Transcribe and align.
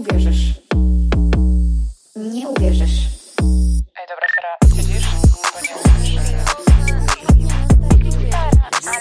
uwierzysz. 0.00 0.54
Nie 2.16 2.48
uwierzysz. 2.48 3.06
Ej, 3.96 4.06
dobra, 4.08 4.26
Sara, 4.34 4.56
nie 4.76 5.00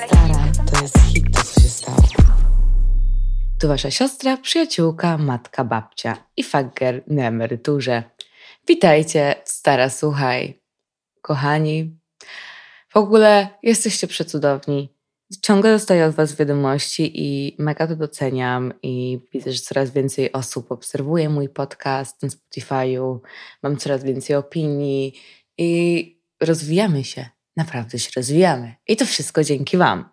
Stara, 0.07 0.51
to 0.71 0.81
jest 0.81 0.97
hit, 0.99 1.25
to 1.35 1.43
co 1.43 1.61
się 1.61 1.69
stało. 1.69 1.97
Tu 3.59 3.67
wasza 3.67 3.91
siostra, 3.91 4.37
przyjaciółka, 4.37 5.17
matka, 5.17 5.63
babcia 5.63 6.17
i 6.37 6.43
fager 6.43 7.03
na 7.07 7.23
emeryturze. 7.23 8.03
Witajcie, 8.67 9.35
stara, 9.45 9.89
słuchaj. 9.89 10.61
Kochani, 11.21 11.99
w 12.89 12.97
ogóle 12.97 13.47
jesteście 13.63 14.07
przecudowni. 14.07 14.98
Ciągle 15.41 15.71
dostaję 15.71 16.05
od 16.05 16.15
was 16.15 16.35
wiadomości 16.35 17.11
i 17.15 17.55
mega 17.59 17.87
to 17.87 17.95
doceniam 17.95 18.73
i 18.83 19.19
widzę, 19.33 19.51
że 19.51 19.59
coraz 19.59 19.91
więcej 19.91 20.31
osób 20.31 20.71
obserwuje 20.71 21.29
mój 21.29 21.49
podcast 21.49 22.21
na 22.23 22.29
Spotify'u, 22.29 23.19
mam 23.63 23.77
coraz 23.77 24.03
więcej 24.03 24.35
opinii 24.35 25.13
i 25.57 26.21
rozwijamy 26.41 27.03
się. 27.03 27.29
Naprawdę 27.57 27.99
się 27.99 28.09
rozwijamy. 28.15 28.75
I 28.87 28.95
to 28.95 29.05
wszystko 29.05 29.43
dzięki 29.43 29.77
wam. 29.77 30.09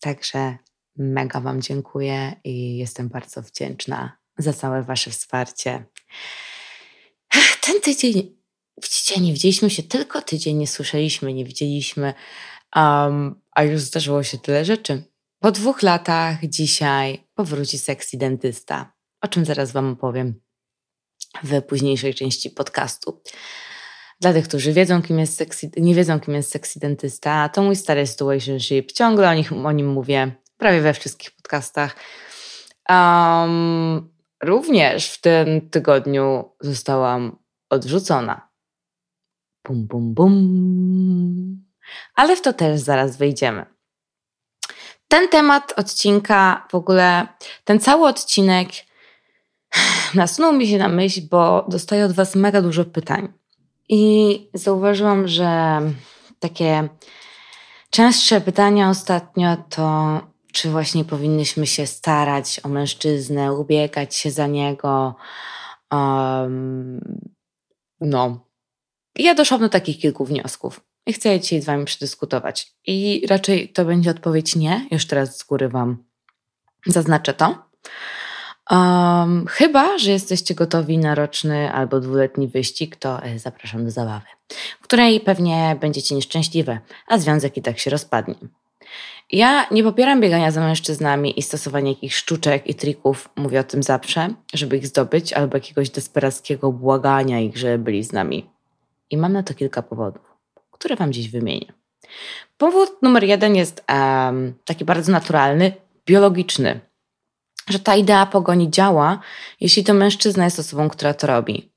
Także 0.00 0.58
mega 0.96 1.40
wam 1.40 1.62
dziękuję 1.62 2.40
i 2.44 2.76
jestem 2.76 3.08
bardzo 3.08 3.42
wdzięczna 3.42 4.18
za 4.38 4.52
całe 4.52 4.82
wasze 4.82 5.10
wsparcie. 5.10 5.84
Ten 7.60 7.80
tydzień, 7.80 8.36
widzicie, 8.82 9.20
nie 9.20 9.32
widzieliśmy 9.32 9.70
się 9.70 9.82
tylko 9.82 10.22
tydzień, 10.22 10.56
nie 10.56 10.66
słyszeliśmy, 10.66 11.34
nie 11.34 11.44
widzieliśmy, 11.44 12.14
um, 12.74 13.40
a 13.52 13.62
już 13.62 13.80
zdarzyło 13.80 14.22
się 14.22 14.38
tyle 14.38 14.64
rzeczy. 14.64 15.02
Po 15.40 15.50
dwóch 15.52 15.82
latach 15.82 16.46
dzisiaj 16.46 17.28
powróci 17.34 17.78
sexy 17.78 18.16
dentysta, 18.18 18.92
o 19.20 19.28
czym 19.28 19.44
zaraz 19.44 19.72
wam 19.72 19.92
opowiem 19.92 20.40
w 21.42 21.62
późniejszej 21.62 22.14
części 22.14 22.50
podcastu. 22.50 23.22
Dla 24.20 24.32
tych, 24.32 24.48
którzy 24.48 24.72
wiedzą, 24.72 25.02
kim 25.02 25.18
jest 25.18 25.36
sexy, 25.36 25.70
nie 25.76 25.94
wiedzą, 25.94 26.20
kim 26.20 26.34
jest 26.34 26.50
sexy 26.50 26.80
dentysta, 26.80 27.48
to 27.48 27.62
mój 27.62 27.76
stary 27.76 28.06
situationship. 28.06 28.92
Ciągle 28.92 29.30
o, 29.30 29.34
nich, 29.34 29.52
o 29.52 29.72
nim 29.72 29.88
mówię, 29.88 30.32
prawie 30.58 30.80
we 30.80 30.94
wszystkich 30.94 31.30
podcastach. 31.30 31.96
Um, 32.88 34.10
również 34.42 35.10
w 35.10 35.20
tym 35.20 35.70
tygodniu 35.70 36.52
zostałam 36.60 37.38
odrzucona. 37.70 38.48
Bum, 39.66 39.86
bum, 39.86 40.14
bum. 40.14 41.64
Ale 42.14 42.36
w 42.36 42.42
to 42.42 42.52
też 42.52 42.80
zaraz 42.80 43.16
wejdziemy. 43.16 43.66
Ten 45.08 45.28
temat 45.28 45.72
odcinka, 45.76 46.66
w 46.70 46.74
ogóle 46.74 47.26
ten 47.64 47.80
cały 47.80 48.08
odcinek 48.08 48.68
nasunął 50.14 50.52
mi 50.52 50.68
się 50.68 50.78
na 50.78 50.88
myśl, 50.88 51.20
bo 51.30 51.66
dostaję 51.68 52.04
od 52.04 52.12
Was 52.12 52.34
mega 52.34 52.62
dużo 52.62 52.84
pytań. 52.84 53.32
I 53.88 54.50
zauważyłam, 54.54 55.28
że 55.28 55.80
takie 56.40 56.88
częstsze 57.90 58.40
pytania 58.40 58.90
ostatnio 58.90 59.56
to, 59.68 60.20
czy 60.52 60.70
właśnie 60.70 61.04
powinnyśmy 61.04 61.66
się 61.66 61.86
starać 61.86 62.60
o 62.62 62.68
mężczyznę, 62.68 63.52
ubiegać 63.52 64.16
się 64.16 64.30
za 64.30 64.46
niego. 64.46 65.14
Um, 65.92 67.00
no. 68.00 68.46
Ja 69.16 69.34
doszłam 69.34 69.60
do 69.60 69.68
takich 69.68 69.98
kilku 69.98 70.24
wniosków 70.24 70.80
i 71.06 71.12
chcę 71.12 71.28
je 71.28 71.40
dzisiaj 71.40 71.62
z 71.62 71.64
Wami 71.64 71.84
przedyskutować. 71.84 72.72
I 72.86 73.26
raczej 73.28 73.68
to 73.68 73.84
będzie 73.84 74.10
odpowiedź 74.10 74.56
nie, 74.56 74.88
już 74.90 75.06
teraz 75.06 75.38
z 75.38 75.44
góry 75.44 75.68
Wam 75.68 76.04
zaznaczę 76.86 77.34
to. 77.34 77.64
Um, 78.70 79.46
chyba, 79.46 79.98
że 79.98 80.10
jesteście 80.10 80.54
gotowi 80.54 80.98
na 80.98 81.14
roczny 81.14 81.72
albo 81.72 82.00
dwuletni 82.00 82.48
wyścig, 82.48 82.96
to 82.96 83.22
e, 83.22 83.38
zapraszam 83.38 83.84
do 83.84 83.90
zabawy, 83.90 84.26
w 84.80 84.84
której 84.84 85.20
pewnie 85.20 85.76
będziecie 85.80 86.14
nieszczęśliwe, 86.14 86.78
a 87.06 87.18
związek 87.18 87.56
i 87.56 87.62
tak 87.62 87.78
się 87.78 87.90
rozpadnie. 87.90 88.34
Ja 89.32 89.66
nie 89.70 89.82
popieram 89.82 90.20
biegania 90.20 90.50
za 90.50 90.60
mężczyznami 90.60 91.38
i 91.38 91.42
stosowania 91.42 91.88
jakichś 91.88 92.16
sztuczek 92.16 92.66
i 92.66 92.74
trików, 92.74 93.28
mówię 93.36 93.60
o 93.60 93.64
tym 93.64 93.82
zawsze, 93.82 94.34
żeby 94.54 94.76
ich 94.76 94.86
zdobyć, 94.86 95.32
albo 95.32 95.56
jakiegoś 95.56 95.90
desperackiego 95.90 96.72
błagania 96.72 97.40
ich, 97.40 97.56
żeby 97.56 97.78
byli 97.78 98.04
z 98.04 98.12
nami. 98.12 98.50
I 99.10 99.16
mam 99.16 99.32
na 99.32 99.42
to 99.42 99.54
kilka 99.54 99.82
powodów, 99.82 100.33
które 100.84 100.96
Wam 100.96 101.12
dziś 101.12 101.28
wymienię. 101.28 101.72
Powód 102.56 103.02
numer 103.02 103.24
jeden 103.24 103.56
jest 103.56 103.84
um, 103.88 104.54
taki 104.64 104.84
bardzo 104.84 105.12
naturalny, 105.12 105.72
biologiczny 106.06 106.80
że 107.68 107.78
ta 107.78 107.96
idea 107.96 108.26
pogoni 108.26 108.70
działa, 108.70 109.20
jeśli 109.60 109.84
to 109.84 109.94
mężczyzna 109.94 110.44
jest 110.44 110.58
osobą, 110.58 110.88
która 110.88 111.14
to 111.14 111.26
robi. 111.26 111.72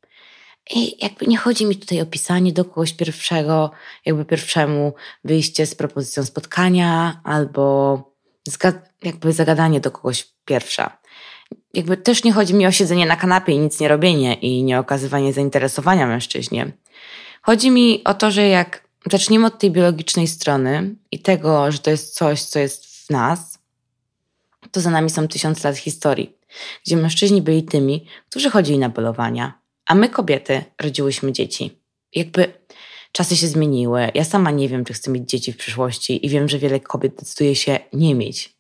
I 0.76 1.04
jakby 1.04 1.28
nie 1.28 1.38
chodzi 1.38 1.66
mi 1.66 1.76
tutaj 1.76 2.02
o 2.02 2.06
pisanie 2.06 2.54
do 2.54 2.66
kogoś 2.66 2.94
pierwszego, 2.94 3.72
jakby 4.06 4.26
pierwszemu 4.26 4.94
wyjście 5.24 5.66
z 5.66 5.76
propozycją 5.76 6.26
spotkania 6.26 7.22
albo 7.24 8.02
jakby 9.04 9.34
zagadanie 9.34 9.80
do 9.80 9.92
kogoś 9.92 10.28
pierwsza. 10.46 10.98
Jakby 11.74 11.98
też 11.98 12.24
nie 12.24 12.34
chodzi 12.34 12.54
mi 12.54 12.68
o 12.68 12.72
siedzenie 12.72 13.06
na 13.06 13.16
kanapie 13.16 13.54
i 13.54 13.60
nic 13.60 13.80
nie 13.80 13.88
robienie 13.88 14.34
i 14.34 14.64
nie 14.64 14.80
okazywanie 14.80 15.34
zainteresowania 15.34 16.08
mężczyźnie. 16.08 16.72
Chodzi 17.42 17.72
mi 17.72 18.04
o 18.04 18.14
to, 18.14 18.32
że 18.32 18.48
jak 18.48 18.87
zaczniemy 19.12 19.48
od 19.48 19.60
tej 19.60 19.72
biologicznej 19.72 20.28
strony 20.28 20.96
i 21.12 21.20
tego, 21.20 21.72
że 21.72 21.80
to 21.80 21.90
jest 21.90 22.16
coś, 22.16 22.42
co 22.42 22.60
jest 22.60 22.86
w 22.86 23.10
nas, 23.10 23.60
to 24.72 24.82
za 24.82 24.90
nami 24.90 25.10
są 25.10 25.28
tysiąc 25.28 25.64
lat 25.64 25.78
historii, 25.78 26.36
gdzie 26.86 26.98
mężczyźni 26.98 27.42
byli 27.42 27.64
tymi, 27.64 28.06
którzy 28.30 28.50
chodzili 28.50 28.80
na 28.80 28.90
polowania, 28.90 29.54
a 29.86 29.96
my, 29.96 30.10
kobiety, 30.10 30.64
rodziłyśmy 30.82 31.32
dzieci. 31.32 31.80
Jakby 32.16 32.54
czasy 33.12 33.38
się 33.38 33.48
zmieniły. 33.48 34.12
Ja 34.14 34.24
sama 34.24 34.52
nie 34.52 34.70
wiem, 34.70 34.86
czy 34.86 34.94
chcę 34.94 35.12
mieć 35.12 35.30
dzieci 35.30 35.54
w 35.54 35.58
przyszłości 35.58 36.26
i 36.26 36.30
wiem, 36.30 36.50
że 36.50 36.60
wiele 36.60 36.80
kobiet 36.80 37.16
decyduje 37.16 37.56
się 37.56 37.80
nie 37.94 38.16
mieć. 38.16 38.58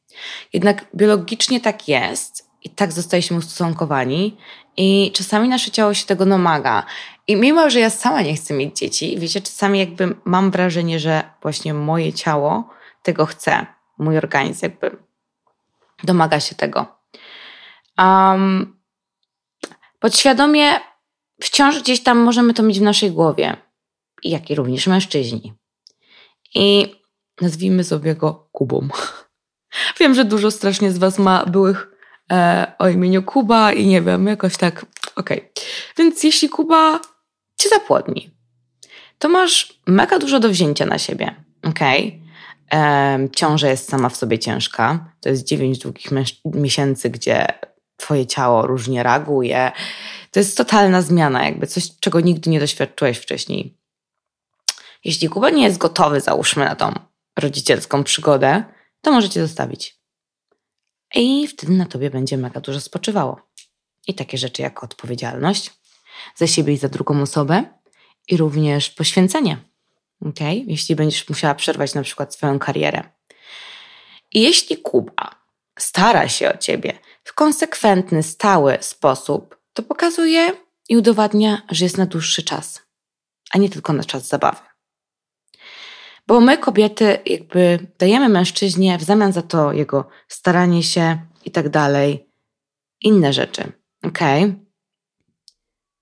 Jednak 0.53 0.85
biologicznie 0.95 1.61
tak 1.61 1.87
jest 1.87 2.49
i 2.63 2.69
tak 2.69 2.91
zostaliśmy 2.91 3.37
ustosunkowani 3.37 4.37
i 4.77 5.11
czasami 5.13 5.49
nasze 5.49 5.71
ciało 5.71 5.93
się 5.93 6.05
tego 6.05 6.25
domaga. 6.25 6.85
I 7.27 7.35
mimo, 7.35 7.69
że 7.69 7.79
ja 7.79 7.89
sama 7.89 8.21
nie 8.21 8.35
chcę 8.35 8.53
mieć 8.53 8.77
dzieci, 8.79 9.19
wiecie, 9.19 9.41
czasami 9.41 9.79
jakby 9.79 10.15
mam 10.25 10.51
wrażenie, 10.51 10.99
że 10.99 11.23
właśnie 11.41 11.73
moje 11.73 12.13
ciało 12.13 12.69
tego 13.03 13.25
chce, 13.25 13.65
mój 13.97 14.17
organizm 14.17 14.59
jakby 14.65 14.97
domaga 16.03 16.39
się 16.39 16.55
tego. 16.55 16.85
Um, 17.97 18.79
podświadomie 19.99 20.79
wciąż 21.41 21.81
gdzieś 21.81 22.03
tam 22.03 22.17
możemy 22.17 22.53
to 22.53 22.63
mieć 22.63 22.79
w 22.79 22.81
naszej 22.83 23.11
głowie, 23.11 23.57
jak 24.23 24.49
i 24.49 24.55
również 24.55 24.87
mężczyźni. 24.87 25.53
I 26.55 26.95
nazwijmy 27.41 27.83
sobie 27.83 28.15
go 28.15 28.49
Kubą. 28.51 28.87
Wiem, 29.99 30.13
że 30.13 30.25
dużo 30.25 30.51
strasznie 30.51 30.91
z 30.91 30.97
Was 30.97 31.19
ma 31.19 31.45
byłych 31.45 31.91
e, 32.31 32.71
o 32.79 32.89
imieniu 32.89 33.23
Kuba 33.23 33.73
i 33.73 33.87
nie 33.87 34.01
wiem, 34.01 34.27
jakoś 34.27 34.57
tak, 34.57 34.85
okej. 35.15 35.37
Okay. 35.37 35.51
Więc 35.97 36.23
jeśli 36.23 36.49
Kuba 36.49 36.99
cię 37.57 37.69
zapłodni, 37.69 38.31
to 39.19 39.29
masz 39.29 39.79
mega 39.87 40.19
dużo 40.19 40.39
do 40.39 40.49
wzięcia 40.49 40.85
na 40.85 40.97
siebie, 40.97 41.35
okej? 41.63 42.07
Okay? 42.07 42.27
Ciąża 43.35 43.69
jest 43.69 43.89
sama 43.89 44.09
w 44.09 44.17
sobie 44.17 44.39
ciężka. 44.39 45.13
To 45.21 45.29
jest 45.29 45.43
dziewięć 45.43 45.79
długich 45.79 46.11
miesięcy, 46.45 47.09
gdzie 47.09 47.47
twoje 47.97 48.25
ciało 48.25 48.67
różnie 48.67 49.03
reaguje. 49.03 49.71
To 50.31 50.39
jest 50.39 50.57
totalna 50.57 51.01
zmiana, 51.01 51.45
jakby 51.45 51.67
coś, 51.67 51.99
czego 51.99 52.19
nigdy 52.19 52.49
nie 52.49 52.59
doświadczyłeś 52.59 53.17
wcześniej. 53.17 53.77
Jeśli 55.03 55.29
Kuba 55.29 55.49
nie 55.49 55.63
jest 55.63 55.77
gotowy, 55.77 56.21
załóżmy 56.21 56.65
na 56.65 56.75
tą 56.75 56.93
rodzicielską 57.39 58.03
przygodę, 58.03 58.63
to 59.01 59.11
możecie 59.11 59.41
zostawić. 59.41 59.99
I 61.15 61.47
wtedy 61.47 61.73
na 61.73 61.85
tobie 61.85 62.09
będzie 62.09 62.37
mega 62.37 62.61
dużo 62.61 62.81
spoczywało. 62.81 63.41
I 64.07 64.13
takie 64.13 64.37
rzeczy 64.37 64.61
jak 64.61 64.83
odpowiedzialność 64.83 65.71
siebie 66.47 66.73
i 66.73 66.77
za 66.77 66.89
drugą 66.89 67.21
osobę, 67.21 67.63
i 68.27 68.37
również 68.37 68.89
poświęcenie 68.89 69.57
okay? 70.21 70.63
jeśli 70.67 70.95
będziesz 70.95 71.29
musiała 71.29 71.55
przerwać 71.55 71.93
na 71.93 72.03
przykład 72.03 72.33
swoją 72.33 72.59
karierę. 72.59 73.03
I 74.33 74.41
jeśli 74.41 74.77
Kuba 74.77 75.35
stara 75.79 76.29
się 76.29 76.53
o 76.53 76.57
ciebie 76.57 76.93
w 77.23 77.33
konsekwentny, 77.33 78.23
stały 78.23 78.77
sposób, 78.81 79.57
to 79.73 79.83
pokazuje 79.83 80.51
i 80.89 80.97
udowadnia, 80.97 81.61
że 81.71 81.85
jest 81.85 81.97
na 81.97 82.05
dłuższy 82.05 82.43
czas, 82.43 82.81
a 83.51 83.57
nie 83.57 83.69
tylko 83.69 83.93
na 83.93 84.03
czas 84.03 84.27
zabawy. 84.27 84.61
Bo 86.27 86.41
my, 86.41 86.57
kobiety, 86.57 87.19
jakby 87.25 87.87
dajemy 87.99 88.29
mężczyźnie 88.29 88.97
w 88.97 89.03
zamian 89.03 89.33
za 89.33 89.41
to 89.41 89.73
jego 89.73 90.09
staranie 90.27 90.83
się 90.83 91.17
i 91.45 91.51
tak 91.51 91.69
dalej, 91.69 92.29
inne 93.01 93.33
rzeczy. 93.33 93.71
Ok? 94.03 94.19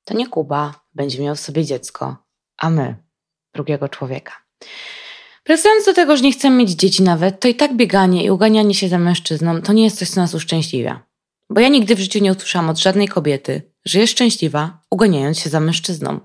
To 0.05 0.13
nie 0.13 0.27
Kuba 0.27 0.73
będzie 0.93 1.23
miał 1.23 1.35
w 1.35 1.39
sobie 1.39 1.65
dziecko, 1.65 2.17
a 2.57 2.69
my 2.69 2.95
drugiego 3.53 3.89
człowieka. 3.89 4.33
Wracając 5.45 5.85
do 5.85 5.93
tego, 5.93 6.17
że 6.17 6.23
nie 6.23 6.31
chcemy 6.31 6.55
mieć 6.55 6.69
dzieci 6.69 7.03
nawet, 7.03 7.39
to 7.39 7.47
i 7.47 7.55
tak 7.55 7.75
bieganie 7.75 8.23
i 8.23 8.31
uganianie 8.31 8.73
się 8.73 8.89
za 8.89 8.97
mężczyzną 8.97 9.61
to 9.61 9.73
nie 9.73 9.83
jest 9.83 9.99
coś, 9.99 10.09
co 10.09 10.21
nas 10.21 10.33
uszczęśliwia. 10.33 11.05
Bo 11.49 11.61
ja 11.61 11.69
nigdy 11.69 11.95
w 11.95 11.99
życiu 11.99 12.19
nie 12.19 12.31
usłyszałam 12.31 12.69
od 12.69 12.79
żadnej 12.79 13.07
kobiety, 13.07 13.71
że 13.85 13.99
jest 13.99 14.13
szczęśliwa, 14.13 14.81
uganiając 14.89 15.39
się 15.39 15.49
za 15.49 15.59
mężczyzną. 15.59 16.19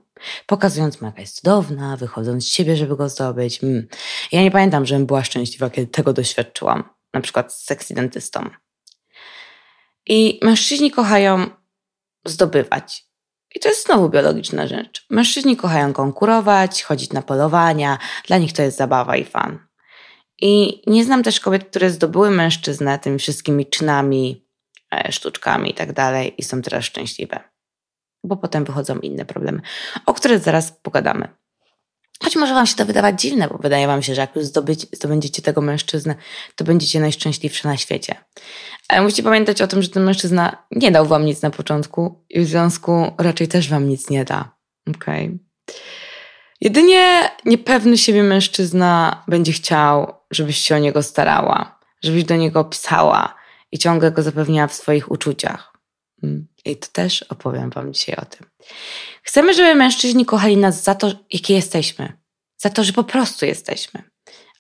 Pokazując 0.46 1.00
mu, 1.00 1.06
jaka 1.06 1.20
jest 1.20 1.36
cudowna, 1.36 1.96
wychodząc 1.96 2.44
z 2.44 2.48
siebie, 2.48 2.76
żeby 2.76 2.96
go 2.96 3.08
zdobyć. 3.08 3.64
Mm. 3.64 3.88
Ja 4.32 4.42
nie 4.42 4.50
pamiętam, 4.50 4.86
żebym 4.86 5.06
była 5.06 5.24
szczęśliwa, 5.24 5.70
kiedy 5.70 5.86
tego 5.86 6.12
doświadczyłam. 6.12 6.84
Na 7.14 7.20
przykład 7.20 7.54
z 7.54 7.64
seksidentystą. 7.64 8.50
I 10.06 10.40
mężczyźni 10.42 10.90
kochają 10.90 11.46
zdobywać. 12.26 13.09
I 13.54 13.60
to 13.60 13.68
jest 13.68 13.86
znowu 13.86 14.08
biologiczna 14.08 14.66
rzecz. 14.66 15.06
Mężczyźni 15.10 15.56
kochają 15.56 15.92
konkurować, 15.92 16.82
chodzić 16.82 17.12
na 17.12 17.22
polowania, 17.22 17.98
dla 18.26 18.38
nich 18.38 18.52
to 18.52 18.62
jest 18.62 18.76
zabawa 18.76 19.16
i 19.16 19.24
fan. 19.24 19.58
I 20.40 20.82
nie 20.86 21.04
znam 21.04 21.22
też 21.22 21.40
kobiet, 21.40 21.64
które 21.64 21.90
zdobyły 21.90 22.30
mężczyznę 22.30 22.98
tymi 22.98 23.18
wszystkimi 23.18 23.66
czynami, 23.66 24.46
e, 24.94 25.12
sztuczkami 25.12 25.70
i 25.70 25.74
tak 25.74 25.92
dalej 25.92 26.34
i 26.38 26.42
są 26.42 26.62
teraz 26.62 26.84
szczęśliwe. 26.84 27.40
Bo 28.24 28.36
potem 28.36 28.64
wychodzą 28.64 28.98
inne 28.98 29.24
problemy, 29.24 29.60
o 30.06 30.14
których 30.14 30.38
zaraz 30.38 30.72
pogadamy. 30.72 31.39
Choć 32.22 32.36
może 32.36 32.54
Wam 32.54 32.66
się 32.66 32.76
to 32.76 32.86
wydawać 32.86 33.20
dziwne, 33.20 33.48
bo 33.48 33.58
wydaje 33.58 33.86
Wam 33.86 34.02
się, 34.02 34.14
że 34.14 34.20
jak 34.20 34.36
już 34.36 34.44
zdobyć, 34.44 34.86
zdobędziecie 34.92 35.42
tego 35.42 35.60
mężczyznę, 35.60 36.14
to 36.56 36.64
będziecie 36.64 37.00
najszczęśliwsze 37.00 37.68
na 37.68 37.76
świecie. 37.76 38.14
Ale 38.88 39.02
musicie 39.02 39.22
pamiętać 39.22 39.62
o 39.62 39.66
tym, 39.66 39.82
że 39.82 39.88
ten 39.88 40.02
mężczyzna 40.02 40.66
nie 40.70 40.90
dał 40.90 41.06
Wam 41.06 41.24
nic 41.24 41.42
na 41.42 41.50
początku 41.50 42.24
i 42.30 42.40
w 42.40 42.46
związku 42.46 43.12
raczej 43.18 43.48
też 43.48 43.68
Wam 43.68 43.88
nic 43.88 44.10
nie 44.10 44.24
da. 44.24 44.56
Okay. 44.96 45.38
Jedynie 46.60 47.30
niepewny 47.44 47.98
siebie 47.98 48.22
mężczyzna 48.22 49.24
będzie 49.28 49.52
chciał, 49.52 50.14
żebyś 50.30 50.58
się 50.58 50.74
o 50.76 50.78
niego 50.78 51.02
starała, 51.02 51.78
żebyś 52.02 52.24
do 52.24 52.36
niego 52.36 52.64
pisała 52.64 53.34
i 53.72 53.78
ciągle 53.78 54.12
go 54.12 54.22
zapewniała 54.22 54.68
w 54.68 54.74
swoich 54.74 55.10
uczuciach. 55.10 55.72
Mm. 56.22 56.46
I 56.64 56.76
to 56.76 56.88
też 56.92 57.22
opowiem 57.22 57.70
Wam 57.70 57.92
dzisiaj 57.92 58.16
o 58.16 58.24
tym. 58.24 58.46
Chcemy, 59.22 59.54
żeby 59.54 59.74
mężczyźni 59.74 60.26
kochali 60.26 60.56
nas 60.56 60.82
za 60.82 60.94
to, 60.94 61.12
jakie 61.30 61.54
jesteśmy, 61.54 62.12
za 62.56 62.70
to, 62.70 62.84
że 62.84 62.92
po 62.92 63.04
prostu 63.04 63.46
jesteśmy. 63.46 64.02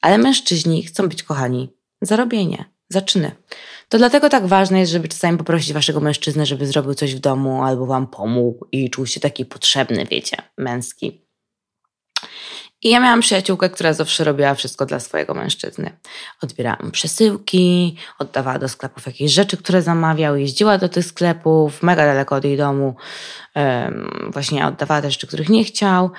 Ale 0.00 0.18
mężczyźni 0.18 0.82
chcą 0.82 1.08
być 1.08 1.22
kochani 1.22 1.72
za 2.02 2.16
robienie, 2.16 2.64
za 2.88 3.02
czyny. 3.02 3.30
To 3.88 3.98
dlatego 3.98 4.28
tak 4.28 4.46
ważne 4.46 4.80
jest, 4.80 4.92
żeby 4.92 5.08
czasami 5.08 5.38
poprosić 5.38 5.72
waszego 5.72 6.00
mężczyznę, 6.00 6.46
żeby 6.46 6.66
zrobił 6.66 6.94
coś 6.94 7.14
w 7.14 7.18
domu 7.18 7.62
albo 7.62 7.86
wam 7.86 8.06
pomógł 8.06 8.66
i 8.72 8.90
czuł 8.90 9.06
się 9.06 9.20
taki 9.20 9.44
potrzebny, 9.44 10.06
wiecie, 10.10 10.36
męski. 10.58 11.29
I 12.82 12.90
ja 12.90 13.00
miałam 13.00 13.20
przyjaciółkę, 13.20 13.70
która 13.70 13.92
zawsze 13.92 14.24
robiła 14.24 14.54
wszystko 14.54 14.86
dla 14.86 15.00
swojego 15.00 15.34
mężczyzny. 15.34 15.96
Odbierała 16.42 16.78
mu 16.82 16.90
przesyłki, 16.90 17.96
oddawała 18.18 18.58
do 18.58 18.68
sklepów 18.68 19.06
jakieś 19.06 19.32
rzeczy, 19.32 19.56
które 19.56 19.82
zamawiał, 19.82 20.36
jeździła 20.36 20.78
do 20.78 20.88
tych 20.88 21.04
sklepów, 21.04 21.82
mega 21.82 22.06
daleko 22.06 22.36
od 22.36 22.44
jej 22.44 22.56
domu, 22.56 22.94
um, 23.54 24.30
właśnie 24.32 24.66
oddawała 24.66 25.02
te 25.02 25.10
rzeczy, 25.10 25.26
których 25.26 25.48
nie 25.48 25.64
chciał, 25.64 26.10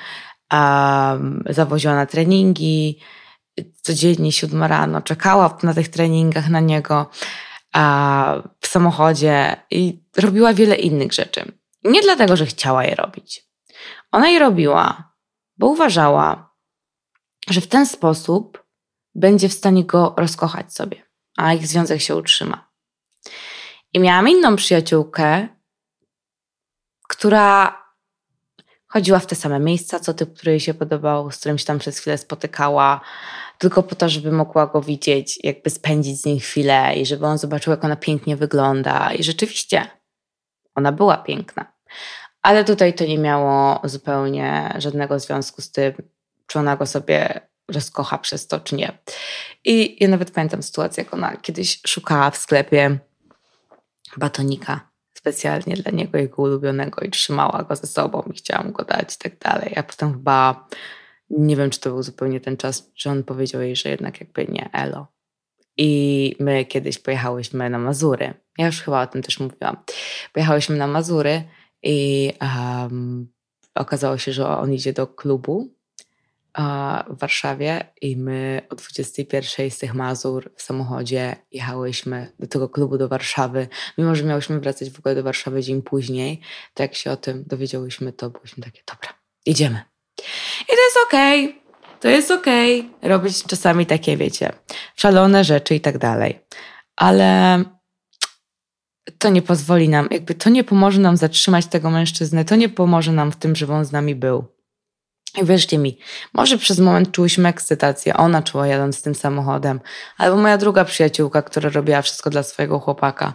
um, 0.54 1.44
zawoziła 1.50 1.96
na 1.96 2.06
treningi, 2.06 3.00
codziennie 3.82 4.32
siódma 4.32 4.68
rano, 4.68 5.02
czekała 5.02 5.58
na 5.64 5.74
tych 5.74 5.88
treningach 5.88 6.50
na 6.50 6.60
niego 6.60 7.10
w 8.60 8.68
samochodzie 8.68 9.56
i 9.72 10.04
robiła 10.18 10.54
wiele 10.54 10.76
innych 10.76 11.14
rzeczy. 11.14 11.52
Nie 11.84 12.02
dlatego, 12.02 12.36
że 12.36 12.46
chciała 12.46 12.84
je 12.84 12.96
robić. 12.96 13.46
Ona 14.12 14.30
je 14.30 14.40
robiła, 14.40 15.14
bo 15.58 15.68
uważała, 15.68 16.51
że 17.50 17.62
w 17.62 17.68
ten 17.68 17.86
sposób 17.86 18.64
będzie 19.16 19.50
w 19.50 19.54
stanie 19.54 19.86
go 19.86 20.14
rozkochać 20.18 20.74
sobie, 20.74 21.04
a 21.38 21.54
ich 21.54 21.68
związek 21.68 22.02
się 22.02 22.16
utrzyma. 22.16 22.72
I 23.94 24.00
miałam 24.00 24.30
inną 24.30 24.56
przyjaciółkę, 24.56 25.48
która 27.10 27.78
chodziła 28.88 29.20
w 29.20 29.26
te 29.26 29.36
same 29.36 29.60
miejsca, 29.60 30.00
co 30.00 30.14
typ, 30.14 30.34
który 30.34 30.52
jej 30.52 30.60
się 30.60 30.74
podobał, 30.74 31.32
z 31.32 31.38
którym 31.38 31.58
się 31.58 31.66
tam 31.66 31.80
przez 31.80 32.00
chwilę 32.00 32.18
spotykała, 32.18 33.02
tylko 33.58 33.84
po 33.84 33.96
to, 33.96 34.10
żeby 34.10 34.32
mogła 34.32 34.68
go 34.68 34.82
widzieć, 34.82 35.40
jakby 35.44 35.70
spędzić 35.70 36.22
z 36.22 36.26
nim 36.26 36.40
chwilę 36.40 36.96
i 36.96 37.06
żeby 37.06 37.26
on 37.26 37.38
zobaczył, 37.38 37.72
jak 37.72 37.84
ona 37.84 37.96
pięknie 37.96 38.36
wygląda. 38.36 39.14
I 39.14 39.24
rzeczywiście, 39.24 39.88
ona 40.76 40.92
była 40.92 41.18
piękna. 41.18 41.74
Ale 42.42 42.64
tutaj 42.66 42.94
to 42.94 43.06
nie 43.06 43.18
miało 43.18 43.82
zupełnie 43.84 44.74
żadnego 44.78 45.20
związku 45.20 45.62
z 45.62 45.72
tym, 45.72 45.94
czy 46.52 46.60
ona 46.60 46.76
go 46.76 46.86
sobie 46.86 47.42
rozkocha 47.68 48.18
przez 48.18 48.48
to, 48.48 48.60
czy 48.60 48.76
nie. 48.76 48.98
I 49.66 50.04
ja 50.04 50.08
nawet 50.08 50.32
pamiętam 50.32 50.64
sytuację, 50.64 51.04
jak 51.04 51.14
ona 51.14 51.38
kiedyś 51.38 51.82
szukała 51.88 52.32
w 52.32 52.38
sklepie 52.38 53.00
batonika 54.18 54.92
specjalnie 55.14 55.76
dla 55.76 55.92
niego, 55.92 56.18
jego 56.18 56.42
ulubionego 56.42 57.02
i 57.02 57.10
trzymała 57.10 57.64
go 57.64 57.76
ze 57.76 57.88
sobą 57.88 58.24
i 58.34 58.38
chciała 58.38 58.64
mu 58.64 58.72
go 58.72 58.86
dać 58.86 59.16
i 59.16 59.18
tak 59.18 59.38
dalej. 59.38 59.74
A 59.76 59.84
potem 59.84 60.14
chyba, 60.14 60.68
nie 61.30 61.56
wiem, 61.56 61.70
czy 61.70 61.80
to 61.80 61.90
był 61.90 62.04
zupełnie 62.04 62.40
ten 62.40 62.58
czas, 62.58 62.92
że 62.96 63.12
on 63.12 63.24
powiedział 63.24 63.62
jej, 63.62 63.76
że 63.76 63.90
jednak 63.90 64.20
jakby 64.20 64.46
nie, 64.46 64.70
elo. 64.74 65.08
I 65.78 66.36
my 66.40 66.66
kiedyś 66.66 67.00
pojechałyśmy 67.00 67.70
na 67.70 67.80
Mazury. 67.80 68.34
Ja 68.58 68.66
już 68.66 68.82
chyba 68.82 69.02
o 69.02 69.08
tym 69.08 69.22
też 69.22 69.40
mówiłam. 69.40 69.78
Pojechałyśmy 70.34 70.76
na 70.78 70.88
Mazury 70.88 71.44
i 71.84 72.32
um, 72.42 73.32
okazało 73.76 74.18
się, 74.18 74.34
że 74.34 74.48
on 74.48 74.74
idzie 74.74 74.94
do 74.94 75.08
klubu 75.08 75.81
w 77.10 77.20
Warszawie 77.20 77.86
i 78.02 78.18
my 78.18 78.62
o 78.70 78.76
21 78.76 79.72
z 79.72 79.78
tych 79.78 79.94
Mazur 79.94 80.52
w 80.56 80.62
samochodzie 80.62 81.36
jechałyśmy 81.52 82.32
do 82.40 82.48
tego 82.48 82.70
klubu 82.70 82.98
do 82.98 83.08
Warszawy. 83.08 83.68
Mimo, 83.98 84.16
że 84.16 84.24
miałyśmy 84.24 84.60
wracać 84.60 84.90
w 84.90 85.00
ogóle 85.00 85.16
do 85.16 85.24
Warszawy 85.24 85.62
dzień 85.62 85.82
później, 85.82 86.42
to 86.74 86.84
jak 86.84 86.96
się 86.96 87.12
o 87.12 87.18
tym 87.18 87.44
dowiedziałyśmy, 87.48 88.14
to 88.14 88.30
byliśmy 88.30 88.64
takie, 88.64 88.82
dobra, 88.88 89.10
idziemy. 89.46 89.82
I 90.64 90.68
to 90.68 90.84
jest 90.84 90.98
okej, 91.08 91.46
okay. 91.46 91.62
to 92.00 92.08
jest 92.08 92.32
okej 92.32 92.80
okay. 92.98 93.10
robić 93.10 93.44
czasami 93.44 93.86
takie, 93.86 94.18
wiecie, 94.18 94.52
szalone 94.96 95.44
rzeczy 95.44 95.76
i 95.76 95.82
tak 95.82 95.98
dalej. 95.98 96.40
Ale 96.96 97.64
to 99.18 99.30
nie 99.30 99.42
pozwoli 99.42 99.90
nam, 99.90 100.08
jakby 100.12 100.36
to 100.36 100.50
nie 100.50 100.64
pomoże 100.64 101.02
nam 101.02 101.18
zatrzymać 101.18 101.66
tego 101.66 101.90
mężczyznę, 101.90 102.46
to 102.46 102.56
nie 102.56 102.70
pomoże 102.70 103.12
nam 103.12 103.32
w 103.32 103.36
tym, 103.36 103.56
żeby 103.56 103.74
on 103.74 103.86
z 103.86 103.92
nami 103.92 104.16
był. 104.16 104.61
I 105.38 105.46
wierzcie 105.46 105.78
mi, 105.78 105.98
może 106.34 106.58
przez 106.58 106.80
moment 106.80 107.12
czułyśmy 107.12 107.50
ekscytację, 107.50 108.18
ona 108.18 108.42
czuła 108.42 108.68
jadąc 108.68 109.02
tym 109.02 109.16
samochodem, 109.16 109.80
albo 110.18 110.38
moja 110.38 110.58
druga 110.58 110.86
przyjaciółka, 110.86 111.42
która 111.42 111.70
robiła 111.70 112.02
wszystko 112.02 112.30
dla 112.30 112.44
swojego 112.44 112.80
chłopaka. 112.80 113.34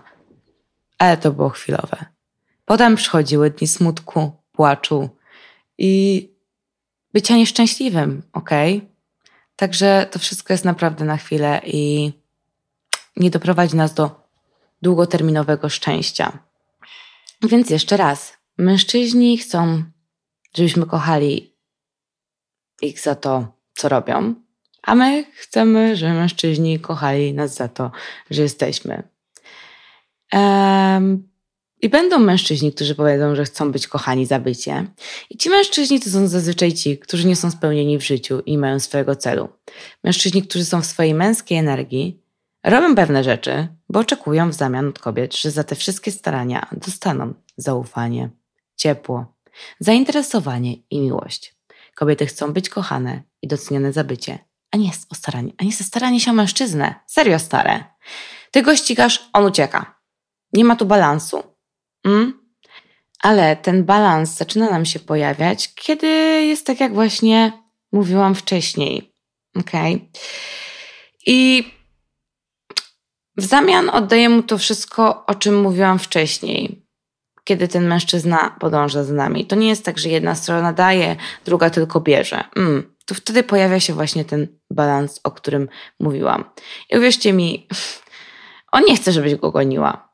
Ale 0.99 1.17
to 1.17 1.33
było 1.33 1.49
chwilowe. 1.49 2.05
Potem 2.65 2.97
przychodziły 2.97 3.51
dni 3.51 3.69
smutku, 3.69 4.33
płaczu 4.53 5.09
i 5.79 6.23
bycia 7.13 7.37
nieszczęśliwym, 7.37 8.23
ok? 8.33 8.51
Także 9.57 10.07
to 10.11 10.19
wszystko 10.19 10.55
jest 10.55 10.65
naprawdę 10.65 11.05
na 11.05 11.17
chwilę 11.17 11.61
i 11.65 12.13
nie 13.17 13.31
doprowadzi 13.31 13.77
nas 13.77 13.95
do 13.95 14.29
długoterminowego 14.83 15.69
szczęścia. 15.69 16.39
Więc 17.43 17.71
jeszcze 17.71 17.97
raz, 17.97 18.37
mężczyźni 18.59 19.39
chcą, 19.39 19.85
żebyśmy 20.55 20.87
kochali 20.87 21.56
ich 22.83 23.01
za 23.01 23.15
to, 23.15 23.47
co 23.75 23.89
robią, 23.89 24.35
a 24.83 24.95
my 24.95 25.25
chcemy, 25.35 25.97
żeby 25.97 26.13
mężczyźni 26.13 26.81
kochali 26.81 27.35
nas 27.35 27.55
za 27.55 27.69
to, 27.69 27.91
że 28.31 28.43
jesteśmy. 28.43 29.03
Um, 30.33 31.29
I 31.83 31.89
będą 31.89 32.19
mężczyźni, 32.19 32.73
którzy 32.73 32.95
powiedzą, 32.95 33.35
że 33.35 33.45
chcą 33.45 33.73
być 33.73 33.89
kochani 33.89 34.27
za 34.27 34.39
bycie. 34.39 34.87
I 35.31 35.37
ci 35.37 35.51
mężczyźni 35.51 36.01
to 36.01 36.11
są 36.11 36.29
zazwyczaj 36.29 36.73
ci, 36.73 36.99
którzy 36.99 37.27
nie 37.27 37.37
są 37.37 37.51
spełnieni 37.51 37.99
w 37.99 38.07
życiu 38.07 38.41
i 38.47 38.59
mają 38.59 38.81
swojego 38.81 39.17
celu. 39.17 39.49
Mężczyźni, 40.05 40.43
którzy 40.43 40.65
są 40.65 40.83
w 40.83 40.87
swojej 40.87 41.15
męskiej 41.15 41.59
energii, 41.59 42.23
robią 42.65 42.95
pewne 42.95 43.25
rzeczy, 43.25 43.69
bo 43.89 44.01
oczekują 44.01 44.51
w 44.51 44.55
zamian 44.55 44.89
od 44.89 44.99
kobiet, 44.99 45.37
że 45.37 45.51
za 45.51 45.65
te 45.65 45.75
wszystkie 45.75 46.13
starania 46.13 46.69
dostaną 46.73 47.35
zaufanie, 47.57 48.31
ciepło, 48.77 49.35
zainteresowanie 49.81 50.75
i 50.91 51.01
miłość. 51.01 51.56
Kobiety 51.97 52.27
chcą 52.27 52.53
być 52.53 52.69
kochane 52.69 53.23
i 53.43 53.49
docenione 53.49 53.93
za 53.93 54.05
bycie, 54.05 54.39
a 54.71 54.77
nie 54.77 54.91
o 55.11 55.15
staranie, 55.15 55.53
a 55.59 55.65
nie 55.65 55.73
za 55.73 55.85
staranie 55.85 56.21
się 56.21 56.31
o 56.31 56.35
mężczyznę. 56.35 56.95
Serio 57.07 57.39
stare. 57.39 57.85
Ty 58.51 58.63
go 58.63 58.77
ścigasz, 58.77 59.29
on 59.33 59.45
ucieka. 59.45 60.01
Nie 60.53 60.65
ma 60.65 60.77
tu 60.77 60.87
balansu. 60.87 61.43
Mm? 62.05 62.41
Ale 63.23 63.57
ten 63.57 63.85
balans 63.85 64.37
zaczyna 64.37 64.71
nam 64.71 64.85
się 64.87 64.99
pojawiać, 64.99 65.75
kiedy 65.75 66.07
jest 66.47 66.67
tak, 66.67 66.81
jak 66.81 66.95
właśnie 66.95 67.53
mówiłam 67.93 68.35
wcześniej. 68.35 69.15
Ok? 69.55 69.71
I 71.27 71.65
w 73.37 73.45
zamian 73.45 73.91
oddaję 73.91 74.29
mu 74.29 74.43
to 74.43 74.59
wszystko, 74.59 75.27
o 75.27 75.35
czym 75.35 75.61
mówiłam 75.61 75.99
wcześniej 75.99 76.86
kiedy 77.47 77.69
ten 77.69 77.87
mężczyzna 77.87 78.57
podąża 78.61 79.05
z 79.05 79.11
nami. 79.11 79.47
To 79.47 79.57
nie 79.57 79.69
jest 79.69 79.85
tak, 79.85 79.99
że 79.99 80.09
jedna 80.09 80.35
strona 80.35 80.73
daje, 80.73 81.17
druga 81.45 81.71
tylko 81.71 82.01
bierze. 82.01 82.45
Mm, 82.57 82.95
to 83.05 83.15
wtedy 83.15 83.43
pojawia 83.43 83.81
się 83.81 83.95
właśnie 83.95 84.25
ten 84.25 84.49
balans, 84.71 85.21
o 85.25 85.31
którym 85.31 85.69
mówiłam. 86.01 86.45
I 86.91 86.99
uwierzcie 86.99 87.33
mi, 87.33 87.69
on 88.73 88.83
nie 88.89 88.97
chce, 88.97 89.13
żebyś 89.13 89.35
go 89.35 89.51
goniła. 89.51 90.09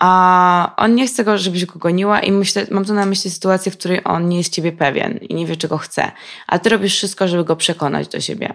a 0.00 0.74
on 0.76 0.94
nie 0.94 1.06
chce 1.06 1.38
żebyś 1.38 1.66
go 1.66 1.78
goniła 1.78 2.20
i 2.20 2.32
myślę, 2.32 2.66
mam 2.70 2.84
tu 2.84 2.94
na 2.94 3.06
myśli 3.06 3.30
sytuację, 3.30 3.72
w 3.72 3.78
której 3.78 4.00
on 4.04 4.28
nie 4.28 4.38
jest 4.38 4.52
ciebie 4.52 4.72
pewien 4.72 5.18
i 5.18 5.34
nie 5.34 5.46
wie, 5.46 5.56
czego 5.56 5.78
chce, 5.78 6.12
a 6.46 6.58
ty 6.58 6.68
robisz 6.68 6.96
wszystko, 6.96 7.28
żeby 7.28 7.44
go 7.44 7.56
przekonać 7.56 8.08
do 8.08 8.20
siebie. 8.20 8.54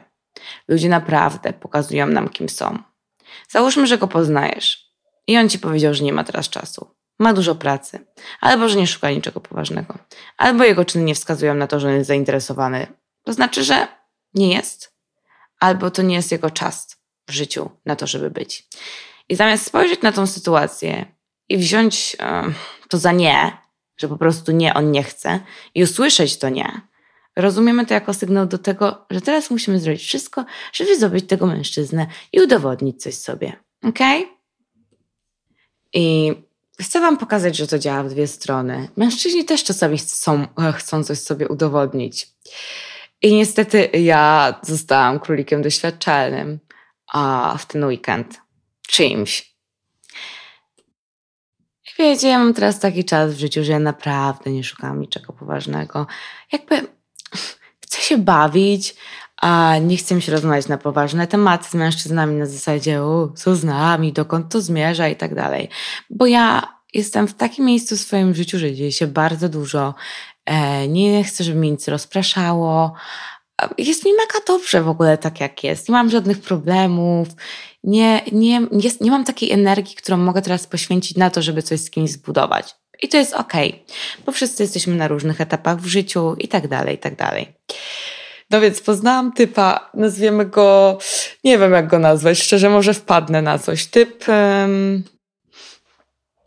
Ludzie 0.67 0.89
naprawdę 0.89 1.53
pokazują 1.53 2.07
nam, 2.07 2.29
kim 2.29 2.49
są. 2.49 2.77
Załóżmy, 3.49 3.87
że 3.87 3.97
go 3.97 4.07
poznajesz 4.07 4.93
i 5.27 5.37
on 5.37 5.49
ci 5.49 5.59
powiedział, 5.59 5.93
że 5.93 6.03
nie 6.03 6.13
ma 6.13 6.23
teraz 6.23 6.49
czasu. 6.49 7.02
Ma 7.19 7.33
dużo 7.33 7.55
pracy, 7.55 8.05
albo 8.41 8.69
że 8.69 8.77
nie 8.77 8.87
szuka 8.87 9.11
niczego 9.11 9.39
poważnego, 9.39 9.97
albo 10.37 10.63
jego 10.63 10.85
czyny 10.85 11.03
nie 11.03 11.15
wskazują 11.15 11.53
na 11.53 11.67
to, 11.67 11.79
że 11.79 11.93
jest 11.93 12.07
zainteresowany. 12.07 12.87
To 13.23 13.33
znaczy, 13.33 13.63
że 13.63 13.87
nie 14.33 14.53
jest, 14.53 14.93
albo 15.59 15.91
to 15.91 16.01
nie 16.01 16.15
jest 16.15 16.31
jego 16.31 16.49
czas 16.49 16.97
w 17.27 17.31
życiu 17.31 17.69
na 17.85 17.95
to, 17.95 18.07
żeby 18.07 18.31
być. 18.31 18.67
I 19.29 19.35
zamiast 19.35 19.65
spojrzeć 19.65 20.01
na 20.01 20.11
tą 20.11 20.27
sytuację 20.27 21.05
i 21.49 21.57
wziąć 21.57 22.17
to 22.89 22.97
za 22.97 23.11
nie, 23.11 23.57
że 23.97 24.07
po 24.07 24.17
prostu 24.17 24.51
nie, 24.51 24.73
on 24.73 24.91
nie 24.91 25.03
chce, 25.03 25.39
i 25.75 25.83
usłyszeć 25.83 26.37
to 26.37 26.49
nie, 26.49 26.81
rozumiemy 27.35 27.85
to 27.85 27.93
jako 27.93 28.13
sygnał 28.13 28.45
do 28.45 28.57
tego, 28.57 29.05
że 29.09 29.21
teraz 29.21 29.49
musimy 29.49 29.79
zrobić 29.79 30.03
wszystko, 30.03 30.45
żeby 30.73 30.97
zdobyć 30.97 31.27
tego 31.27 31.47
mężczyznę 31.47 32.07
i 32.31 32.41
udowodnić 32.41 33.01
coś 33.01 33.15
sobie. 33.15 33.53
Ok? 33.83 33.99
I 35.93 36.33
chcę 36.81 36.99
Wam 36.99 37.17
pokazać, 37.17 37.57
że 37.57 37.67
to 37.67 37.79
działa 37.79 38.03
w 38.03 38.09
dwie 38.09 38.27
strony. 38.27 38.89
Mężczyźni 38.97 39.45
też 39.45 39.63
czasami 39.63 39.97
chcą, 39.97 40.47
chcą 40.73 41.03
coś 41.03 41.19
sobie 41.19 41.47
udowodnić. 41.47 42.27
I 43.21 43.33
niestety 43.35 43.89
ja 43.93 44.59
zostałam 44.63 45.19
królikiem 45.19 45.61
doświadczalnym 45.61 46.59
a 47.13 47.55
w 47.59 47.65
ten 47.65 47.83
weekend 47.83 48.41
czymś. 48.87 49.53
Wiecie, 51.99 52.27
ja 52.27 52.39
mam 52.39 52.53
teraz 52.53 52.79
taki 52.79 53.05
czas 53.05 53.33
w 53.33 53.39
życiu, 53.39 53.63
że 53.63 53.71
ja 53.71 53.79
naprawdę 53.79 54.51
nie 54.51 54.63
szukam 54.63 55.01
niczego 55.01 55.33
poważnego. 55.33 56.07
Jakby 56.51 56.87
chcę 57.81 58.01
się 58.01 58.17
bawić, 58.17 58.95
a 59.43 59.77
nie 59.77 59.97
chcę 59.97 60.21
się 60.21 60.31
rozmawiać 60.31 60.67
na 60.67 60.77
poważne 60.77 61.27
tematy 61.27 61.69
z 61.69 61.73
mężczyznami 61.73 62.35
na 62.35 62.45
zasadzie, 62.45 63.01
o, 63.01 63.29
co 63.35 63.55
z 63.55 63.63
nami, 63.63 64.13
dokąd 64.13 64.51
to 64.51 64.61
zmierza 64.61 65.07
i 65.07 65.15
tak 65.15 65.35
dalej. 65.35 65.69
Bo 66.09 66.25
ja 66.25 66.73
jestem 66.93 67.27
w 67.27 67.33
takim 67.33 67.65
miejscu 67.65 67.97
w 67.97 67.99
swoim 67.99 68.35
życiu, 68.35 68.59
że 68.59 68.73
dzieje 68.73 68.91
się 68.91 69.07
bardzo 69.07 69.49
dużo. 69.49 69.93
E, 70.45 70.87
nie 70.87 71.23
chcę, 71.23 71.43
żeby 71.43 71.59
mnie 71.59 71.71
nic 71.71 71.87
rozpraszało. 71.87 72.93
Jest 73.77 74.05
mi 74.05 74.11
mega 74.11 74.45
dobrze 74.47 74.81
w 74.81 74.89
ogóle 74.89 75.17
tak, 75.17 75.39
jak 75.39 75.63
jest. 75.63 75.89
Nie 75.89 75.93
mam 75.93 76.09
żadnych 76.09 76.41
problemów. 76.41 77.27
Nie, 77.83 78.21
nie, 78.31 78.59
nie, 78.59 78.89
nie 79.01 79.11
mam 79.11 79.23
takiej 79.23 79.51
energii, 79.51 79.95
którą 79.95 80.17
mogę 80.17 80.41
teraz 80.41 80.67
poświęcić 80.67 81.17
na 81.17 81.29
to, 81.29 81.41
żeby 81.41 81.61
coś 81.63 81.79
z 81.79 81.89
kimś 81.89 82.11
zbudować. 82.11 82.75
I 83.01 83.07
to 83.07 83.17
jest 83.17 83.33
okej, 83.33 83.69
okay, 83.69 84.23
bo 84.25 84.31
wszyscy 84.31 84.63
jesteśmy 84.63 84.95
na 84.95 85.07
różnych 85.07 85.41
etapach 85.41 85.77
w 85.81 85.85
życiu 85.85 86.35
i 86.39 86.47
tak 86.47 86.67
dalej, 86.67 86.95
i 86.95 86.99
tak 86.99 87.15
dalej. 87.15 87.53
No 88.53 88.61
więc 88.61 88.81
poznałam 88.81 89.31
typa, 89.31 89.89
nazwiemy 89.93 90.45
go, 90.45 90.97
nie 91.43 91.57
wiem 91.57 91.71
jak 91.71 91.87
go 91.87 91.99
nazwać, 91.99 92.39
szczerze 92.39 92.69
może 92.69 92.93
wpadnę 92.93 93.41
na 93.41 93.59
coś. 93.59 93.85
Typ, 93.85 94.27
um, 94.27 95.03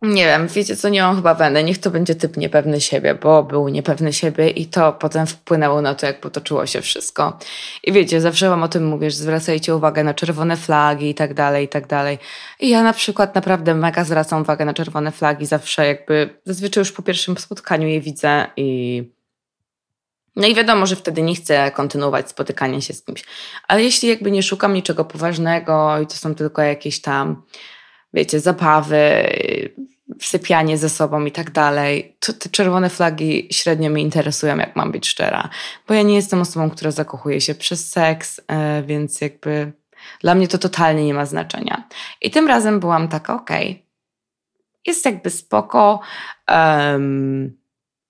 nie 0.02 0.26
wiem, 0.26 0.48
wiecie 0.48 0.76
co, 0.76 0.88
nie 0.88 1.02
mam 1.02 1.16
chyba 1.16 1.34
weny, 1.34 1.64
niech 1.64 1.78
to 1.78 1.90
będzie 1.90 2.14
typ 2.14 2.36
niepewny 2.36 2.80
siebie, 2.80 3.14
bo 3.14 3.42
był 3.42 3.68
niepewny 3.68 4.12
siebie 4.12 4.50
i 4.50 4.66
to 4.66 4.92
potem 4.92 5.26
wpłynęło 5.26 5.82
na 5.82 5.94
to, 5.94 6.06
jak 6.06 6.20
potoczyło 6.20 6.66
się 6.66 6.80
wszystko. 6.80 7.38
I 7.84 7.92
wiecie, 7.92 8.20
zawsze 8.20 8.48
wam 8.48 8.62
o 8.62 8.68
tym 8.68 8.86
mówię, 8.86 9.10
że 9.10 9.16
zwracajcie 9.16 9.76
uwagę 9.76 10.04
na 10.04 10.14
czerwone 10.14 10.56
flagi 10.56 11.10
i 11.10 11.14
tak 11.14 11.34
dalej, 11.34 11.64
i 11.64 11.68
tak 11.68 11.86
dalej. 11.86 12.18
I 12.60 12.68
ja 12.68 12.82
na 12.82 12.92
przykład 12.92 13.34
naprawdę 13.34 13.74
mega 13.74 14.04
zwracam 14.04 14.42
uwagę 14.42 14.64
na 14.64 14.74
czerwone 14.74 15.12
flagi, 15.12 15.46
zawsze 15.46 15.86
jakby, 15.86 16.40
zazwyczaj 16.44 16.80
już 16.80 16.92
po 16.92 17.02
pierwszym 17.02 17.38
spotkaniu 17.38 17.88
je 17.88 18.00
widzę 18.00 18.46
i 18.56 19.15
no 20.36 20.46
i 20.46 20.54
wiadomo, 20.54 20.86
że 20.86 20.96
wtedy 20.96 21.22
nie 21.22 21.34
chcę 21.34 21.70
kontynuować 21.70 22.28
spotykania 22.28 22.80
się 22.80 22.94
z 22.94 23.04
kimś. 23.04 23.24
Ale 23.68 23.82
jeśli 23.82 24.08
jakby 24.08 24.30
nie 24.30 24.42
szukam 24.42 24.74
niczego 24.74 25.04
poważnego 25.04 26.00
i 26.00 26.06
to 26.06 26.14
są 26.14 26.34
tylko 26.34 26.62
jakieś 26.62 27.00
tam, 27.00 27.42
wiecie, 28.14 28.40
zabawy, 28.40 29.28
wsypianie 30.20 30.78
ze 30.78 30.88
sobą 30.88 31.24
i 31.24 31.32
tak 31.32 31.50
dalej, 31.50 32.16
to 32.20 32.32
te 32.32 32.48
czerwone 32.48 32.90
flagi 32.90 33.48
średnio 33.52 33.90
mnie 33.90 34.02
interesują, 34.02 34.56
jak 34.56 34.76
mam 34.76 34.92
być 34.92 35.08
szczera. 35.08 35.48
Bo 35.88 35.94
ja 35.94 36.02
nie 36.02 36.14
jestem 36.14 36.40
osobą, 36.40 36.70
która 36.70 36.90
zakochuje 36.90 37.40
się 37.40 37.54
przez 37.54 37.88
seks, 37.88 38.40
e, 38.48 38.82
więc 38.82 39.20
jakby 39.20 39.72
dla 40.20 40.34
mnie 40.34 40.48
to 40.48 40.58
totalnie 40.58 41.04
nie 41.04 41.14
ma 41.14 41.26
znaczenia. 41.26 41.88
I 42.20 42.30
tym 42.30 42.48
razem 42.48 42.80
byłam 42.80 43.08
taka, 43.08 43.34
okej, 43.34 43.70
okay, 43.70 43.86
jest 44.86 45.04
jakby 45.04 45.30
spoko. 45.30 46.00
Um, 46.48 47.58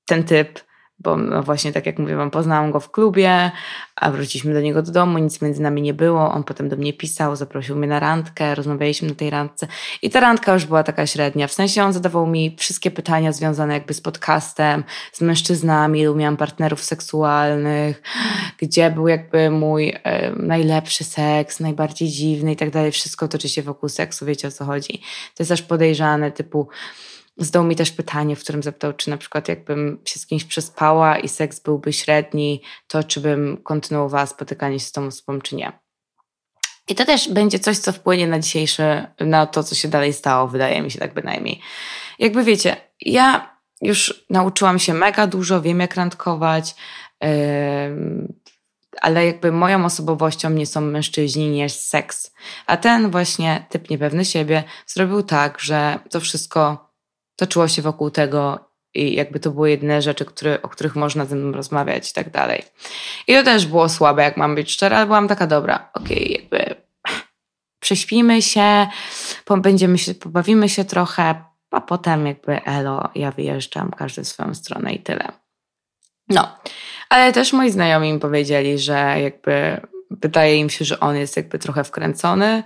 ten 0.07 0.25
typ 0.25 0.66
bo 0.99 1.17
no 1.17 1.43
właśnie 1.43 1.73
tak 1.73 1.87
jak 1.87 1.99
mówię 1.99 2.17
wam, 2.17 2.31
poznałam 2.31 2.71
go 2.73 2.81
w 2.81 2.91
klubie, 2.91 3.51
a 3.97 4.11
wróciliśmy 4.11 4.55
do 4.55 4.61
niego 4.61 4.83
do 4.83 4.93
domu, 4.93 5.19
nic 5.19 5.43
między 5.43 5.63
nami 5.63 5.83
nie 5.83 5.95
było, 5.95 6.33
on 6.33 6.45
potem 6.45 6.69
do 6.69 6.77
mnie 6.77 6.93
pisał, 6.93 7.37
zaprosił 7.37 7.77
mnie 7.77 7.89
na 7.89 8.01
randkę, 8.01 8.55
rozmawialiśmy 8.55 9.09
na 9.09 9.15
tej 9.15 9.31
randce. 9.31 9.67
I 10.03 10.11
ta 10.11 10.21
randka 10.21 10.55
już 10.55 10.65
była 10.65 10.83
taka 10.83 11.07
średnia, 11.07 11.47
w 11.47 11.53
sensie 11.53 11.83
on 11.83 11.93
zadawał 11.93 12.27
mi 12.27 12.57
wszystkie 12.59 12.91
pytania 12.91 13.33
związane 13.33 13.75
jakby 13.75 13.95
z 13.95 14.01
podcastem, 14.01 14.85
z 15.13 15.21
mężczyznami, 15.21 16.01
ilu 16.01 16.15
miałam 16.15 16.37
partnerów 16.37 16.85
seksualnych, 16.85 18.03
gdzie 18.59 18.91
był 18.91 19.09
jakby 19.09 19.51
mój 19.51 19.89
e, 20.05 20.33
najlepszy 20.37 21.05
seks, 21.05 21.61
najbardziej 21.61 22.09
dziwny 22.09 22.53
i 22.53 22.57
tak 22.57 22.71
dalej, 22.71 22.93
wszystko 22.93 23.29
toczy 23.29 23.49
się 23.49 23.63
wokół 23.63 23.89
seksu, 23.89 24.27
wiecie 24.27 24.49
o 24.49 24.51
co 24.51 24.65
chodzi. 24.65 24.99
To 25.35 25.43
jest 25.43 25.53
aż 25.53 25.63
podejrzane, 25.63 26.33
typu 26.33 26.69
Zdał 27.39 27.65
mi 27.65 27.77
też 27.77 27.91
pytanie, 27.91 28.37
w 28.37 28.41
którym 28.41 28.63
zapytał, 28.63 28.93
czy 28.93 29.11
na 29.11 29.17
przykład 29.17 29.49
jakbym 29.49 30.01
się 30.05 30.19
z 30.19 30.27
kimś 30.27 30.45
przespała 30.45 31.19
i 31.19 31.29
seks 31.29 31.61
byłby 31.61 31.93
średni, 31.93 32.63
to 32.87 33.05
czy 33.05 33.21
bym 33.21 33.57
kontynuowała 33.63 34.27
spotykanie 34.27 34.81
się 34.81 34.87
z 34.87 34.93
tą 34.93 35.07
osobą, 35.07 35.41
czy 35.41 35.57
nie. 35.57 35.73
I 36.89 36.95
to 36.95 37.05
też 37.05 37.29
będzie 37.29 37.59
coś, 37.59 37.79
co 37.79 37.93
wpłynie 37.93 38.27
na 38.27 38.39
dzisiejsze, 38.39 39.15
na 39.21 39.47
to, 39.47 39.63
co 39.63 39.75
się 39.75 39.89
dalej 39.89 40.13
stało, 40.13 40.49
wydaje 40.49 40.83
mi 40.83 40.91
się 40.91 40.99
tak 40.99 41.15
bynajmniej. 41.15 41.61
Jakby 42.19 42.45
wiecie, 42.45 42.77
ja 43.01 43.57
już 43.83 44.27
nauczyłam 44.31 44.79
się 44.79 44.95
mega 44.95 45.27
dużo, 45.27 45.63
wiem 45.63 45.81
jak 45.81 45.95
randkować, 45.95 46.75
yy, 47.23 47.29
ale 49.01 49.27
jakby 49.27 49.53
moją 49.53 49.85
osobowością 49.85 50.51
nie 50.51 50.67
są 50.67 50.81
mężczyźni, 50.81 51.51
nie 51.51 51.63
jest 51.63 51.89
seks. 51.89 52.33
A 52.67 52.77
ten 52.77 53.11
właśnie 53.11 53.67
typ 53.69 53.91
niepewny 53.91 54.25
siebie 54.25 54.65
zrobił 54.87 55.23
tak, 55.23 55.61
że 55.61 55.99
to 56.11 56.21
wszystko 56.21 56.86
toczyło 57.37 57.69
się 57.69 57.83
wokół 57.83 58.11
tego 58.11 58.71
i 58.95 59.15
jakby 59.15 59.41
to 59.41 59.51
były 59.51 59.71
jedyne 59.71 60.03
rzeczy, 60.03 60.25
które, 60.25 60.63
o 60.63 60.69
których 60.69 60.97
można 60.97 61.25
ze 61.25 61.37
mną 61.37 61.53
rozmawiać 61.53 62.11
i 62.11 62.15
tak 62.15 62.31
dalej. 62.31 62.63
I 63.27 63.35
to 63.35 63.43
też 63.43 63.67
było 63.67 63.89
słabe, 63.89 64.23
jak 64.23 64.37
mam 64.37 64.55
być 64.55 64.71
szczera, 64.71 64.97
ale 64.97 65.07
byłam 65.07 65.29
taka 65.29 65.47
dobra, 65.47 65.91
okej, 65.95 66.17
okay, 66.17 66.43
jakby 66.43 66.77
prześpimy 67.81 68.43
się, 68.43 68.87
będziemy 69.57 69.99
się, 69.99 70.15
pobawimy 70.15 70.69
się 70.69 70.85
trochę, 70.85 71.45
a 71.71 71.81
potem 71.81 72.27
jakby 72.27 72.65
elo, 72.65 73.09
ja 73.15 73.31
wyjeżdżam, 73.31 73.91
każdy 73.91 74.25
w 74.25 74.29
swoją 74.29 74.55
stronę 74.55 74.93
i 74.93 74.99
tyle. 74.99 75.33
No, 76.29 76.59
ale 77.09 77.33
też 77.33 77.53
moi 77.53 77.71
znajomi 77.71 78.13
mi 78.13 78.21
powiedzieli, 78.21 78.79
że 78.79 79.15
jakby 79.21 79.81
wydaje 80.11 80.57
im 80.57 80.71
się, 80.71 80.85
że 80.85 81.01
on 81.01 81.17
jest 81.17 81.37
jakby 81.37 81.59
trochę 81.59 81.85
wkręcony, 81.85 82.63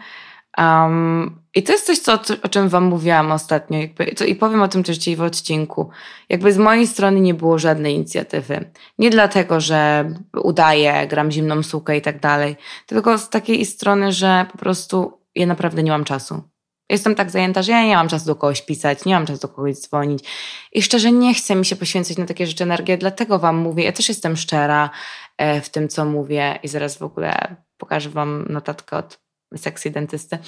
Um, 0.59 1.41
I 1.55 1.63
to 1.63 1.73
jest 1.73 1.87
coś, 1.87 1.99
co, 1.99 2.19
o 2.43 2.49
czym 2.49 2.69
Wam 2.69 2.85
mówiłam 2.85 3.33
ostatnio, 3.33 3.79
jakby, 3.79 4.05
i 4.05 4.35
powiem 4.35 4.63
o 4.63 4.69
tym 4.69 4.83
też 4.83 4.97
dzisiaj 4.97 5.17
w 5.17 5.23
odcinku. 5.23 5.91
Jakby 6.29 6.53
z 6.53 6.59
mojej 6.59 6.87
strony 6.87 7.21
nie 7.21 7.35
było 7.35 7.59
żadnej 7.59 7.95
inicjatywy. 7.95 8.71
Nie 8.99 9.11
dlatego, 9.11 9.61
że 9.61 10.11
udaję, 10.43 11.07
gram 11.09 11.31
zimną 11.31 11.63
sukę 11.63 11.97
i 11.97 12.03
tak 12.03 12.21
dalej, 12.21 12.57
tylko 12.87 13.19
z 13.19 13.29
takiej 13.31 13.67
strony, 13.67 14.13
że 14.13 14.47
po 14.53 14.59
prostu 14.59 15.21
ja 15.35 15.47
naprawdę 15.47 15.83
nie 15.83 15.91
mam 15.91 16.05
czasu. 16.05 16.43
Jestem 16.91 17.15
tak 17.15 17.31
zajęta, 17.31 17.63
że 17.63 17.73
ja 17.73 17.85
nie 17.85 17.97
mam 17.97 18.09
czasu 18.09 18.27
do 18.27 18.37
kogoś 18.37 18.63
pisać, 18.63 19.05
nie 19.05 19.15
mam 19.15 19.27
czasu 19.27 19.41
do 19.41 19.49
kogoś 19.49 19.77
dzwonić. 19.77 20.25
I 20.73 20.83
szczerze 20.83 21.13
nie 21.13 21.35
chcę 21.35 21.55
mi 21.55 21.67
się 21.67 21.77
poświęcać 21.77 22.19
na 22.19 22.27
takie 22.27 22.47
rzeczy 22.47 22.65
energię, 22.65 22.99
dlatego 22.99 23.39
Wam 23.39 23.57
mówię, 23.57 23.85
ja 23.85 23.93
też 23.93 24.09
jestem 24.09 24.37
szczera 24.37 24.91
e, 25.39 25.61
w 25.61 25.69
tym, 25.69 25.89
co 25.89 26.05
mówię 26.05 26.59
i 26.63 26.69
zaraz 26.69 26.99
w 26.99 27.03
ogóle 27.03 27.57
pokażę 27.79 28.11
Wam 28.11 28.47
notatkę 28.49 28.97
od 28.97 29.21
seksy 29.57 29.91
dentysty. 29.91 30.39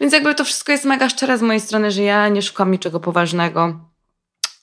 Więc 0.00 0.12
jakby 0.12 0.34
to 0.34 0.44
wszystko 0.44 0.72
jest 0.72 0.84
mega 0.84 1.08
szczere 1.08 1.38
z 1.38 1.42
mojej 1.42 1.60
strony, 1.60 1.90
że 1.90 2.02
ja 2.02 2.28
nie 2.28 2.42
szukam 2.42 2.70
niczego 2.70 3.00
poważnego. 3.00 3.92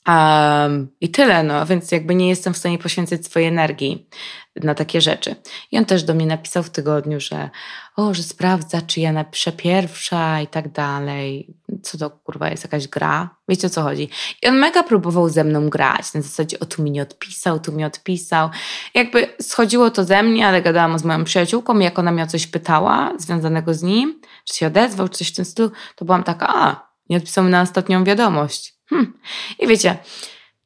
Um, 0.07 0.87
I 1.01 1.09
tyle, 1.09 1.43
no, 1.43 1.65
więc 1.65 1.91
jakby 1.91 2.15
nie 2.15 2.29
jestem 2.29 2.53
w 2.53 2.57
stanie 2.57 2.77
poświęcić 2.77 3.25
swojej 3.25 3.47
energii 3.47 4.09
na 4.55 4.75
takie 4.75 5.01
rzeczy. 5.01 5.35
I 5.71 5.77
on 5.77 5.85
też 5.85 6.03
do 6.03 6.13
mnie 6.13 6.25
napisał 6.25 6.63
w 6.63 6.69
tygodniu, 6.69 7.19
że 7.19 7.49
o, 7.95 8.13
że 8.13 8.23
sprawdza, 8.23 8.81
czy 8.81 8.99
ja 8.99 9.11
napiszę 9.11 9.51
pierwsza 9.51 10.41
i 10.41 10.47
tak 10.47 10.71
dalej. 10.71 11.55
Co 11.83 11.97
to 11.97 12.09
kurwa 12.09 12.49
jest 12.49 12.63
jakaś 12.63 12.87
gra? 12.87 13.29
Wiecie 13.47 13.67
o 13.67 13.69
co 13.69 13.81
chodzi? 13.81 14.09
I 14.43 14.47
on 14.47 14.57
mega 14.57 14.83
próbował 14.83 15.29
ze 15.29 15.43
mną 15.43 15.69
grać. 15.69 16.13
Na 16.13 16.21
zasadzie, 16.21 16.59
o 16.59 16.65
tu 16.65 16.83
mi 16.83 16.91
nie 16.91 17.01
odpisał, 17.01 17.59
tu 17.59 17.71
mi 17.71 17.85
odpisał. 17.85 18.49
Jakby 18.93 19.27
schodziło 19.41 19.91
to 19.91 20.03
ze 20.03 20.23
mnie, 20.23 20.47
ale 20.47 20.61
gadałam 20.61 20.99
z 20.99 21.03
moją 21.03 21.23
przyjaciółką, 21.23 21.79
jak 21.79 21.99
ona 21.99 22.11
mnie 22.11 22.23
o 22.23 22.27
coś 22.27 22.47
pytała 22.47 23.13
związanego 23.17 23.73
z 23.73 23.83
nim, 23.83 24.21
czy 24.45 24.57
się 24.57 24.67
odezwał, 24.67 25.09
czy 25.09 25.17
coś 25.17 25.27
w 25.31 25.35
tym 25.35 25.45
stylu, 25.45 25.71
to 25.95 26.05
byłam 26.05 26.23
taka, 26.23 26.47
a, 26.49 26.89
Nie 27.09 27.17
odpisał 27.17 27.43
mi 27.43 27.49
na 27.49 27.61
ostatnią 27.61 28.03
wiadomość. 28.03 28.73
Hm. 28.89 29.13
I 29.59 29.67
wiecie, 29.67 29.97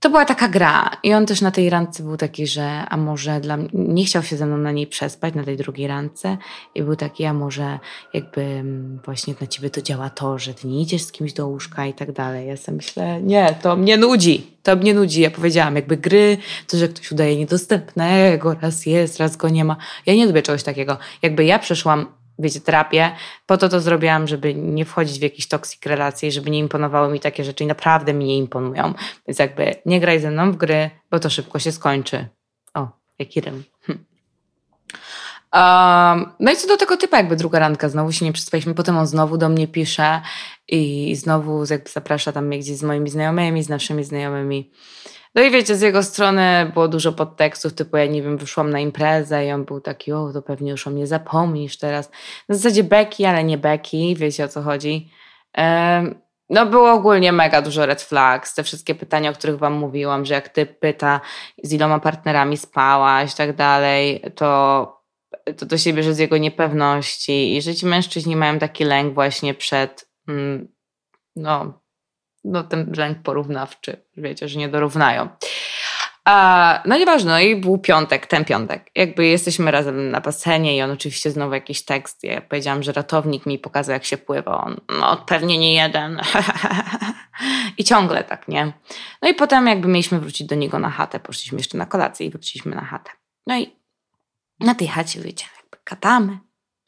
to 0.04 0.10
była 0.10 0.26
taka 0.26 0.48
gra. 0.48 0.90
I 1.04 1.14
on 1.14 1.26
też 1.26 1.42
na 1.42 1.52
tej 1.52 1.70
randce 1.70 2.04
był 2.04 2.18
taki, 2.18 2.48
że 2.48 2.84
a 2.90 2.98
może 2.98 3.40
dla 3.40 3.58
mnie, 3.58 3.70
nie 3.74 4.06
chciał 4.06 4.24
się 4.24 4.38
ze 4.38 4.46
mną 4.46 4.58
na 4.58 4.72
niej 4.72 4.88
przespać, 4.88 5.36
na 5.36 5.44
tej 5.44 5.58
drugiej 5.58 5.88
randce. 5.88 6.38
I 6.76 6.84
był 6.84 6.96
taki, 6.96 7.26
a 7.26 7.34
może 7.34 7.80
jakby 8.14 8.64
właśnie 9.06 9.34
na 9.42 9.48
ciebie 9.48 9.70
to 9.70 9.82
działa 9.82 10.10
to, 10.10 10.40
że 10.40 10.54
ty 10.54 10.68
nie 10.68 10.82
idziesz 10.82 11.02
z 11.02 11.12
kimś 11.12 11.34
do 11.34 11.48
łóżka 11.48 11.86
i 11.86 11.94
tak 11.94 12.12
dalej. 12.12 12.48
Ja 12.48 12.58
sobie 12.58 12.76
myślę, 12.76 13.22
nie, 13.22 13.56
to 13.62 13.76
mnie 13.76 13.98
nudzi. 13.98 14.48
To 14.64 14.76
mnie 14.76 14.94
nudzi. 14.94 15.22
Ja 15.22 15.32
powiedziałam, 15.32 15.76
jakby 15.76 15.98
gry, 15.98 16.38
to, 16.68 16.78
że 16.78 16.88
ktoś 16.88 17.12
udaje 17.12 17.38
niedostępnego, 17.38 18.56
raz 18.62 18.86
jest, 18.86 19.20
raz 19.20 19.38
go 19.38 19.50
nie 19.50 19.66
ma. 19.66 19.78
Ja 20.06 20.16
nie 20.16 20.26
lubię 20.26 20.42
czegoś 20.42 20.64
takiego. 20.64 20.98
Jakby 21.22 21.46
ja 21.46 21.60
przeszłam 21.60 22.06
wiecie, 22.40 22.62
terapię. 22.62 23.12
Po 23.46 23.58
to 23.58 23.70
to 23.70 23.80
zrobiłam, 23.80 24.28
żeby 24.28 24.56
nie 24.56 24.86
wchodzić 24.86 25.20
w 25.20 25.22
jakieś 25.22 25.48
toksik 25.48 25.86
relacje, 25.86 26.32
żeby 26.32 26.50
nie 26.50 26.60
imponowały 26.60 27.14
mi 27.14 27.20
takie 27.20 27.44
rzeczy 27.44 27.64
i 27.64 27.68
naprawdę 27.68 28.14
mi 28.14 28.26
nie 28.26 28.38
imponują. 28.38 28.94
Więc 29.28 29.40
jakby 29.40 29.76
nie 29.86 30.00
graj 30.00 30.20
ze 30.20 30.32
mną 30.32 30.52
w 30.52 30.56
gry, 30.56 30.90
bo 31.12 31.20
to 31.20 31.30
szybko 31.30 31.60
się 31.60 31.72
skończy. 31.72 32.28
O, 32.74 32.88
jaki 33.20 33.42
rym. 33.42 33.64
Um, 35.54 36.32
no 36.40 36.52
i 36.52 36.56
co 36.56 36.68
do 36.68 36.78
tego 36.78 36.98
typa, 36.98 37.18
jakby 37.18 37.36
druga 37.36 37.60
randka, 37.60 37.90
znowu 37.90 38.12
się 38.12 38.26
nie 38.26 38.34
przespaliśmy, 38.34 38.74
potem 38.74 38.98
on 38.98 39.08
znowu 39.08 39.38
do 39.38 39.50
mnie 39.50 39.68
pisze 39.68 40.22
i 40.68 41.16
znowu 41.16 41.66
jakby 41.70 41.90
zaprasza 41.90 42.32
tam 42.32 42.46
mnie 42.48 42.60
gdzieś 42.60 42.78
z 42.78 42.84
moimi 42.84 43.10
znajomymi, 43.10 43.64
z 43.64 43.70
naszymi 43.70 44.04
znajomymi. 44.04 44.72
No 45.36 45.42
i 45.42 45.52
wiecie, 45.52 45.76
z 45.76 45.82
jego 45.82 46.04
strony 46.04 46.72
było 46.74 46.88
dużo 46.88 47.12
podtekstów, 47.12 47.74
typu 47.74 47.98
ja 47.98 48.06
nie 48.06 48.22
wiem, 48.22 48.38
wyszłam 48.38 48.70
na 48.70 48.80
imprezę 48.80 49.46
i 49.46 49.52
on 49.52 49.66
był 49.66 49.82
taki, 49.82 50.12
o, 50.12 50.34
to 50.34 50.42
pewnie 50.42 50.72
już 50.72 50.88
o 50.88 50.90
mnie 50.90 51.08
zapomnisz 51.08 51.78
teraz. 51.78 52.12
Na 52.50 52.56
zasadzie 52.56 52.84
beki, 52.84 53.26
ale 53.26 53.44
nie 53.44 53.58
beki, 53.58 54.16
wiecie 54.16 54.46
o 54.46 54.48
co 54.48 54.62
chodzi. 54.62 55.12
No 56.50 56.66
było 56.66 56.92
ogólnie 56.92 57.32
mega 57.32 57.62
dużo 57.62 57.86
red 57.86 58.02
flags, 58.02 58.54
te 58.54 58.64
wszystkie 58.64 58.96
pytania, 58.96 59.30
o 59.30 59.34
których 59.34 59.58
wam 59.58 59.74
mówiłam, 59.74 60.26
że 60.26 60.34
jak 60.34 60.50
ty 60.50 60.66
pyta, 60.66 61.22
z 61.64 61.74
iloma 61.74 62.00
partnerami 62.00 62.58
spałaś 62.58 63.34
i 63.34 63.36
tak 63.36 63.56
dalej, 63.56 64.24
to 64.36 65.04
to, 65.58 65.66
to 65.66 65.78
się 65.78 65.94
bierze 65.94 66.14
z 66.14 66.20
jego 66.20 66.38
niepewności 66.38 67.56
i 67.56 67.62
że 67.62 67.76
ci 67.76 67.86
mężczyźni 67.86 68.36
mają 68.36 68.60
taki 68.60 68.84
lęk 68.84 69.14
właśnie 69.14 69.54
przed 69.54 70.10
mm, 70.28 70.68
no, 71.36 71.83
no 72.44 72.64
ten 72.64 72.94
lęk 72.98 73.18
porównawczy, 73.24 74.06
wiecie, 74.18 74.48
że 74.48 74.60
nie 74.60 74.70
dorównają. 74.70 75.30
A, 76.26 76.82
no 76.86 76.98
nieważne, 76.98 77.32
no 77.32 77.40
i 77.40 77.56
był 77.56 77.78
piątek, 77.78 78.28
ten 78.28 78.46
piątek. 78.46 78.92
Jakby 78.96 79.26
jesteśmy 79.26 79.72
razem 79.72 80.12
na 80.12 80.22
basenie 80.22 80.78
i 80.78 80.82
on 80.82 80.92
oczywiście 80.92 81.32
znowu 81.32 81.54
jakiś 81.54 81.86
tekst. 81.86 82.24
Ja 82.24 82.42
powiedziałam, 82.42 82.84
że 82.84 82.92
ratownik 82.92 83.46
mi 83.46 83.60
pokazał, 83.60 83.94
jak 83.94 84.06
się 84.06 84.18
pływa. 84.18 84.64
On, 84.64 84.82
no 85.00 85.18
pewnie 85.18 85.58
nie 85.58 85.74
jeden. 85.74 86.22
I 87.78 87.84
ciągle 87.84 88.24
tak, 88.24 88.48
nie? 88.48 88.74
No 89.22 89.30
i 89.30 89.34
potem 89.34 89.68
jakby 89.68 89.88
mieliśmy 89.88 90.20
wrócić 90.20 90.48
do 90.48 90.56
niego 90.56 90.80
na 90.80 90.90
chatę. 90.90 91.20
Poszliśmy 91.20 91.58
jeszcze 91.58 91.78
na 91.78 91.86
kolację 91.86 92.26
i 92.26 92.30
wróciliśmy 92.30 92.76
na 92.76 92.86
chatę. 92.86 93.12
No 93.48 93.58
i 93.58 93.76
na 94.60 94.76
tej 94.76 94.88
chacie, 94.88 95.22
wiecie, 95.22 95.46
jakby 95.62 95.78
katamy 95.84 96.40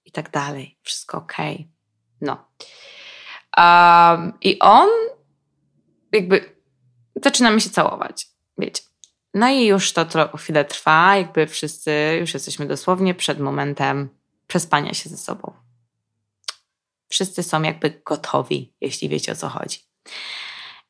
i 0.06 0.12
tak 0.12 0.32
dalej. 0.32 0.78
Wszystko 0.82 1.18
okej. 1.18 1.56
Okay. 1.56 1.68
No. 2.22 2.46
Um, 3.58 4.34
I 4.42 4.60
on 4.60 4.90
jakby 6.16 6.62
zaczynamy 7.24 7.62
się 7.62 7.70
całować, 7.70 8.28
wiecie. 8.58 8.84
No 9.34 9.50
i 9.50 9.66
już 9.66 9.94
to 9.94 10.06
tro- 10.06 10.38
chwilę 10.38 10.66
trwa, 10.66 11.18
jakby 11.18 11.48
wszyscy 11.48 12.18
już 12.20 12.34
jesteśmy 12.34 12.66
dosłownie 12.66 13.16
przed 13.16 13.40
momentem 13.40 14.10
przespania 14.48 14.94
się 14.94 15.10
ze 15.10 15.18
sobą. 15.18 15.54
Wszyscy 17.10 17.44
są 17.44 17.62
jakby 17.62 18.02
gotowi, 18.06 18.74
jeśli 18.82 19.10
wiecie 19.10 19.32
o 19.32 19.36
co 19.36 19.50
chodzi. 19.50 19.80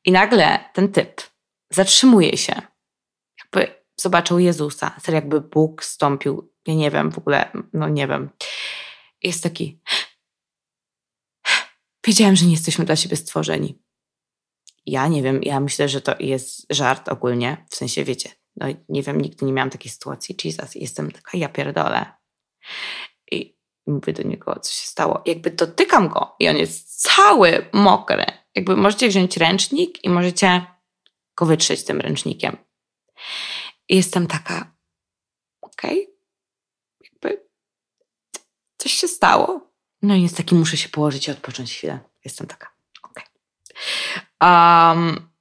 I 0.05 0.11
nagle 0.11 0.69
ten 0.73 0.91
typ 0.91 1.21
zatrzymuje 1.69 2.37
się, 2.37 2.61
jakby 3.43 3.83
zobaczył 3.97 4.39
Jezusa, 4.39 4.89
tak 4.89 5.15
jakby 5.15 5.41
Bóg 5.41 5.83
stąpił, 5.83 6.53
ja 6.67 6.73
nie 6.73 6.91
wiem 6.91 7.11
w 7.11 7.17
ogóle, 7.17 7.51
no 7.73 7.89
nie 7.89 8.07
wiem. 8.07 8.29
Jest 9.23 9.43
taki. 9.43 9.81
Wiedziałem, 12.07 12.35
że 12.35 12.45
nie 12.45 12.51
jesteśmy 12.51 12.85
dla 12.85 12.95
siebie 12.95 13.17
stworzeni 13.17 13.84
ja 14.85 15.07
nie 15.07 15.23
wiem, 15.23 15.43
ja 15.43 15.59
myślę, 15.59 15.89
że 15.89 16.01
to 16.01 16.15
jest 16.19 16.65
żart 16.69 17.09
ogólnie, 17.09 17.65
w 17.69 17.75
sensie 17.75 18.03
wiecie, 18.03 18.29
no 18.55 18.67
nie 18.89 19.03
wiem, 19.03 19.21
nigdy 19.21 19.45
nie 19.45 19.53
miałam 19.53 19.69
takiej 19.69 19.91
sytuacji, 19.91 20.35
Jesus, 20.43 20.75
jestem 20.75 21.11
taka, 21.11 21.37
ja 21.37 21.49
pierdolę. 21.49 22.05
I 23.31 23.57
mówię 23.87 24.13
do 24.13 24.23
niego, 24.23 24.59
co 24.59 24.71
się 24.71 24.87
stało. 24.87 25.21
Jakby 25.25 25.51
dotykam 25.51 26.09
go 26.09 26.35
i 26.39 26.49
on 26.49 26.57
jest 26.57 27.01
cały 27.01 27.69
mokry. 27.73 28.25
Jakby 28.55 28.77
możecie 28.77 29.07
wziąć 29.07 29.37
ręcznik 29.37 30.03
i 30.03 30.09
możecie 30.09 30.65
go 31.35 31.45
wytrzeć 31.45 31.83
tym 31.83 32.01
ręcznikiem. 32.01 32.57
I 33.89 33.95
jestem 33.95 34.27
taka, 34.27 34.75
okej, 35.61 36.03
okay. 36.03 36.15
jakby 37.01 37.45
coś 38.77 38.91
się 38.91 39.07
stało. 39.07 39.71
No 40.01 40.15
i 40.15 40.21
jest 40.21 40.37
taki, 40.37 40.55
muszę 40.55 40.77
się 40.77 40.89
położyć 40.89 41.27
i 41.27 41.31
odpocząć 41.31 41.73
chwilę. 41.73 41.99
Jestem 42.25 42.47
taka. 42.47 42.74
Um, 44.41 45.31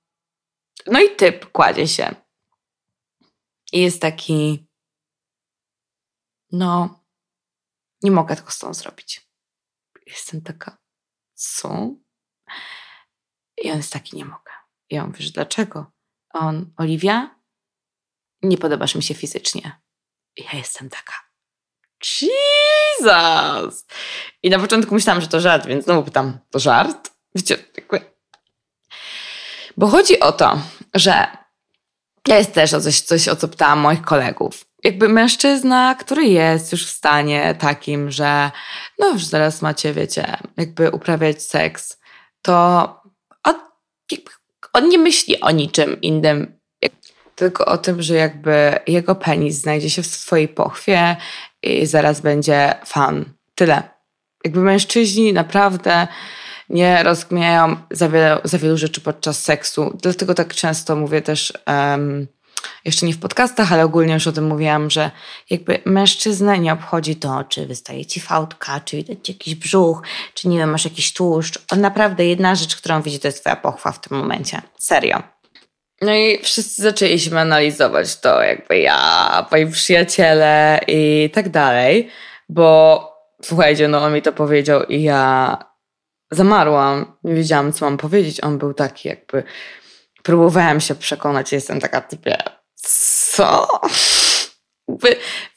no 0.87 1.01
i 1.01 1.17
typ 1.17 1.53
kładzie 1.53 1.89
się. 1.89 2.15
I 3.73 3.81
jest 3.81 4.01
taki, 4.03 4.69
no, 6.53 7.05
nie 8.03 8.11
mogę 8.11 8.37
tego 8.37 8.51
z 8.51 8.59
tą 8.59 8.75
zrobić. 8.75 9.29
Jestem 10.07 10.43
taka, 10.43 10.79
co? 11.35 11.95
I 13.63 13.71
on 13.71 13.77
jest 13.77 13.93
taki, 13.93 14.17
nie 14.17 14.25
mogę. 14.25 14.53
I 14.91 15.01
mówię, 15.01 15.21
że 15.21 15.31
dlaczego? 15.31 15.93
On, 16.31 16.73
Oliwia, 16.77 17.41
nie 18.43 18.59
podobasz 18.59 18.95
mi 18.95 19.03
się 19.03 19.15
fizycznie. 19.15 19.81
I 20.37 20.43
ja 20.43 20.51
jestem 20.53 20.91
taka, 20.91 21.15
Jesus! 22.05 23.87
I 24.43 24.51
na 24.51 24.59
początku 24.59 24.95
myślałam, 24.95 25.23
że 25.23 25.29
to 25.29 25.41
żart, 25.41 25.67
więc 25.67 25.85
znowu 25.85 26.03
pytam, 26.03 26.39
to 26.51 26.59
żart? 26.59 27.11
Wiecie, 27.35 27.65
jakby 27.77 28.14
bo 29.77 29.87
chodzi 29.87 30.21
o 30.21 30.33
to, 30.33 30.59
że 30.95 31.27
ja 32.29 32.39
jest 32.39 32.53
też 32.53 32.75
o 32.75 32.81
coś, 32.81 33.01
coś, 33.01 33.29
o 33.29 33.37
co 33.37 33.49
pytałam 33.49 33.79
moich 33.79 34.03
kolegów. 34.03 34.65
Jakby 34.85 35.09
mężczyzna, 35.09 35.95
który 35.95 36.25
jest 36.25 36.73
już 36.73 36.87
w 36.87 36.97
stanie 36.97 37.55
takim, 37.59 38.11
że 38.11 38.51
no 38.99 39.11
już 39.11 39.25
zaraz 39.25 39.63
macie, 39.63 39.93
wiecie, 39.93 40.37
jakby 40.57 40.91
uprawiać 40.91 41.43
seks, 41.43 42.01
to 42.43 42.55
on, 43.45 43.55
on 44.73 44.89
nie 44.89 44.99
myśli 44.99 45.41
o 45.41 45.51
niczym 45.51 46.01
innym, 46.01 46.59
tylko 47.35 47.67
o 47.67 47.79
tym, 47.79 48.03
że 48.03 48.15
jakby 48.15 48.79
jego 48.87 49.15
penis 49.15 49.57
znajdzie 49.57 49.91
się 49.91 50.03
w 50.03 50.07
swojej 50.07 50.49
pochwie 50.49 51.17
i 51.63 51.87
zaraz 51.87 52.21
będzie 52.21 52.75
fan. 52.87 53.25
Tyle. 53.55 53.83
Jakby 54.45 54.61
mężczyźni 54.61 55.33
naprawdę 55.33 56.07
nie 56.69 57.03
rozkmijają 57.03 57.77
za, 57.91 58.09
wiele, 58.09 58.41
za 58.45 58.59
wielu 58.59 58.77
rzeczy 58.77 59.01
podczas 59.01 59.43
seksu. 59.43 59.99
Dlatego 60.03 60.35
tak 60.35 60.55
często 60.55 60.97
mówię 60.97 61.23
też, 61.23 61.53
um, 61.67 62.27
jeszcze 62.85 63.07
nie 63.07 63.13
w 63.13 63.21
podcastach, 63.21 63.73
ale 63.73 63.85
ogólnie 63.85 64.15
już 64.15 64.27
o 64.27 64.33
tym 64.33 64.47
mówiłam, 64.47 64.91
że 64.91 65.11
jakby 65.51 65.79
mężczyznę 65.85 66.59
nie 66.59 66.73
obchodzi 66.73 67.17
to, 67.17 67.45
czy 67.49 67.67
wystaje 67.67 68.07
ci 68.07 68.21
fałdka, 68.21 68.81
czy 68.81 68.97
widać 68.97 69.19
ci 69.23 69.33
jakiś 69.33 69.55
brzuch, 69.55 70.03
czy 70.35 70.49
nie 70.49 70.59
wiem, 70.59 70.71
masz 70.71 70.85
jakiś 70.85 71.13
tłuszcz. 71.13 71.59
On 71.73 71.81
naprawdę 71.81 72.27
jedna 72.27 72.55
rzecz, 72.55 72.77
którą 72.77 73.03
widzi, 73.03 73.21
to 73.21 73.29
jest 73.29 73.41
twoja 73.41 73.57
pochwa 73.57 73.93
w 73.93 74.01
tym 74.01 74.19
momencie. 74.19 74.63
Serio. 74.79 75.23
No 76.01 76.15
i 76.15 76.39
wszyscy 76.43 76.83
zaczęliśmy 76.83 77.41
analizować 77.41 78.21
to, 78.21 78.43
jakby 78.43 78.79
ja, 78.79 79.47
moi 79.51 79.67
przyjaciele 79.67 80.81
i 80.87 81.31
tak 81.35 81.49
dalej, 81.49 82.09
bo 82.49 83.01
słuchajcie, 83.43 83.89
no 83.89 83.99
on 83.99 84.15
mi 84.15 84.23
to 84.23 84.33
powiedział 84.33 84.83
i 84.83 85.03
ja 85.03 85.59
zamarłam, 86.35 87.17
nie 87.25 87.35
wiedziałam, 87.35 87.73
co 87.73 87.85
mam 87.85 87.97
powiedzieć. 87.97 88.45
On 88.45 88.59
był 88.59 88.75
taki, 88.75 89.09
jakby 89.09 89.43
próbowałem 90.23 90.81
się 90.81 90.95
przekonać, 90.95 91.53
jestem 91.53 91.81
taka 91.81 92.01
typie, 92.01 92.37
co? 92.75 93.69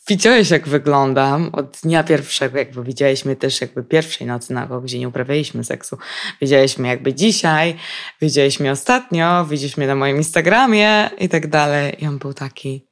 Widziałeś, 0.07 0.49
jak 0.49 0.67
wyglądam 0.67 1.49
od 1.53 1.77
dnia 1.83 2.03
pierwszego, 2.03 2.57
jakby 2.57 2.83
widzieliśmy 2.83 3.35
też 3.35 3.61
jakby 3.61 3.83
pierwszej 3.83 4.27
nocy 4.27 4.53
na 4.53 4.65
go, 4.65 4.81
gdzie 4.81 4.99
nie 4.99 5.07
uprawialiśmy 5.07 5.63
seksu. 5.63 5.97
Widzieliśmy 6.41 6.87
jakby 6.87 7.13
dzisiaj, 7.13 7.75
widzieliśmy 8.21 8.71
ostatnio, 8.71 9.45
widzieliśmy 9.45 9.87
na 9.87 9.95
moim 9.95 10.17
Instagramie 10.17 11.09
i 11.19 11.29
tak 11.29 11.47
dalej. 11.47 12.03
I 12.03 12.07
on 12.07 12.17
był 12.17 12.33
taki, 12.33 12.87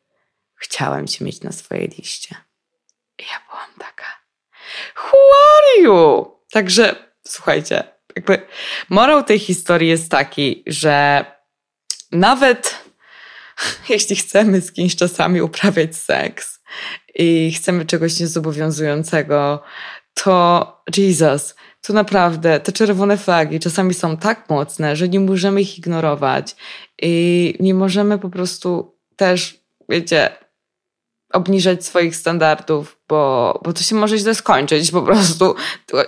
chciałem 0.56 1.08
cię 1.08 1.26
mieć 1.26 1.41
na 1.41 1.52
swojej 1.52 1.88
liście. 1.98 2.36
I 3.19 3.24
ja 3.24 3.41
byłam 3.50 3.69
taka, 3.80 4.06
who 4.95 5.17
are 5.56 5.84
you? 5.84 6.32
Także 6.52 7.14
słuchajcie, 7.27 7.83
jakby 8.15 8.41
morał 8.89 9.23
tej 9.23 9.39
historii 9.39 9.89
jest 9.89 10.11
taki, 10.11 10.63
że 10.67 11.25
nawet 12.11 12.85
jeśli 13.89 14.15
chcemy 14.15 14.61
z 14.61 14.71
kimś 14.71 14.95
czasami 14.95 15.41
uprawiać 15.41 15.95
seks 15.95 16.59
i 17.15 17.53
chcemy 17.53 17.85
czegoś 17.85 18.19
niezobowiązującego, 18.19 19.63
to 20.13 20.83
Jesus, 20.97 21.55
to 21.81 21.93
naprawdę 21.93 22.59
te 22.59 22.71
czerwone 22.71 23.17
flagi 23.17 23.59
czasami 23.59 23.93
są 23.93 24.17
tak 24.17 24.49
mocne, 24.49 24.95
że 24.95 25.09
nie 25.09 25.19
możemy 25.19 25.61
ich 25.61 25.77
ignorować 25.77 26.55
i 27.01 27.53
nie 27.59 27.73
możemy 27.73 28.19
po 28.19 28.29
prostu 28.29 28.97
też, 29.15 29.59
wiecie, 29.89 30.44
obniżać 31.36 31.86
swoich 31.86 32.15
standardów, 32.15 32.98
bo, 33.10 33.60
bo 33.63 33.74
to 33.74 33.84
się 33.84 33.95
może 33.95 34.17
źle 34.17 34.36
skończyć 34.36 34.91
po 34.91 35.02
prostu. 35.02 35.56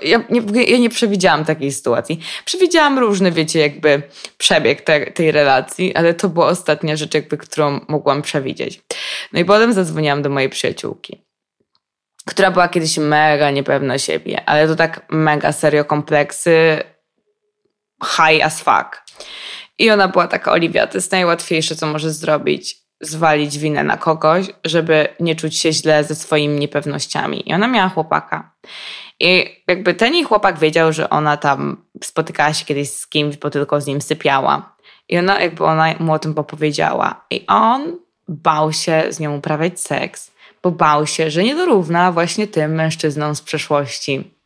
Ja 0.02 0.24
nie, 0.30 0.64
ja 0.64 0.78
nie 0.78 0.90
przewidziałam 0.90 1.46
takiej 1.46 1.72
sytuacji. 1.72 2.20
Przewidziałam 2.46 3.00
różny, 3.00 3.32
wiecie, 3.32 3.60
jakby 3.60 4.02
przebieg 4.38 4.82
te, 4.82 5.12
tej 5.12 5.32
relacji, 5.32 5.96
ale 5.96 6.14
to 6.14 6.30
była 6.30 6.48
ostatnia 6.48 6.96
rzecz, 6.96 7.14
jakby, 7.14 7.38
którą 7.38 7.80
mogłam 7.88 8.22
przewidzieć. 8.22 8.82
No 9.34 9.40
i 9.40 9.46
potem 9.46 9.74
zadzwoniłam 9.74 10.22
do 10.22 10.30
mojej 10.30 10.50
przyjaciółki, 10.50 11.22
która 12.26 12.52
była 12.52 12.68
kiedyś 12.68 12.98
mega 12.98 13.52
niepewna 13.52 13.98
siebie, 13.98 14.50
ale 14.50 14.68
to 14.68 14.76
tak 14.76 15.06
mega 15.10 15.52
serio 15.52 15.86
kompleksy 15.86 16.84
high 18.04 18.46
as 18.46 18.60
fuck. 18.60 19.04
I 19.80 19.90
ona 19.90 20.08
była 20.08 20.28
taka, 20.28 20.52
Oliwia, 20.52 20.88
to 20.88 20.98
jest 20.98 21.12
najłatwiejsze, 21.12 21.76
co 21.76 21.88
możesz 21.88 22.12
zrobić 22.12 22.87
zwalić 23.02 23.58
winę 23.58 23.84
na 23.84 23.98
kogoś, 23.98 24.46
żeby 24.66 25.08
nie 25.20 25.36
czuć 25.36 25.58
się 25.58 25.74
źle 25.74 26.04
ze 26.04 26.16
swoimi 26.16 26.60
niepewnościami. 26.60 27.50
I 27.50 27.54
ona 27.54 27.68
miała 27.68 27.90
chłopaka. 27.90 28.52
I 29.20 29.46
jakby 29.68 29.94
ten 29.94 30.14
jej 30.14 30.24
chłopak 30.24 30.60
wiedział, 30.60 30.94
że 30.94 31.10
ona 31.10 31.38
tam 31.38 31.86
spotykała 32.04 32.54
się 32.54 32.66
kiedyś 32.66 32.90
z 32.90 33.08
kimś, 33.08 33.38
bo 33.38 33.50
tylko 33.50 33.82
z 33.82 33.88
nim 33.88 34.02
sypiała. 34.02 34.78
I 35.10 35.18
ona 35.18 35.42
jakby 35.42 35.64
ona 35.64 35.94
mu 36.00 36.14
o 36.14 36.20
tym 36.20 36.34
opowiedziała. 36.38 37.26
I 37.32 37.46
on 37.48 37.98
bał 38.28 38.74
się 38.74 39.04
z 39.10 39.20
nią 39.20 39.38
uprawiać 39.38 39.80
seks, 39.80 40.32
bo 40.64 40.72
bał 40.72 41.08
się, 41.08 41.32
że 41.32 41.44
nie 41.44 41.56
dorówna 41.56 42.12
właśnie 42.12 42.48
tym 42.48 42.72
mężczyznom 42.76 43.36
z 43.36 43.42
przeszłości. 43.42 44.37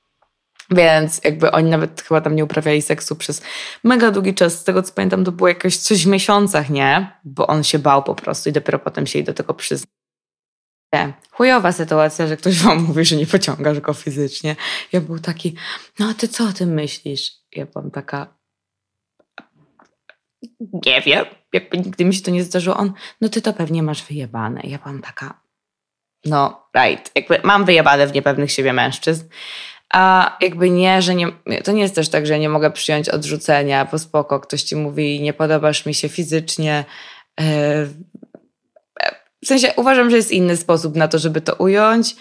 Więc 0.71 1.21
jakby 1.23 1.51
oni 1.51 1.69
nawet 1.69 2.01
chyba 2.01 2.21
tam 2.21 2.35
nie 2.35 2.43
uprawiali 2.43 2.81
seksu 2.81 3.15
przez 3.15 3.41
mega 3.83 4.11
długi 4.11 4.33
czas. 4.33 4.59
Z 4.59 4.63
tego 4.63 4.83
co 4.83 4.93
pamiętam, 4.93 5.25
to 5.25 5.31
było 5.31 5.47
jakoś 5.47 5.77
coś 5.77 6.05
w 6.05 6.07
miesiącach, 6.07 6.69
nie? 6.69 7.19
Bo 7.23 7.47
on 7.47 7.63
się 7.63 7.79
bał 7.79 8.03
po 8.03 8.15
prostu 8.15 8.49
i 8.49 8.53
dopiero 8.53 8.79
potem 8.79 9.07
się 9.07 9.19
jej 9.19 9.25
do 9.25 9.33
tego 9.33 9.53
przyznał. 9.53 9.91
Chujowa 11.31 11.71
sytuacja, 11.71 12.27
że 12.27 12.37
ktoś 12.37 12.59
wam 12.59 12.83
mówi, 12.83 13.05
że 13.05 13.15
nie 13.15 13.27
pociągasz 13.27 13.79
go 13.79 13.93
fizycznie. 13.93 14.55
Ja 14.91 15.01
był 15.01 15.19
taki, 15.19 15.55
no 15.99 16.13
ty 16.13 16.27
co 16.27 16.43
o 16.43 16.53
tym 16.53 16.73
myślisz? 16.73 17.31
Ja 17.51 17.65
byłam 17.65 17.91
taka, 17.91 18.37
nie 20.85 21.01
wiem, 21.01 21.25
jakby 21.53 21.77
nigdy 21.77 22.05
mi 22.05 22.13
się 22.13 22.21
to 22.21 22.31
nie 22.31 22.43
zdarzyło. 22.43 22.77
On, 22.77 22.93
no 23.21 23.29
ty 23.29 23.41
to 23.41 23.53
pewnie 23.53 23.83
masz 23.83 24.03
wyjebane. 24.03 24.61
Ja 24.63 24.77
byłam 24.77 25.01
taka, 25.01 25.41
no 26.25 26.67
right, 26.77 27.11
jakby 27.15 27.41
mam 27.43 27.65
wyjebane 27.65 28.07
w 28.07 28.13
niepewnych 28.13 28.51
siebie 28.51 28.73
mężczyzn. 28.73 29.25
A 29.93 30.37
jakby 30.41 30.69
nie, 30.69 31.01
że 31.01 31.15
nie, 31.15 31.31
to 31.63 31.71
nie 31.71 31.81
jest 31.81 31.95
też 31.95 32.09
tak, 32.09 32.27
że 32.27 32.39
nie 32.39 32.49
mogę 32.49 32.71
przyjąć 32.71 33.09
odrzucenia, 33.09 33.85
bo 33.85 33.99
spoko, 33.99 34.39
ktoś 34.39 34.63
ci 34.63 34.75
mówi, 34.75 35.21
nie 35.21 35.33
podobasz 35.33 35.85
mi 35.85 35.93
się 35.93 36.09
fizycznie. 36.09 36.85
E, 37.39 37.85
w 39.43 39.47
sensie 39.47 39.73
uważam, 39.75 40.09
że 40.09 40.15
jest 40.15 40.31
inny 40.31 40.57
sposób 40.57 40.95
na 40.95 41.07
to, 41.07 41.19
żeby 41.19 41.41
to 41.41 41.55
ująć. 41.55 42.15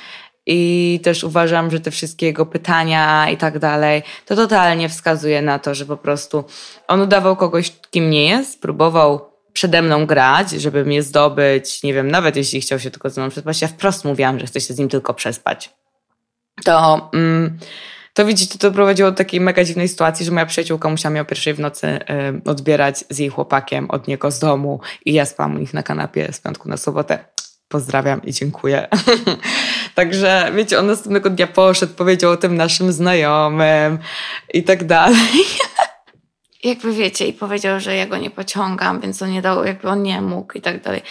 I 0.46 1.00
też 1.02 1.24
uważam, 1.24 1.70
że 1.70 1.80
te 1.80 1.90
wszystkie 1.90 2.26
jego 2.26 2.46
pytania 2.46 3.30
i 3.30 3.37
tak 3.37 3.59
dalej, 3.59 4.02
to 4.26 4.37
totalnie 4.37 4.88
wskazuje 4.88 5.42
na 5.42 5.59
to, 5.59 5.74
że 5.74 5.87
po 5.87 5.96
prostu 5.96 6.44
on 6.88 7.00
udawał 7.00 7.37
kogoś, 7.37 7.72
kim 7.90 8.11
nie 8.11 8.28
jest, 8.28 8.61
próbował 8.61 9.30
przede 9.52 9.83
mną 9.83 10.06
grać, 10.06 10.50
żeby 10.50 10.85
mnie 10.85 11.02
zdobyć, 11.02 11.83
nie 11.83 11.94
wiem, 11.94 12.11
nawet 12.11 12.37
jeśli 12.37 12.61
chciał 12.61 12.78
się 12.78 12.90
tylko 12.90 13.11
ze 13.11 13.20
mną 13.20 13.30
przespać, 13.30 13.62
ja 13.62 13.68
wprost 13.68 14.04
mówiłam, 14.04 14.38
że 14.38 14.46
chcę 14.46 14.61
się 14.61 14.74
z 14.74 14.78
nim 14.78 14.88
tylko 14.88 15.14
przespać 15.14 15.70
to, 16.64 17.11
mm, 17.14 17.59
to 18.14 18.25
widzicie, 18.25 18.59
to 18.59 18.70
prowadziło 18.70 19.11
do 19.11 19.16
takiej 19.16 19.40
mega 19.40 19.64
dziwnej 19.64 19.88
sytuacji, 19.88 20.27
że 20.27 20.33
moja 20.33 20.46
przyjaciółka 20.46 20.88
musiała 20.88 21.11
mnie 21.11 21.20
o 21.20 21.25
pierwszej 21.25 21.55
w 21.55 21.61
nocy 21.61 21.87
y, 21.87 22.51
odbierać 22.51 23.05
z 23.11 23.18
jej 23.18 23.29
chłopakiem 23.29 23.90
od 23.90 24.09
niego 24.09 24.31
z 24.31 24.38
domu 24.38 24.81
i 25.05 25.12
ja 25.12 25.27
spałam 25.27 25.57
u 25.57 25.59
nich 25.59 25.75
na 25.75 25.83
kanapie 25.83 26.33
z 26.33 26.40
piątku 26.40 26.68
na 26.68 26.77
sobotę. 26.77 27.25
Pozdrawiam 27.68 28.23
i 28.23 28.33
dziękuję. 28.33 28.88
Także 29.94 30.53
wiecie, 30.55 30.79
on 30.79 30.87
następnego 30.87 31.31
dnia 31.31 31.46
poszedł, 31.46 31.94
powiedział 31.94 32.31
o 32.31 32.37
tym 32.37 32.57
naszym 32.57 32.92
znajomym 32.92 33.99
i 34.55 34.62
tak 34.62 34.85
dalej. 34.85 35.44
jakby 36.64 36.92
wiecie, 36.92 37.27
i 37.27 37.33
powiedział, 37.33 37.81
że 37.81 37.96
ja 37.96 38.07
go 38.07 38.16
nie 38.16 38.31
pociągam, 38.31 39.01
więc 39.01 39.23
on 39.23 39.31
nie 39.31 39.42
dał, 39.42 39.64
jakby 39.64 39.88
on 39.88 40.03
nie 40.03 40.20
mógł 40.20 40.59
i 40.59 40.61
tak 40.61 40.83
dalej. 40.83 41.03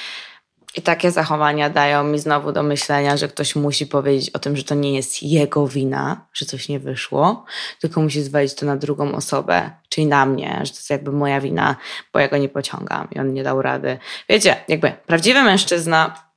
I 0.76 0.82
takie 0.82 1.12
zachowania 1.12 1.70
dają 1.70 2.04
mi 2.04 2.20
znowu 2.20 2.52
do 2.52 2.64
myślenia, 2.64 3.18
że 3.18 3.28
ktoś 3.28 3.56
musi 3.56 3.88
powiedzieć 3.88 4.30
o 4.30 4.40
tym, 4.40 4.58
że 4.58 4.64
to 4.64 4.76
nie 4.76 4.96
jest 4.96 5.24
jego 5.24 5.68
wina, 5.68 6.28
że 6.34 6.46
coś 6.46 6.70
nie 6.70 6.80
wyszło, 6.80 7.46
tylko 7.80 8.02
musi 8.02 8.24
zwalić 8.24 8.54
to 8.54 8.66
na 8.66 8.78
drugą 8.78 9.16
osobę, 9.16 9.72
czyli 9.90 10.08
na 10.08 10.26
mnie, 10.26 10.60
że 10.64 10.72
to 10.72 10.78
jest 10.78 10.90
jakby 10.90 11.12
moja 11.12 11.42
wina, 11.42 11.76
bo 12.14 12.20
ja 12.20 12.28
go 12.28 12.38
nie 12.38 12.50
pociągam 12.50 13.08
i 13.12 13.20
on 13.20 13.34
nie 13.34 13.44
dał 13.44 13.62
rady. 13.62 13.98
Wiecie, 14.30 14.56
jakby 14.68 14.92
prawdziwy 15.06 15.44
mężczyzna 15.44 16.30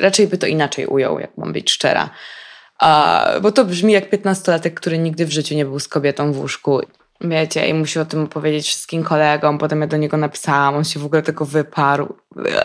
raczej 0.00 0.26
by 0.26 0.38
to 0.38 0.46
inaczej 0.46 0.86
ujął, 0.86 1.18
jak 1.18 1.38
mam 1.38 1.52
być 1.52 1.72
szczera. 1.72 2.10
bo 3.42 3.52
to 3.52 3.64
brzmi 3.64 3.92
jak 3.92 4.10
piętnastolatek, 4.10 4.80
który 4.80 4.98
nigdy 4.98 5.26
w 5.26 5.32
życiu 5.32 5.54
nie 5.54 5.64
był 5.64 5.80
z 5.80 5.88
kobietą 5.88 6.32
w 6.32 6.38
łóżku 6.38 6.80
wiecie, 7.24 7.68
i 7.68 7.74
musi 7.74 7.98
o 7.98 8.04
tym 8.04 8.24
opowiedzieć 8.24 8.66
wszystkim 8.66 9.04
kolegom, 9.04 9.58
potem 9.58 9.80
ja 9.80 9.86
do 9.86 9.96
niego 9.96 10.16
napisałam, 10.16 10.74
on 10.74 10.84
się 10.84 11.00
w 11.00 11.04
ogóle 11.04 11.22
tego 11.22 11.44
wyparł. 11.44 12.16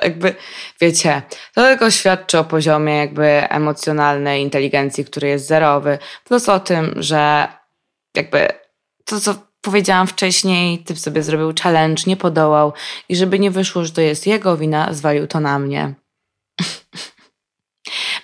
Jakby, 0.03 0.35
wiecie, 0.81 1.21
to 1.55 1.61
tylko 1.61 1.91
świadczy 1.91 2.39
o 2.39 2.43
poziomie 2.43 2.97
jakby 2.97 3.25
emocjonalnej 3.49 4.43
inteligencji, 4.43 5.05
który 5.05 5.27
jest 5.27 5.47
zerowy, 5.47 5.97
plus 6.23 6.49
o 6.49 6.59
tym, 6.59 6.93
że 6.95 7.47
jakby 8.15 8.47
to, 9.05 9.19
co 9.19 9.35
powiedziałam 9.61 10.07
wcześniej, 10.07 10.79
typ 10.79 10.99
sobie 10.99 11.23
zrobił 11.23 11.53
challenge, 11.63 12.03
nie 12.07 12.17
podołał 12.17 12.73
i 13.09 13.15
żeby 13.15 13.39
nie 13.39 13.51
wyszło, 13.51 13.85
że 13.85 13.91
to 13.91 14.01
jest 14.01 14.27
jego 14.27 14.57
wina, 14.57 14.93
zwalił 14.93 15.27
to 15.27 15.39
na 15.39 15.59
mnie. 15.59 15.93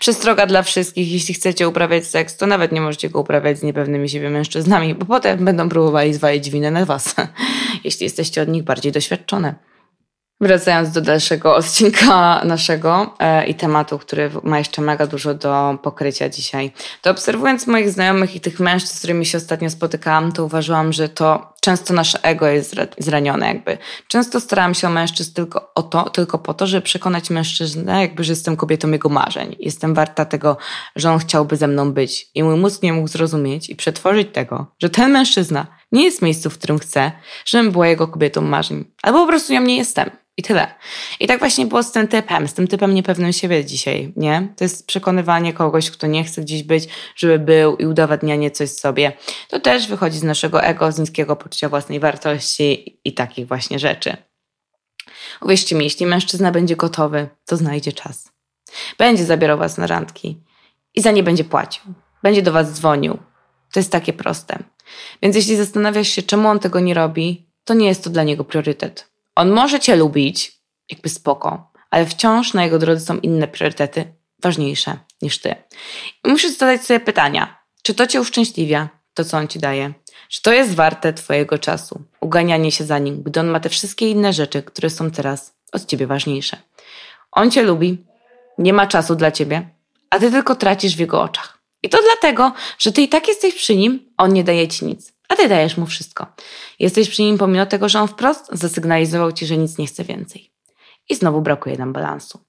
Przestroga 0.04 0.46
dla 0.46 0.64
wszystkich, 0.64 1.12
jeśli 1.12 1.34
chcecie 1.34 1.68
uprawiać 1.68 2.08
seks, 2.08 2.38
to 2.38 2.48
nawet 2.48 2.72
nie 2.72 2.82
możecie 2.82 3.10
go 3.10 3.20
uprawiać 3.20 3.60
z 3.60 3.64
niepewnymi 3.64 4.10
siebie 4.10 4.30
mężczyznami, 4.30 4.96
bo 4.96 5.06
potem 5.06 5.46
będą 5.46 5.70
próbowali 5.70 6.14
zwalić 6.14 6.50
winę 6.50 6.72
na 6.72 6.86
was, 6.86 7.16
jeśli 7.84 8.04
jesteście 8.04 8.42
od 8.42 8.48
nich 8.48 8.64
bardziej 8.64 8.92
doświadczone. 8.92 9.56
Wracając 10.42 10.92
do 10.92 11.02
dalszego 11.02 11.56
odcinka 11.56 12.42
naszego 12.46 13.16
e, 13.20 13.48
i 13.48 13.56
tematu, 13.56 14.00
który 14.00 14.32
ma 14.44 14.58
jeszcze 14.58 14.82
mega 14.82 15.08
dużo 15.08 15.34
do 15.34 15.78
pokrycia 15.84 16.30
dzisiaj, 16.30 16.72
to 17.02 17.12
obserwując 17.12 17.68
moich 17.68 17.92
znajomych 17.92 18.36
i 18.36 18.40
tych 18.40 18.60
mężczyzn, 18.60 18.96
z 18.96 18.98
którymi 18.98 19.26
się 19.26 19.38
ostatnio 19.38 19.70
spotykałam, 19.70 20.32
to 20.32 20.46
uważałam, 20.46 20.94
że 20.94 21.10
to 21.10 21.54
często 21.62 21.94
nasze 21.94 22.24
ego 22.24 22.48
jest 22.48 22.76
zranione 22.98 23.48
jakby. 23.48 23.78
Często 24.08 24.40
starałam 24.40 24.74
się 24.74 24.88
o 24.88 24.92
mężczyzn 24.92 25.34
tylko 25.34 25.72
o 25.76 25.84
to, 25.84 26.10
tylko 26.10 26.38
po 26.38 26.54
to, 26.54 26.68
żeby 26.68 26.82
przekonać 26.82 27.30
mężczyznę 27.30 28.02
jakby, 28.02 28.24
że 28.24 28.32
jestem 28.32 28.58
kobietą 28.58 28.92
jego 28.92 29.10
marzeń. 29.10 29.56
Jestem 29.60 29.94
warta 29.94 30.26
tego, 30.26 30.58
że 30.96 31.12
on 31.12 31.20
chciałby 31.20 31.58
ze 31.58 31.68
mną 31.68 31.94
być. 31.94 32.28
I 32.36 32.44
mój 32.44 32.56
mózg 32.56 32.84
nie 32.84 32.94
mógł 32.94 33.08
zrozumieć 33.08 33.70
i 33.70 33.76
przetworzyć 33.76 34.28
tego, 34.34 34.68
że 34.82 34.90
ten 34.90 35.12
mężczyzna 35.12 35.68
nie 35.92 36.04
jest 36.04 36.22
miejscu, 36.22 36.50
w 36.50 36.58
którym 36.58 36.80
chce, 36.80 37.12
żebym 37.46 37.72
była 37.72 37.88
jego 37.88 38.08
kobietą 38.08 38.42
marzeń. 38.42 38.86
Albo 39.04 39.20
po 39.20 39.28
prostu 39.28 39.54
ja 39.54 39.60
nie 39.60 39.78
jestem. 39.78 40.23
I 40.38 40.44
tyle. 40.44 40.76
I 41.20 41.28
tak 41.28 41.40
właśnie 41.40 41.66
było 41.66 41.84
z 41.84 41.92
tym 41.92 42.08
typem, 42.08 42.48
z 42.48 42.54
tym 42.54 42.68
typem 42.68 42.94
niepewnym 42.94 43.34
siebie 43.34 43.66
dzisiaj, 43.66 44.14
nie? 44.16 44.54
To 44.58 44.64
jest 44.64 44.88
przekonywanie 44.88 45.54
kogoś, 45.54 45.92
kto 45.92 46.08
nie 46.08 46.24
chce 46.24 46.42
gdzieś 46.42 46.64
być, 46.64 46.88
żeby 47.16 47.40
był 47.40 47.76
i 47.76 47.86
udowadnianie 47.86 48.52
coś 48.52 48.70
sobie. 48.70 49.12
To 49.50 49.60
też 49.60 49.88
wychodzi 49.88 50.18
z 50.18 50.24
naszego 50.24 50.64
ego, 50.64 50.92
z 50.92 51.00
niskiego 51.00 51.36
poczucia 51.36 51.70
własnej 51.70 52.00
wartości 52.00 53.00
i 53.06 53.14
takich 53.14 53.48
właśnie 53.48 53.80
rzeczy. 53.80 54.18
Uwierzcie 55.42 55.76
mi, 55.76 55.84
jeśli 55.84 56.06
mężczyzna 56.06 56.52
będzie 56.52 56.76
gotowy, 56.76 57.30
to 57.46 57.58
znajdzie 57.58 57.92
czas. 57.92 58.32
Będzie 58.98 59.26
zabierał 59.26 59.58
was 59.58 59.78
na 59.78 59.88
randki 59.88 60.44
i 60.96 61.02
za 61.02 61.12
nie 61.12 61.24
będzie 61.24 61.44
płacił. 61.44 61.84
Będzie 62.24 62.42
do 62.42 62.52
was 62.52 62.72
dzwonił. 62.72 63.18
To 63.72 63.80
jest 63.80 63.92
takie 63.92 64.14
proste. 64.14 64.64
Więc 65.22 65.36
jeśli 65.36 65.56
zastanawiasz 65.56 66.08
się, 66.08 66.22
czemu 66.22 66.50
on 66.50 66.60
tego 66.60 66.80
nie 66.80 66.94
robi, 66.94 67.50
to 67.64 67.74
nie 67.74 67.88
jest 67.88 68.04
to 68.04 68.10
dla 68.10 68.24
niego 68.24 68.44
priorytet. 68.44 69.13
On 69.36 69.52
może 69.52 69.80
cię 69.80 69.96
lubić, 69.96 70.60
jakby 70.90 71.10
spoko, 71.10 71.72
ale 71.90 72.06
wciąż 72.06 72.54
na 72.54 72.64
jego 72.64 72.80
drodze 72.80 73.06
są 73.06 73.18
inne 73.18 73.48
priorytety, 73.48 74.14
ważniejsze 74.42 74.98
niż 75.22 75.40
ty. 75.40 75.56
I 76.26 76.30
musisz 76.30 76.58
zadać 76.58 76.86
sobie 76.86 77.00
pytania, 77.00 77.64
czy 77.84 77.94
to 77.94 78.08
cię 78.08 78.22
uszczęśliwia, 78.22 78.90
to 79.14 79.26
co 79.26 79.38
on 79.38 79.48
ci 79.48 79.60
daje? 79.60 79.94
Czy 80.30 80.42
to 80.42 80.54
jest 80.54 80.76
warte 80.76 81.14
twojego 81.14 81.58
czasu, 81.58 82.04
uganianie 82.22 82.72
się 82.72 82.84
za 82.84 83.00
nim, 83.00 83.24
gdy 83.24 83.40
on 83.40 83.48
ma 83.48 83.60
te 83.60 83.70
wszystkie 83.70 84.10
inne 84.10 84.34
rzeczy, 84.34 84.64
które 84.64 84.90
są 84.90 85.12
teraz 85.12 85.56
od 85.72 85.86
ciebie 85.86 86.08
ważniejsze? 86.08 86.58
On 87.32 87.52
cię 87.52 87.64
lubi, 87.64 88.06
nie 88.58 88.74
ma 88.74 88.88
czasu 88.88 89.16
dla 89.16 89.32
ciebie, 89.32 89.70
a 90.10 90.20
ty 90.20 90.32
tylko 90.32 90.56
tracisz 90.56 90.96
w 90.96 91.00
jego 91.00 91.22
oczach. 91.22 91.58
I 91.84 91.90
to 91.90 92.00
dlatego, 92.02 92.54
że 92.80 92.92
ty 92.92 93.02
i 93.02 93.10
tak 93.10 93.28
jesteś 93.28 93.56
przy 93.56 93.76
nim, 93.76 94.14
on 94.18 94.34
nie 94.34 94.44
daje 94.44 94.68
ci 94.68 94.86
nic 94.86 95.13
a 95.30 95.36
ty 95.36 95.50
dajesz 95.50 95.78
mu 95.78 95.86
wszystko. 95.86 96.28
Jesteś 96.80 97.10
przy 97.10 97.22
nim 97.22 97.38
pomimo 97.38 97.66
tego, 97.66 97.90
że 97.90 98.00
on 98.00 98.08
wprost 98.08 98.50
zasygnalizował 98.52 99.32
ci, 99.32 99.46
że 99.46 99.58
nic 99.58 99.78
nie 99.78 99.88
chce 99.88 100.04
więcej. 100.04 100.54
i 101.10 101.16
znowu 101.16 101.42
brakuje 101.42 101.78
nam 101.78 101.94
balansu. 101.94 102.40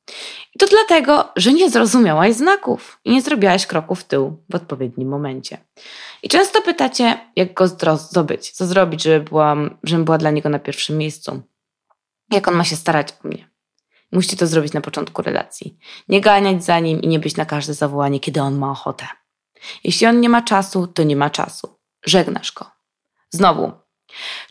I 0.54 0.58
to 0.58 0.66
dlatego, 0.66 1.28
że 1.37 1.52
nie 1.52 1.70
zrozumiałaś 1.70 2.34
znaków 2.34 3.00
i 3.04 3.10
nie 3.10 3.22
zrobiłaś 3.22 3.66
kroku 3.66 3.94
w 3.94 4.04
tył 4.04 4.42
w 4.50 4.54
odpowiednim 4.54 5.08
momencie. 5.08 5.58
I 6.22 6.28
często 6.28 6.62
pytacie, 6.62 7.18
jak 7.37 7.54
go 7.54 7.68
zdobyć, 7.96 8.50
co 8.50 8.66
zrobić, 8.66 9.02
żeby 9.02 9.24
byłam, 9.24 9.78
żebym 9.82 10.04
była 10.04 10.18
dla 10.18 10.30
niego 10.30 10.48
na 10.48 10.58
pierwszym 10.58 10.98
miejscu. 10.98 11.42
Jak 12.30 12.48
on 12.48 12.54
ma 12.54 12.64
się 12.64 12.76
starać 12.76 13.08
o 13.24 13.28
mnie. 13.28 13.50
Musicie 14.12 14.37
to 14.37 14.46
zrobić 14.46 14.72
na 14.72 14.80
początku 14.80 15.22
relacji. 15.22 15.78
Nie 16.08 16.20
ganiać 16.20 16.64
za 16.64 16.80
nim 16.80 17.02
i 17.02 17.08
nie 17.08 17.18
być 17.18 17.37
na 17.37 17.44
każde 17.44 17.74
zawołanie, 17.74 18.20
kiedy 18.20 18.40
on 18.42 18.58
ma 18.58 18.70
ochotę. 18.70 19.06
Jeśli 19.84 20.06
on 20.06 20.20
nie 20.20 20.28
ma 20.28 20.42
czasu, 20.42 20.87
to 20.87 21.02
nie 21.02 21.16
ma 21.16 21.30
czasu. 21.30 21.78
Żegnasz 22.06 22.52
go. 22.52 22.70
Znowu, 23.30 23.72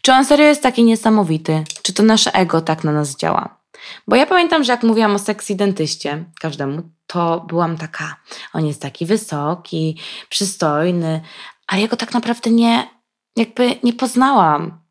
czy 0.02 0.12
on 0.14 0.26
serio 0.26 0.46
jest 0.46 0.64
taki 0.64 0.84
niesamowity? 0.84 1.64
Czy 1.82 1.94
to 1.94 2.04
nasze 2.04 2.34
ego 2.34 2.62
tak 2.62 2.84
na 2.84 2.92
nas 2.92 3.16
działa? 3.16 3.64
Bo 4.08 4.16
ja 4.16 4.26
pamiętam, 4.26 4.64
że 4.64 4.72
jak 4.72 4.84
mówiłam 4.84 5.16
o 5.16 5.20
seksy 5.20 5.56
dentyście 5.56 6.26
każdemu, 6.42 6.82
to 7.08 7.46
byłam 7.48 7.78
taka, 7.78 8.16
on 8.54 8.66
jest 8.66 8.82
taki 8.82 9.06
wysoki, 9.06 10.00
przystojny, 10.30 11.22
ale 11.68 11.82
jego 11.82 11.98
tak 11.98 12.14
naprawdę 12.14 12.50
nie, 12.50 12.88
jakby 13.36 13.76
nie 13.84 13.94
poznałam. 13.94 14.84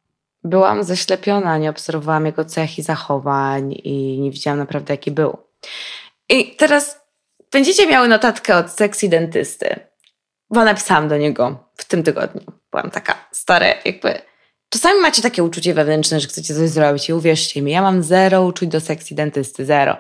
Byłam 0.44 0.84
zaślepiona, 0.84 1.58
nie 1.58 1.70
obserwowałam 1.70 2.26
jego 2.26 2.44
cech 2.44 2.78
i 2.78 2.82
zachowań 2.82 3.72
i 3.84 4.18
nie 4.20 4.30
widziałam 4.30 4.58
naprawdę, 4.58 4.94
jaki 4.94 5.10
był. 5.10 5.38
I 6.28 6.56
teraz 6.56 7.00
będziecie 7.52 7.86
miały 7.86 8.08
notatkę 8.08 8.56
od 8.56 8.70
seksy 8.70 9.08
dentysty, 9.08 9.80
bo 10.52 10.64
napisałam 10.64 11.08
do 11.08 11.16
niego 11.16 11.68
w 11.76 11.84
tym 11.84 12.02
tygodniu. 12.02 12.42
Byłam 12.70 12.90
taka 12.90 13.14
stara, 13.32 13.66
jakby 13.84 14.22
Czasami 14.72 15.00
macie 15.00 15.22
takie 15.22 15.44
uczucie 15.44 15.74
wewnętrzne, 15.74 16.20
że 16.20 16.28
chcecie 16.28 16.54
coś 16.54 16.70
zrobić 16.70 17.08
i 17.08 17.12
uwierzcie 17.12 17.62
mi, 17.62 17.72
ja 17.72 17.82
mam 17.82 18.02
zero 18.02 18.42
uczuć 18.42 18.68
do 18.68 18.80
sekcji 18.80 19.16
dentysty, 19.16 19.64
zero. 19.64 19.96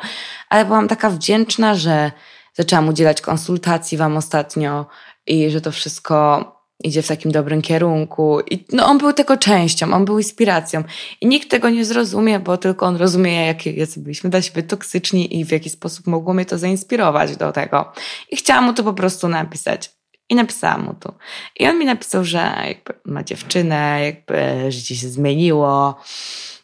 Ale 0.48 0.64
byłam 0.64 0.88
taka 0.88 1.10
wdzięczna, 1.10 1.74
że 1.74 2.12
zaczęłam 2.54 2.88
udzielać 2.88 3.20
konsultacji 3.20 3.98
wam 3.98 4.16
ostatnio 4.16 4.86
i 5.26 5.50
że 5.50 5.60
to 5.60 5.72
wszystko 5.72 6.44
idzie 6.84 7.02
w 7.02 7.08
takim 7.08 7.32
dobrym 7.32 7.62
kierunku. 7.62 8.40
I 8.50 8.64
no, 8.72 8.86
on 8.86 8.98
był 8.98 9.12
tego 9.12 9.36
częścią, 9.36 9.94
on 9.94 10.04
był 10.04 10.18
inspiracją. 10.18 10.84
I 11.20 11.26
nikt 11.26 11.50
tego 11.50 11.70
nie 11.70 11.84
zrozumie, 11.84 12.40
bo 12.40 12.56
tylko 12.56 12.86
on 12.86 12.96
rozumie, 12.96 13.46
jakie 13.46 13.72
jacy 13.72 14.00
byliśmy 14.00 14.30
dla 14.30 14.42
siebie 14.42 14.62
toksyczni 14.62 15.40
i 15.40 15.44
w 15.44 15.52
jaki 15.52 15.70
sposób 15.70 16.06
mogło 16.06 16.34
mnie 16.34 16.44
to 16.44 16.58
zainspirować 16.58 17.36
do 17.36 17.52
tego. 17.52 17.92
I 18.30 18.36
chciałam 18.36 18.64
mu 18.64 18.72
to 18.72 18.84
po 18.84 18.92
prostu 18.92 19.28
napisać. 19.28 20.01
I 20.32 20.34
napisałam 20.34 20.84
mu 20.84 20.94
to. 20.94 21.14
I 21.56 21.66
on 21.66 21.78
mi 21.78 21.84
napisał, 21.84 22.24
że 22.24 22.74
ma 23.04 23.22
dziewczynę, 23.22 24.04
jakby 24.04 24.72
życie 24.72 24.96
się 24.96 25.08
zmieniło 25.08 26.00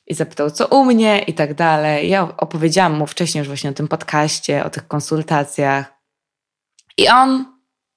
i 0.06 0.14
zapytał, 0.14 0.50
co 0.50 0.66
u 0.66 0.84
mnie 0.84 1.18
i 1.18 1.34
tak 1.34 1.54
dalej. 1.54 2.08
Ja 2.08 2.28
opowiedziałam 2.36 2.92
mu 2.92 3.06
wcześniej 3.06 3.40
już 3.40 3.48
właśnie 3.48 3.70
o 3.70 3.72
tym 3.72 3.88
podcaście, 3.88 4.64
o 4.64 4.70
tych 4.70 4.88
konsultacjach. 4.88 5.86
I 6.96 7.08
on 7.08 7.44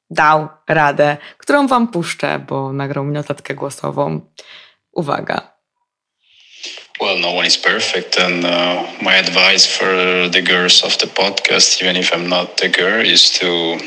dał 0.09 0.47
radę, 0.67 1.17
którą 1.37 1.67
wam 1.67 1.87
puszczę, 1.87 2.39
bo 2.47 2.73
nagrał 2.73 3.03
mi 3.03 3.13
notatkę 3.13 3.55
głosową. 3.55 4.21
Uwaga. 4.91 5.51
Well, 7.01 7.19
no 7.19 7.37
one 7.37 7.47
is 7.47 7.57
perfect, 7.57 8.19
and 8.19 8.45
uh, 8.45 9.01
my 9.01 9.19
advice 9.19 9.77
for 9.77 9.87
the 10.31 10.41
girls 10.41 10.83
of 10.83 10.97
the 10.97 11.07
podcast, 11.07 11.81
even 11.81 11.97
if 11.97 12.15
I'm 12.15 12.27
not 12.27 12.61
the 12.61 12.69
girl, 12.69 13.05
is 13.05 13.39
to 13.39 13.77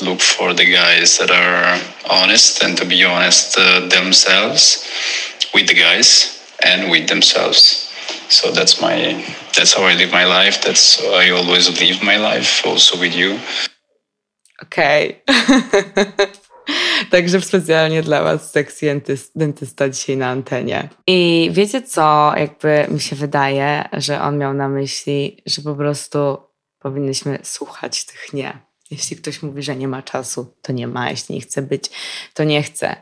look 0.00 0.20
for 0.20 0.54
the 0.54 0.64
guys 0.64 1.18
that 1.18 1.30
are 1.30 1.80
honest 2.10 2.62
and 2.62 2.76
to 2.76 2.84
be 2.84 3.04
honest 3.04 3.56
uh, 3.58 3.80
themselves 3.88 4.84
with 5.54 5.68
the 5.68 5.74
guys 5.74 6.40
and 6.64 6.90
with 6.90 7.08
themselves 7.08 7.90
so 8.28 8.50
that's 8.50 8.80
my 8.80 9.24
that's 9.54 9.72
how 9.74 9.84
i 9.84 9.94
live 9.94 10.12
my 10.12 10.24
life 10.24 10.60
that's 10.62 11.00
how 11.00 11.14
i 11.14 11.30
always 11.30 11.68
live 11.80 12.02
my 12.02 12.16
life 12.16 12.66
also 12.66 12.98
with 12.98 13.14
you 13.14 13.38
okay. 14.62 15.22
Także 17.10 17.40
specjalnie 17.40 18.02
dla 18.02 18.22
Was 18.22 18.52
sekcji 18.52 18.88
dentysta 19.34 19.88
dzisiaj 19.88 20.16
na 20.16 20.28
antenie. 20.28 20.88
I 21.06 21.50
wiecie 21.52 21.82
co, 21.82 22.32
jakby 22.36 22.86
mi 22.88 23.00
się 23.00 23.16
wydaje, 23.16 23.88
że 23.92 24.20
on 24.20 24.38
miał 24.38 24.54
na 24.54 24.68
myśli, 24.68 25.42
że 25.46 25.62
po 25.62 25.74
prostu 25.74 26.36
powinnyśmy 26.78 27.38
słuchać 27.42 28.04
tych 28.06 28.32
nie. 28.32 28.58
Jeśli 28.94 29.16
ktoś 29.16 29.42
mówi, 29.42 29.62
że 29.62 29.76
nie 29.76 29.88
ma 29.88 30.02
czasu, 30.02 30.54
to 30.62 30.72
nie 30.72 30.86
ma. 30.86 31.10
Jeśli 31.10 31.34
nie 31.34 31.40
chce 31.40 31.62
być, 31.62 31.90
to 32.34 32.44
nie 32.44 32.62
chce. 32.62 32.96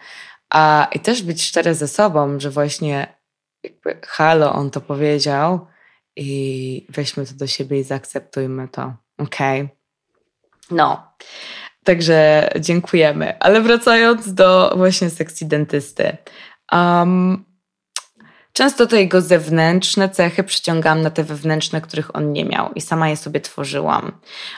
A, 0.50 0.88
I 0.92 1.00
też 1.00 1.22
być 1.22 1.42
szczery 1.42 1.74
ze 1.74 1.88
sobą, 1.88 2.40
że 2.40 2.50
właśnie 2.50 3.16
jakby 3.64 4.00
halo, 4.06 4.52
on 4.52 4.70
to 4.70 4.80
powiedział 4.80 5.66
i 6.16 6.86
weźmy 6.88 7.26
to 7.26 7.34
do 7.34 7.46
siebie 7.46 7.80
i 7.80 7.84
zaakceptujmy 7.84 8.68
to. 8.68 8.94
Okej. 9.18 9.62
Okay. 9.62 9.76
No. 10.70 11.12
Także 11.84 12.50
dziękujemy. 12.60 13.38
Ale 13.38 13.60
wracając 13.60 14.34
do 14.34 14.74
właśnie 14.76 15.10
sekcji 15.10 15.46
dentysty. 15.46 16.16
Um, 16.72 17.44
Często 18.52 18.86
te 18.86 19.00
jego 19.00 19.20
zewnętrzne 19.20 20.08
cechy 20.08 20.44
przyciągam 20.44 21.02
na 21.02 21.10
te 21.10 21.24
wewnętrzne, 21.24 21.80
których 21.80 22.16
on 22.16 22.32
nie 22.32 22.44
miał 22.44 22.72
i 22.72 22.80
sama 22.80 23.08
je 23.08 23.16
sobie 23.16 23.40
tworzyłam. 23.40 24.12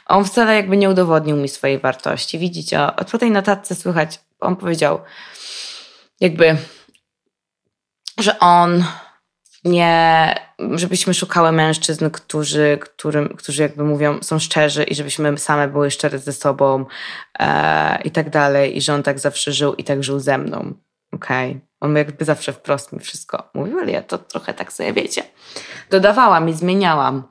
On 0.06 0.24
wcale 0.24 0.56
jakby 0.56 0.76
nie 0.76 0.90
udowodnił 0.90 1.36
mi 1.36 1.48
swojej 1.48 1.78
wartości. 1.78 2.38
Widzicie, 2.38 2.82
od 2.96 3.20
tej 3.20 3.30
notatce 3.30 3.74
słychać, 3.74 4.20
on 4.40 4.56
powiedział 4.56 5.00
jakby, 6.20 6.56
że 8.18 8.38
on 8.38 8.84
nie, 9.64 10.34
żebyśmy 10.74 11.14
szukały 11.14 11.52
mężczyzn, 11.52 12.10
którzy, 12.10 12.78
którym, 12.80 13.28
którzy 13.28 13.62
jakby 13.62 13.84
mówią, 13.84 14.18
są 14.22 14.38
szczerzy 14.38 14.84
i 14.84 14.94
żebyśmy 14.94 15.38
same 15.38 15.68
były 15.68 15.90
szczere 15.90 16.18
ze 16.18 16.32
sobą 16.32 16.86
e, 17.38 18.02
i 18.02 18.10
tak 18.10 18.30
dalej 18.30 18.76
i 18.76 18.80
że 18.80 18.94
on 18.94 19.02
tak 19.02 19.18
zawsze 19.18 19.52
żył 19.52 19.74
i 19.74 19.84
tak 19.84 20.04
żył 20.04 20.20
ze 20.20 20.38
mną. 20.38 20.74
Okej. 21.14 21.50
Okay. 21.50 21.60
On 21.80 21.96
jakby 21.96 22.24
zawsze 22.24 22.52
wprost 22.52 22.92
mi 22.92 23.00
wszystko 23.00 23.50
mówił, 23.54 23.78
ale 23.78 23.92
ja 23.92 24.02
to 24.02 24.18
trochę 24.18 24.54
tak 24.54 24.72
sobie, 24.72 24.92
wiecie, 24.92 25.22
dodawałam 25.90 26.48
i 26.48 26.52
zmieniałam. 26.52 27.22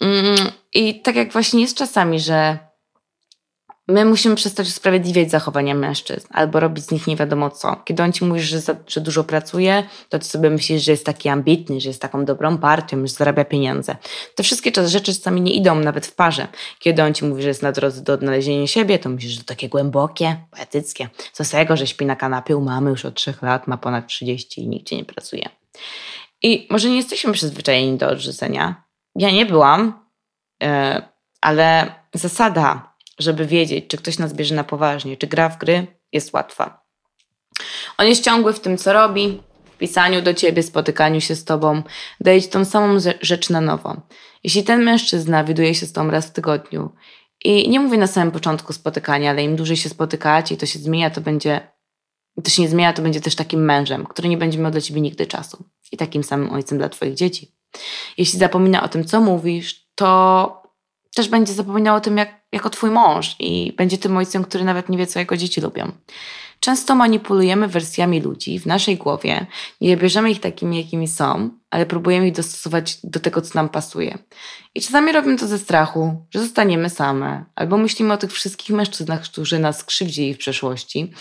Mm, 0.00 0.36
I 0.74 1.00
tak 1.00 1.16
jak 1.16 1.32
właśnie 1.32 1.60
jest 1.60 1.76
czasami, 1.76 2.20
że 2.20 2.58
my 3.88 4.04
musimy 4.04 4.34
przestać 4.34 4.68
usprawiedliwiać 4.68 5.30
zachowania 5.30 5.74
mężczyzn 5.74 6.28
albo 6.30 6.60
robić 6.60 6.84
z 6.84 6.90
nich 6.90 7.06
nie 7.06 7.16
wiadomo 7.16 7.50
co. 7.50 7.76
Kiedy 7.84 8.02
on 8.02 8.12
ci 8.12 8.24
mówi, 8.24 8.40
że, 8.40 8.60
za, 8.60 8.76
że 8.86 9.00
dużo 9.00 9.24
pracuje, 9.24 9.84
to 10.08 10.18
ty 10.18 10.24
sobie 10.24 10.50
myślisz, 10.50 10.82
że 10.82 10.92
jest 10.92 11.06
taki 11.06 11.28
ambitny, 11.28 11.80
że 11.80 11.88
jest 11.88 12.02
taką 12.02 12.24
dobrą 12.24 12.58
partią, 12.58 13.06
że 13.06 13.12
zarabia 13.12 13.44
pieniądze. 13.44 13.96
Te 14.34 14.42
wszystkie 14.42 14.88
rzeczy 14.88 15.14
czasami 15.14 15.40
nie 15.40 15.52
idą 15.52 15.74
nawet 15.74 16.06
w 16.06 16.14
parze. 16.14 16.48
Kiedy 16.78 17.02
on 17.02 17.14
ci 17.14 17.24
mówi, 17.24 17.42
że 17.42 17.48
jest 17.48 17.62
na 17.62 17.72
drodze 17.72 18.02
do 18.02 18.12
odnalezienia 18.12 18.66
siebie, 18.66 18.98
to 18.98 19.08
myślisz, 19.08 19.32
że 19.32 19.38
to 19.38 19.44
takie 19.44 19.68
głębokie, 19.68 20.36
poetyckie. 20.50 21.08
Co 21.32 21.44
z 21.44 21.50
tego, 21.50 21.76
że 21.76 21.86
śpi 21.86 22.06
na 22.06 22.16
kanapie 22.16 22.56
u 22.56 22.60
mamy 22.60 22.90
już 22.90 23.04
od 23.04 23.14
trzech 23.14 23.42
lat, 23.42 23.66
ma 23.66 23.76
ponad 23.76 24.06
30 24.06 24.62
i 24.62 24.68
nigdzie 24.68 24.96
nie 24.96 25.04
pracuje. 25.04 25.48
I 26.42 26.66
może 26.70 26.88
nie 26.88 26.96
jesteśmy 26.96 27.32
przyzwyczajeni 27.32 27.98
do 27.98 28.08
odrzucenia. 28.08 28.84
Ja 29.16 29.30
nie 29.30 29.46
byłam, 29.46 30.04
yy, 30.62 30.68
ale 31.40 31.94
zasada 32.14 32.91
żeby 33.18 33.46
wiedzieć, 33.46 33.84
czy 33.88 33.96
ktoś 33.96 34.18
nas 34.18 34.34
bierze 34.34 34.54
na 34.54 34.64
poważnie, 34.64 35.16
czy 35.16 35.26
gra 35.26 35.48
w 35.48 35.58
gry, 35.58 35.86
jest 36.12 36.32
łatwa. 36.32 36.82
On 37.98 38.06
jest 38.06 38.24
ciągły 38.24 38.52
w 38.52 38.60
tym, 38.60 38.78
co 38.78 38.92
robi, 38.92 39.42
w 39.74 39.78
pisaniu 39.78 40.22
do 40.22 40.34
ciebie, 40.34 40.62
spotykaniu 40.62 41.20
się 41.20 41.34
z 41.34 41.44
tobą, 41.44 41.82
daje 42.20 42.42
ci 42.42 42.48
tą 42.48 42.64
samą 42.64 42.98
rzecz 43.20 43.50
na 43.50 43.60
nowo. 43.60 43.96
Jeśli 44.44 44.64
ten 44.64 44.82
mężczyzna 44.82 45.44
widuje 45.44 45.74
się 45.74 45.86
z 45.86 45.92
tobą 45.92 46.10
raz 46.10 46.26
w 46.26 46.32
tygodniu 46.32 46.90
i 47.44 47.68
nie 47.68 47.80
mówię 47.80 47.98
na 47.98 48.06
samym 48.06 48.30
początku 48.30 48.72
spotykania, 48.72 49.30
ale 49.30 49.44
im 49.44 49.56
dłużej 49.56 49.76
się 49.76 49.88
spotykacie 49.88 50.54
i 50.54 50.58
to 50.58 50.66
się 50.66 50.78
zmienia, 50.78 51.10
to 51.10 51.20
będzie, 51.20 51.60
to 52.44 52.50
się 52.50 52.62
nie 52.62 52.68
zmienia, 52.68 52.92
to 52.92 53.02
będzie 53.02 53.20
też 53.20 53.34
takim 53.34 53.64
mężem, 53.64 54.06
który 54.06 54.28
nie 54.28 54.36
będzie 54.36 54.58
miał 54.58 54.70
dla 54.70 54.80
ciebie 54.80 55.00
nigdy 55.00 55.26
czasu 55.26 55.64
i 55.92 55.96
takim 55.96 56.24
samym 56.24 56.50
ojcem 56.50 56.78
dla 56.78 56.88
twoich 56.88 57.14
dzieci. 57.14 57.54
Jeśli 58.18 58.38
zapomina 58.38 58.82
o 58.82 58.88
tym, 58.88 59.04
co 59.04 59.20
mówisz, 59.20 59.86
to 59.94 60.61
też 61.14 61.28
będzie 61.28 61.52
zapominał 61.52 61.96
o 61.96 62.00
tym, 62.00 62.16
jak, 62.16 62.42
jako 62.52 62.70
twój 62.70 62.90
mąż 62.90 63.36
i 63.38 63.72
będzie 63.76 63.98
tym 63.98 64.16
ojcem, 64.16 64.44
który 64.44 64.64
nawet 64.64 64.88
nie 64.88 64.98
wie, 64.98 65.06
co 65.06 65.18
jego 65.18 65.36
dzieci 65.36 65.60
lubią. 65.60 65.92
Często 66.60 66.94
manipulujemy 66.94 67.68
wersjami 67.68 68.20
ludzi 68.20 68.58
w 68.58 68.66
naszej 68.66 68.96
głowie, 68.96 69.46
nie 69.80 69.96
bierzemy 69.96 70.30
ich 70.30 70.40
takimi, 70.40 70.76
jakimi 70.76 71.08
są, 71.08 71.50
ale 71.70 71.86
próbujemy 71.86 72.28
ich 72.28 72.34
dostosować 72.34 72.98
do 73.04 73.20
tego, 73.20 73.40
co 73.40 73.50
nam 73.54 73.68
pasuje. 73.68 74.18
I 74.74 74.80
czasami 74.80 75.12
robimy 75.12 75.38
to 75.38 75.46
ze 75.46 75.58
strachu, 75.58 76.26
że 76.30 76.40
zostaniemy 76.40 76.90
same, 76.90 77.44
albo 77.54 77.78
myślimy 77.78 78.14
o 78.14 78.16
tych 78.16 78.32
wszystkich 78.32 78.76
mężczyznach, 78.76 79.22
którzy 79.22 79.58
nas 79.58 79.78
skrzywdzili 79.78 80.34
w 80.34 80.38
przeszłości. 80.38 81.12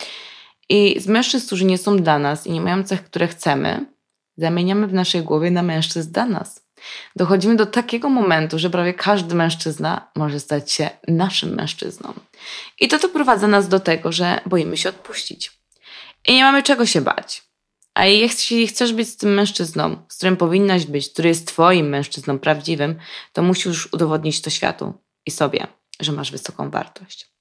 I 0.69 0.99
z 0.99 1.07
mężczyzn, 1.07 1.47
którzy 1.47 1.65
nie 1.65 1.77
są 1.77 1.97
dla 1.97 2.19
nas 2.19 2.47
i 2.47 2.51
nie 2.51 2.61
mają 2.61 2.83
cech, 2.83 3.03
które 3.03 3.27
chcemy, 3.27 3.85
zamieniamy 4.37 4.87
w 4.87 4.93
naszej 4.93 5.23
głowie 5.23 5.51
na 5.51 5.63
mężczyzn 5.63 6.11
dla 6.11 6.25
nas. 6.25 6.65
Dochodzimy 7.15 7.55
do 7.55 7.65
takiego 7.65 8.09
momentu, 8.09 8.59
że 8.59 8.69
prawie 8.69 8.93
każdy 8.93 9.35
mężczyzna 9.35 10.11
może 10.15 10.39
stać 10.39 10.71
się 10.71 10.89
naszym 11.07 11.55
mężczyzną. 11.55 12.13
I 12.79 12.87
to 12.87 12.99
doprowadza 12.99 13.47
nas 13.47 13.67
do 13.67 13.79
tego, 13.79 14.11
że 14.11 14.41
boimy 14.45 14.77
się 14.77 14.89
odpuścić. 14.89 15.51
I 16.27 16.33
nie 16.33 16.43
mamy 16.43 16.63
czego 16.63 16.85
się 16.85 17.01
bać. 17.01 17.43
A 17.93 18.05
jeśli 18.05 18.67
chcesz 18.67 18.93
być 18.93 19.09
z 19.09 19.17
tym 19.17 19.33
mężczyzną, 19.33 20.05
z 20.09 20.17
którym 20.17 20.37
powinnaś 20.37 20.85
być, 20.85 21.09
który 21.09 21.29
jest 21.29 21.47
twoim 21.47 21.89
mężczyzną 21.89 22.39
prawdziwym, 22.39 22.99
to 23.33 23.41
musisz 23.41 23.93
udowodnić 23.93 24.41
to 24.41 24.49
światu 24.49 24.93
i 25.25 25.31
sobie, 25.31 25.67
że 25.99 26.11
masz 26.11 26.31
wysoką 26.31 26.69
wartość. 26.69 27.31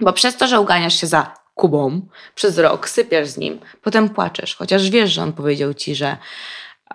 Bo 0.00 0.12
przez 0.12 0.36
to, 0.36 0.46
że 0.46 0.60
uganiasz 0.60 1.00
się 1.00 1.06
za 1.06 1.34
Kubą 1.54 2.08
przez 2.34 2.58
rok, 2.58 2.88
sypiasz 2.88 3.28
z 3.28 3.36
nim, 3.36 3.60
potem 3.82 4.08
płaczesz, 4.08 4.56
chociaż 4.56 4.90
wiesz, 4.90 5.10
że 5.12 5.22
on 5.22 5.32
powiedział 5.32 5.74
ci, 5.74 5.94
że, 5.94 6.16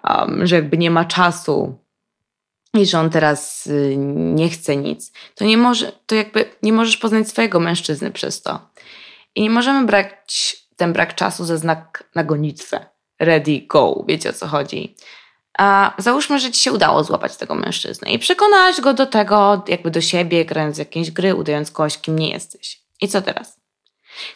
um, 0.09 0.47
że 0.47 0.55
jakby 0.55 0.77
nie 0.77 0.91
ma 0.91 1.05
czasu 1.05 1.77
i 2.73 2.85
że 2.85 2.99
on 2.99 3.09
teraz 3.09 3.67
y, 3.67 3.95
nie 3.97 4.49
chce 4.49 4.77
nic, 4.77 5.11
to 5.35 5.45
nie 5.45 5.57
może, 5.57 5.91
to 6.05 6.15
jakby 6.15 6.45
nie 6.63 6.73
możesz 6.73 6.97
poznać 6.97 7.27
swojego 7.29 7.59
mężczyzny 7.59 8.11
przez 8.11 8.41
to. 8.41 8.59
I 9.35 9.41
nie 9.41 9.49
możemy 9.49 9.85
brać 9.85 10.55
ten 10.75 10.93
brak 10.93 11.15
czasu 11.15 11.45
za 11.45 11.57
znak 11.57 12.03
na 12.15 12.23
gonitwę. 12.23 12.85
Ready, 13.19 13.61
go, 13.67 14.05
wiecie 14.07 14.29
o 14.29 14.33
co 14.33 14.47
chodzi. 14.47 14.95
A 15.57 15.93
załóżmy, 15.97 16.39
że 16.39 16.51
ci 16.51 16.61
się 16.61 16.71
udało 16.71 17.03
złapać 17.03 17.37
tego 17.37 17.55
mężczyznę 17.55 18.11
i 18.11 18.19
przekonać 18.19 18.81
go 18.81 18.93
do 18.93 19.05
tego, 19.05 19.63
jakby 19.67 19.91
do 19.91 20.01
siebie, 20.01 20.45
grając 20.45 20.77
jakieś 20.77 21.11
gry, 21.11 21.35
udając 21.35 21.71
kogoś, 21.71 21.97
kim 21.97 22.19
nie 22.19 22.29
jesteś. 22.29 22.81
I 23.01 23.07
co 23.07 23.21
teraz? 23.21 23.62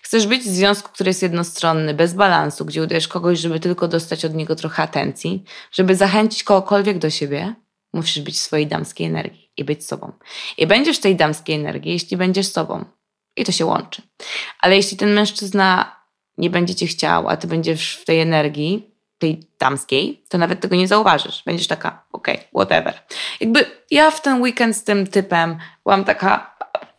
Chcesz 0.02 0.28
być 0.28 0.42
w 0.42 0.48
związku, 0.48 0.90
który 0.94 1.10
jest 1.10 1.22
jednostronny, 1.22 1.94
bez 1.94 2.14
balansu, 2.14 2.66
gdzie 2.66 2.84
udajesz 2.84 3.08
kogoś, 3.08 3.40
żeby 3.40 3.60
tylko 3.60 3.88
dostać 3.88 4.26
od 4.26 4.34
niego 4.34 4.56
trochę 4.56 4.84
atencji, 4.84 5.44
żeby 5.72 5.96
zachęcić 5.96 6.44
kogokolwiek 6.44 6.98
do 6.98 7.10
siebie, 7.10 7.56
musisz 7.94 8.24
być 8.24 8.36
w 8.36 8.40
swojej 8.40 8.68
damskiej 8.68 9.08
energii 9.08 9.52
i 9.58 9.64
być 9.64 9.86
sobą. 9.86 10.12
I 10.58 10.68
będziesz 10.68 11.00
tej 11.00 11.16
damskiej 11.16 11.56
energii, 11.56 11.92
jeśli 11.92 12.18
będziesz 12.18 12.48
sobą. 12.48 12.86
I 13.38 13.46
to 13.46 13.52
się 13.52 13.66
łączy. 13.66 14.02
Ale 14.60 14.76
jeśli 14.76 14.98
ten 14.98 15.14
mężczyzna 15.14 15.96
nie 16.38 16.50
będzie 16.50 16.76
cię 16.76 16.88
chciał, 16.88 17.30
a 17.30 17.38
ty 17.38 17.48
będziesz 17.48 17.96
w 17.96 18.06
tej 18.06 18.20
energii, 18.20 18.98
tej 19.18 19.44
damskiej, 19.60 20.24
to 20.30 20.38
nawet 20.38 20.60
tego 20.60 20.76
nie 20.76 20.88
zauważysz. 20.88 21.44
Będziesz 21.46 21.68
taka, 21.68 22.06
okej, 22.12 22.36
okay, 22.36 22.48
whatever. 22.50 23.04
Jakby 23.40 23.66
ja 23.92 24.12
w 24.12 24.22
ten 24.22 24.42
weekend 24.42 24.78
z 24.78 24.84
tym 24.84 25.08
typem 25.08 25.58
byłam 25.84 26.04
taka, 26.04 26.57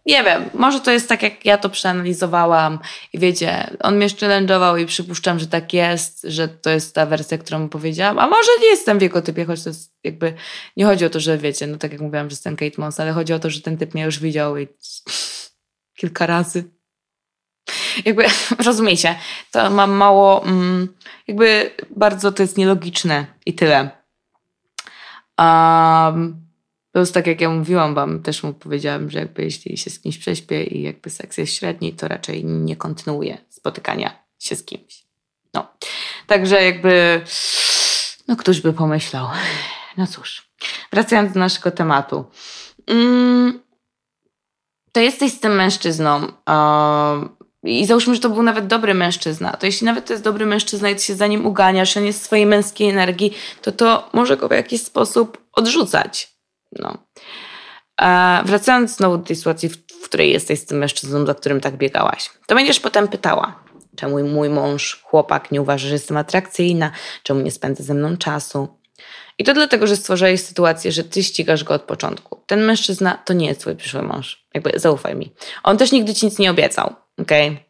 nie 0.09 0.25
wiem, 0.25 0.51
może 0.55 0.81
to 0.81 0.91
jest 0.91 1.09
tak, 1.09 1.23
jak 1.23 1.45
ja 1.45 1.59
to 1.59 1.71
przeanalizowałam 1.71 2.79
i 3.13 3.19
wiecie, 3.19 3.77
on 3.81 3.97
mnie 3.97 4.07
challenge'ował 4.07 4.81
i 4.81 4.87
przypuszczam, 4.87 5.39
że 5.39 5.47
tak 5.47 5.73
jest, 5.73 6.23
że 6.29 6.49
to 6.49 6.71
jest 6.71 6.95
ta 6.95 7.07
wersja, 7.07 7.39
którą 7.39 7.69
powiedziałam, 7.69 8.19
a 8.19 8.27
może 8.27 8.51
nie 8.61 8.67
jestem 8.67 8.99
w 8.99 9.03
jego 9.03 9.23
typie, 9.23 9.45
choć 9.45 9.63
to 9.63 9.71
jest 9.71 9.93
jakby, 10.05 10.35
nie 10.77 10.85
chodzi 10.85 11.05
o 11.05 11.11
to, 11.11 11.21
że 11.21 11.39
wiecie, 11.39 11.67
no 11.67 11.79
tak 11.79 11.93
jak 11.93 12.01
mówiłam, 12.01 12.31
że 12.31 12.33
jestem 12.33 12.57
Kate 12.57 12.81
Moss, 12.81 13.01
ale 13.01 13.13
chodzi 13.13 13.33
o 13.33 13.39
to, 13.39 13.51
że 13.51 13.61
ten 13.61 13.79
typ 13.79 13.95
mnie 13.95 14.05
już 14.05 14.19
widział 14.19 14.57
i 14.57 14.69
kilka 16.01 16.27
razy. 16.27 16.65
Jakby, 18.05 18.25
rozumiecie, 18.67 19.19
to 19.53 19.71
mam 19.71 19.91
mało, 19.91 20.45
mm, 20.45 20.89
jakby 21.27 21.71
bardzo 21.97 22.33
to 22.33 22.43
jest 22.43 22.57
nielogiczne 22.57 23.27
i 23.47 23.55
tyle. 23.55 23.91
Um, 25.39 26.48
to 26.99 27.03
jest 27.03 27.15
tak, 27.15 27.27
jak 27.27 27.41
ja 27.41 27.51
mówiłam 27.51 27.95
wam, 27.95 28.23
też 28.23 28.43
mu 28.43 28.55
powiedziałam, 28.55 29.11
że 29.11 29.19
jakby 29.19 29.43
jeśli 29.45 29.77
się 29.77 29.91
z 29.91 30.01
kimś 30.01 30.19
prześpię 30.19 30.65
i 30.65 30.83
jakby 30.83 31.11
seks 31.11 31.39
jest 31.39 31.55
średni, 31.55 31.93
to 31.93 32.09
raczej 32.09 32.45
nie 32.45 32.77
kontynuuję 32.77 33.39
spotykania 33.49 34.23
się 34.39 34.57
z 34.57 34.65
kimś. 34.65 35.05
No. 35.55 35.67
Także 36.27 36.65
jakby, 36.65 37.25
no 38.29 38.37
któż 38.37 38.61
by 38.61 38.73
pomyślał. 38.73 39.27
No 39.97 40.07
cóż, 40.07 40.49
wracając 40.93 41.33
do 41.33 41.41
naszego 41.41 41.71
tematu. 41.71 42.25
Mm, 42.87 43.61
to 44.93 45.01
jesteś 45.01 45.33
z 45.33 45.41
tym 45.41 45.55
mężczyzną 45.55 46.27
i 47.63 47.87
załóżmy, 47.87 48.15
że 48.15 48.21
to 48.21 48.31
był 48.31 48.43
nawet 48.43 48.67
dobry 48.67 48.95
mężczyzna, 48.95 49.53
to 49.53 49.67
jeśli 49.67 49.85
nawet 49.85 50.07
to 50.07 50.13
jest 50.13 50.25
dobry 50.25 50.47
mężczyzna 50.47 50.91
i 50.91 50.97
ty 50.97 51.03
się 51.03 51.15
za 51.15 51.27
nim 51.27 51.47
uganiasz, 51.47 51.97
on 51.97 52.05
jest 52.05 52.25
swojej 52.25 52.47
męskiej 52.47 52.89
energii, 52.89 53.33
to 53.63 53.73
to 53.73 54.11
może 54.13 54.37
go 54.37 54.49
w 54.49 54.53
jakiś 54.53 54.83
sposób 54.83 55.49
odrzucać. 55.53 56.38
No. 56.79 56.99
A 57.97 58.43
wracając 58.47 58.97
znowu 58.97 59.19
do 59.19 59.25
tej 59.25 59.37
sytuacji, 59.37 59.69
w, 59.69 59.77
w 59.77 60.05
której 60.05 60.33
jesteś 60.33 60.61
z 60.61 60.67
tym 60.67 60.79
mężczyzną, 60.79 61.27
za 61.27 61.35
którym 61.35 61.61
tak 61.61 61.77
biegałaś, 61.77 62.31
to 62.47 62.55
będziesz 62.55 62.81
potem 62.81 63.09
pytała, 63.09 63.65
czemu 63.97 64.25
mój 64.25 64.49
mąż, 64.49 65.03
chłopak 65.03 65.53
nie 65.53 65.63
uważa, 65.63 65.89
że 65.89 65.95
jestem 65.95 66.17
atrakcyjna, 66.17 66.91
czemu 67.23 67.41
nie 67.41 67.51
spędza 67.51 67.85
ze 67.85 67.95
mną 67.95 68.17
czasu. 68.17 68.69
I 69.39 69.45
to 69.45 69.55
dlatego, 69.55 69.87
że 69.87 69.97
stworzyłeś 69.97 70.41
sytuację, 70.41 70.93
że 70.93 71.05
ty 71.05 71.23
ścigasz 71.23 71.65
go 71.65 71.75
od 71.75 71.83
początku. 71.83 72.43
Ten 72.47 72.65
mężczyzna 72.65 73.23
to 73.25 73.33
nie 73.33 73.47
jest 73.47 73.61
twój 73.61 73.77
przyszły 73.77 74.03
mąż. 74.03 74.47
Jakby 74.55 74.73
zaufaj 74.75 75.17
mi. 75.17 75.33
On 75.63 75.79
też 75.79 75.93
nigdy 75.93 76.15
ci 76.15 76.27
nic 76.27 76.39
nie 76.39 76.51
obiecał, 76.51 76.95
okej? 77.19 77.49
Okay? 77.49 77.69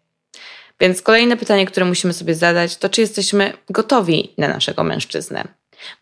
Więc 0.80 1.02
kolejne 1.02 1.36
pytanie, 1.36 1.66
które 1.66 1.86
musimy 1.86 2.12
sobie 2.12 2.34
zadać, 2.34 2.76
to 2.76 2.88
czy 2.88 3.00
jesteśmy 3.00 3.52
gotowi 3.70 4.34
na 4.38 4.48
naszego 4.48 4.84
mężczyznę. 4.84 5.44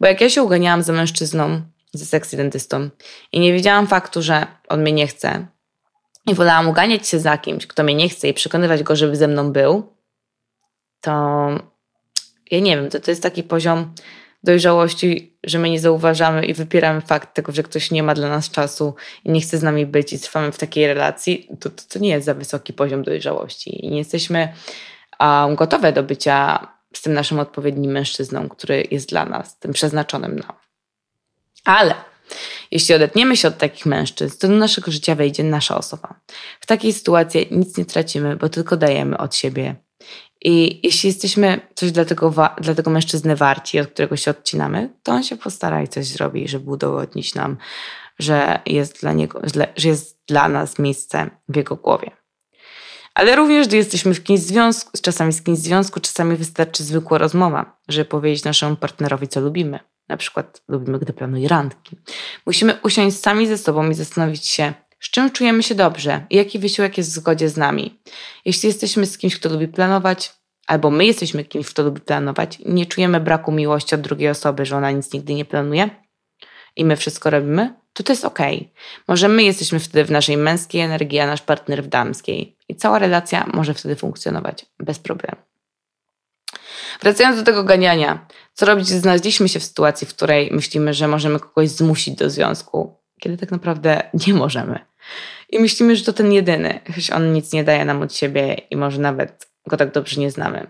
Bo 0.01 0.07
jak 0.07 0.21
ja 0.21 0.31
się 0.31 0.42
uganiałam 0.42 0.83
za 0.83 0.92
mężczyzną, 0.92 1.62
ze 1.92 2.07
seksidentystą 2.07 2.90
i 3.33 3.40
nie 3.40 3.53
wiedziałam 3.53 3.87
faktu, 3.87 4.22
że 4.22 4.46
on 4.68 4.81
mnie 4.81 4.92
nie 4.92 5.07
chce. 5.07 5.46
I 6.27 6.35
wolałam 6.35 6.68
uganiać 6.68 7.09
się 7.09 7.20
za 7.20 7.38
kimś, 7.38 7.66
kto 7.66 7.85
mnie 7.85 7.94
nie 7.94 8.09
chce 8.09 8.29
i 8.29 8.35
przekonywać 8.35 8.83
go, 8.83 8.96
żeby 8.96 9.16
ze 9.16 9.29
mną 9.29 9.53
był, 9.53 9.92
to 11.01 11.12
ja 12.51 12.61
nie 12.61 12.77
wiem, 12.77 12.90
to, 12.90 13.01
to 13.01 13.11
jest 13.11 13.22
taki 13.22 13.42
poziom 13.42 13.94
dojrzałości, 14.42 15.38
że 15.44 15.59
my 15.59 15.70
nie 15.70 15.81
zauważamy 15.81 16.46
i 16.46 16.55
wypieramy 16.55 17.01
fakt 17.01 17.35
tego, 17.35 17.53
że 17.53 17.62
ktoś 17.62 17.90
nie 17.90 18.03
ma 18.03 18.14
dla 18.14 18.29
nas 18.29 18.51
czasu 18.51 18.94
i 19.25 19.31
nie 19.31 19.40
chce 19.40 19.59
z 19.59 19.62
nami 19.62 19.87
być 19.87 20.12
i 20.12 20.18
trwamy 20.18 20.53
w 20.53 20.59
takiej 20.59 20.87
relacji, 20.87 21.49
to, 21.61 21.70
to, 21.70 21.83
to 21.88 21.99
nie 21.99 22.09
jest 22.09 22.27
za 22.27 22.35
wysoki 22.35 22.72
poziom 22.72 23.03
dojrzałości. 23.03 23.85
I 23.87 23.90
nie 23.90 23.99
jesteśmy 23.99 24.53
um, 25.20 25.55
gotowe 25.55 25.92
do 25.92 26.03
bycia 26.03 26.68
z 26.94 27.03
tym 27.03 27.12
naszym 27.12 27.38
odpowiednim 27.38 27.92
mężczyzną, 27.92 28.49
który 28.49 28.85
jest 28.90 29.09
dla 29.09 29.25
nas, 29.25 29.59
tym 29.59 29.72
przeznaczonym 29.72 30.38
nam. 30.38 30.65
Ale 31.66 31.94
jeśli 32.70 32.94
odetniemy 32.94 33.37
się 33.37 33.48
od 33.48 33.59
takich 33.59 33.87
mężczyzn, 33.87 34.38
to 34.38 34.48
do 34.48 34.55
naszego 34.55 34.90
życia 34.90 35.14
wejdzie 35.14 35.44
nasza 35.44 35.79
osoba. 35.79 36.20
W 36.61 36.66
takiej 36.66 36.92
sytuacji 36.92 37.48
nic 37.50 37.76
nie 37.76 37.85
tracimy, 37.85 38.37
bo 38.37 38.48
tylko 38.48 38.76
dajemy 38.76 39.18
od 39.18 39.35
siebie. 39.35 39.76
I 40.44 40.81
jeśli 40.83 41.07
jesteśmy 41.07 41.61
coś 41.74 41.92
dla 41.92 42.05
tego, 42.05 42.35
dla 42.61 42.74
tego 42.74 42.90
mężczyzny 42.90 43.37
warci, 43.37 43.81
od 43.81 43.88
którego 43.88 44.16
się 44.16 44.31
odcinamy, 44.31 44.90
to 45.02 45.12
on 45.12 45.22
się 45.22 45.37
postara 45.37 45.83
i 45.83 45.88
coś 45.88 46.07
zrobi, 46.07 46.48
żeby 46.48 46.70
udowodnić 46.70 47.35
nam, 47.35 47.57
że 48.18 48.61
jest 48.66 49.00
dla 49.00 49.12
niego, 49.12 49.40
że 49.76 49.88
jest 49.88 50.18
dla 50.26 50.48
nas 50.48 50.79
miejsce 50.79 51.31
w 51.48 51.57
jego 51.57 51.76
głowie. 51.76 52.11
Ale 53.14 53.37
również, 53.37 53.66
gdy 53.66 53.76
jesteśmy 53.76 54.14
w 54.14 54.22
kimś 54.22 54.40
związku, 54.40 54.90
czasami 55.02 55.33
z 55.33 55.42
kimś 55.42 55.59
związku, 55.59 56.00
czasami 56.00 56.37
wystarczy 56.37 56.85
zwykła 56.85 57.18
rozmowa, 57.18 57.79
żeby 57.88 58.05
powiedzieć 58.05 58.44
naszemu 58.44 58.76
partnerowi, 58.76 59.29
co 59.29 59.40
lubimy. 59.40 59.79
Na 60.09 60.16
przykład 60.16 60.62
lubimy, 60.69 60.99
gdy 60.99 61.12
planuje 61.12 61.49
randki. 61.49 61.97
Musimy 62.47 62.79
usiąść 62.83 63.21
sami 63.21 63.47
ze 63.47 63.59
sobą 63.59 63.90
i 63.90 63.95
zastanowić 63.95 64.47
się, 64.47 64.73
z 65.01 65.11
czym 65.11 65.31
czujemy 65.31 65.62
się 65.62 65.75
dobrze 65.75 66.27
i 66.31 66.37
jaki 66.37 66.59
wysiłek 66.59 66.99
jest 66.99 67.11
w 67.11 67.12
zgodzie 67.12 67.49
z 67.49 67.57
nami. 67.57 68.01
Jeśli 68.45 68.66
jesteśmy 68.66 69.07
z 69.07 69.19
kimś, 69.19 69.37
kto 69.37 69.49
lubi 69.49 69.69
planować, 69.69 70.33
albo 70.66 70.90
my 70.90 71.07
jesteśmy 71.07 71.45
kimś, 71.45 71.66
kto 71.66 71.83
lubi 71.83 72.01
planować 72.01 72.59
nie 72.66 72.87
czujemy 72.87 73.21
braku 73.21 73.53
miłości 73.53 73.95
od 73.95 74.01
drugiej 74.01 74.29
osoby, 74.29 74.66
że 74.66 74.77
ona 74.77 74.90
nic 74.90 75.12
nigdy 75.12 75.35
nie 75.35 75.45
planuje 75.45 75.90
i 76.77 76.85
my 76.85 76.97
wszystko 76.97 77.31
robimy, 77.31 77.75
to 77.92 78.03
to 78.03 78.12
jest 78.12 78.25
ok. 78.25 78.38
Może 79.09 79.29
my 79.29 79.42
jesteśmy 79.42 79.81
wtedy 79.81 80.05
w 80.05 80.11
naszej 80.11 80.37
męskiej 80.37 80.81
energii, 80.81 81.19
a 81.19 81.27
nasz 81.27 81.42
partner 81.42 81.85
w 81.85 81.87
damskiej. 81.87 82.57
I 82.69 82.77
cała 82.77 82.99
relacja 82.99 83.47
może 83.55 83.75
wtedy 83.75 83.97
funkcjonować 83.97 84.66
bez 84.79 84.99
problemu. 84.99 85.46
Wracając 87.03 87.39
do 87.39 87.45
tego 87.45 87.65
ganiania, 87.65 88.27
co 88.55 88.67
robić, 88.67 88.89
znaleźliśmy 88.89 89.49
się 89.49 89.61
w 89.61 89.65
sytuacji, 89.65 90.07
w 90.07 90.15
której 90.15 90.51
myślimy, 90.53 90.95
że 90.95 91.09
możemy 91.09 91.41
kogoś 91.41 91.69
zmusić 91.69 92.15
do 92.15 92.31
związku, 92.31 92.97
kiedy 93.21 93.37
tak 93.37 93.51
naprawdę 93.51 94.03
nie 94.27 94.35
możemy. 94.35 94.79
I 95.51 95.59
myślimy, 95.59 95.97
że 95.97 96.05
to 96.05 96.13
ten 96.13 96.33
jedyny, 96.33 96.81
choć 96.95 97.11
on 97.11 97.33
nic 97.33 97.53
nie 97.53 97.65
daje 97.65 97.85
nam 97.85 98.03
od 98.03 98.15
siebie 98.15 98.55
i 98.71 98.77
może 98.77 99.01
nawet 99.01 99.49
go 99.67 99.77
tak 99.77 99.93
dobrze 99.93 100.21
nie 100.21 100.31
znamy. 100.31 100.67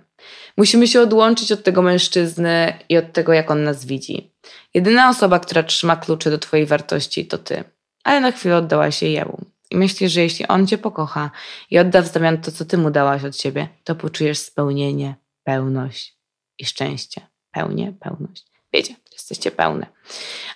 Musimy 0.56 0.88
się 0.88 1.00
odłączyć 1.00 1.52
od 1.52 1.62
tego 1.62 1.82
mężczyzny 1.82 2.72
i 2.88 2.96
od 2.96 3.12
tego, 3.12 3.32
jak 3.32 3.50
on 3.50 3.64
nas 3.64 3.84
widzi. 3.84 4.32
Jedyna 4.74 5.08
osoba, 5.08 5.38
która 5.38 5.62
trzyma 5.62 5.96
klucze 5.96 6.30
do 6.30 6.38
Twojej 6.38 6.66
wartości, 6.66 7.26
to 7.26 7.38
Ty. 7.38 7.64
Ale 8.04 8.20
na 8.20 8.32
chwilę 8.32 8.56
oddałaś 8.56 8.98
się 8.98 9.06
jemu. 9.06 9.38
I 9.70 9.76
myślisz, 9.76 10.12
że 10.12 10.20
jeśli 10.20 10.46
on 10.46 10.66
Cię 10.66 10.78
pokocha 10.78 11.30
i 11.70 11.78
odda 11.78 12.02
w 12.02 12.06
zamian 12.06 12.38
to, 12.38 12.52
co 12.52 12.64
Ty 12.64 12.78
mu 12.78 12.90
dałaś 12.90 13.24
od 13.24 13.36
siebie, 13.36 13.68
to 13.84 13.94
poczujesz 13.94 14.38
spełnienie, 14.38 15.14
pełność 15.44 16.15
i 16.58 16.64
szczęście. 16.64 17.20
Pełnię, 17.50 17.92
pełność. 18.00 18.46
Wiecie, 18.72 18.94
jesteście 19.12 19.50
pełne. 19.50 19.86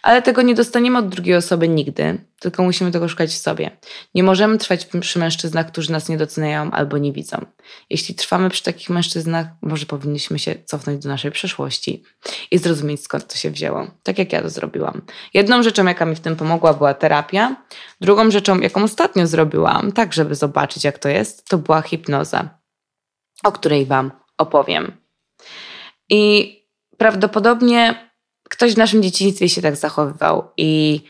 Ale 0.02 0.22
tego 0.22 0.42
nie 0.42 0.54
dostaniemy 0.54 0.98
od 0.98 1.08
drugiej 1.08 1.36
osoby 1.36 1.68
nigdy, 1.68 2.24
tylko 2.40 2.62
musimy 2.62 2.90
tego 2.90 3.08
szukać 3.08 3.30
w 3.30 3.38
sobie. 3.38 3.70
Nie 4.14 4.22
możemy 4.22 4.58
trwać 4.58 4.86
przy 5.00 5.18
mężczyznach, 5.18 5.66
którzy 5.66 5.92
nas 5.92 6.08
nie 6.08 6.18
doceniają 6.18 6.70
albo 6.70 6.98
nie 6.98 7.12
widzą. 7.12 7.46
Jeśli 7.90 8.14
trwamy 8.14 8.50
przy 8.50 8.62
takich 8.62 8.90
mężczyznach, 8.90 9.46
może 9.62 9.86
powinniśmy 9.86 10.38
się 10.38 10.54
cofnąć 10.64 11.02
do 11.02 11.08
naszej 11.08 11.30
przeszłości 11.30 12.02
i 12.50 12.58
zrozumieć, 12.58 13.02
skąd 13.02 13.26
to 13.26 13.36
się 13.36 13.50
wzięło. 13.50 13.90
Tak 14.02 14.18
jak 14.18 14.32
ja 14.32 14.42
to 14.42 14.50
zrobiłam. 14.50 15.02
Jedną 15.34 15.62
rzeczą, 15.62 15.86
jaka 15.86 16.06
mi 16.06 16.16
w 16.16 16.20
tym 16.20 16.36
pomogła, 16.36 16.74
była 16.74 16.94
terapia. 16.94 17.56
Drugą 18.00 18.30
rzeczą, 18.30 18.60
jaką 18.60 18.82
ostatnio 18.82 19.26
zrobiłam, 19.26 19.92
tak 19.92 20.12
żeby 20.12 20.34
zobaczyć, 20.34 20.84
jak 20.84 20.98
to 20.98 21.08
jest, 21.08 21.48
to 21.48 21.58
była 21.58 21.82
hipnoza, 21.82 22.48
o 23.44 23.52
której 23.52 23.86
Wam 23.86 24.10
opowiem. 24.38 24.92
I 26.10 26.56
prawdopodobnie 26.98 28.10
ktoś 28.50 28.74
w 28.74 28.78
naszym 28.78 29.02
dzieciństwie 29.02 29.48
się 29.48 29.62
tak 29.62 29.76
zachowywał 29.76 30.50
i 30.56 31.00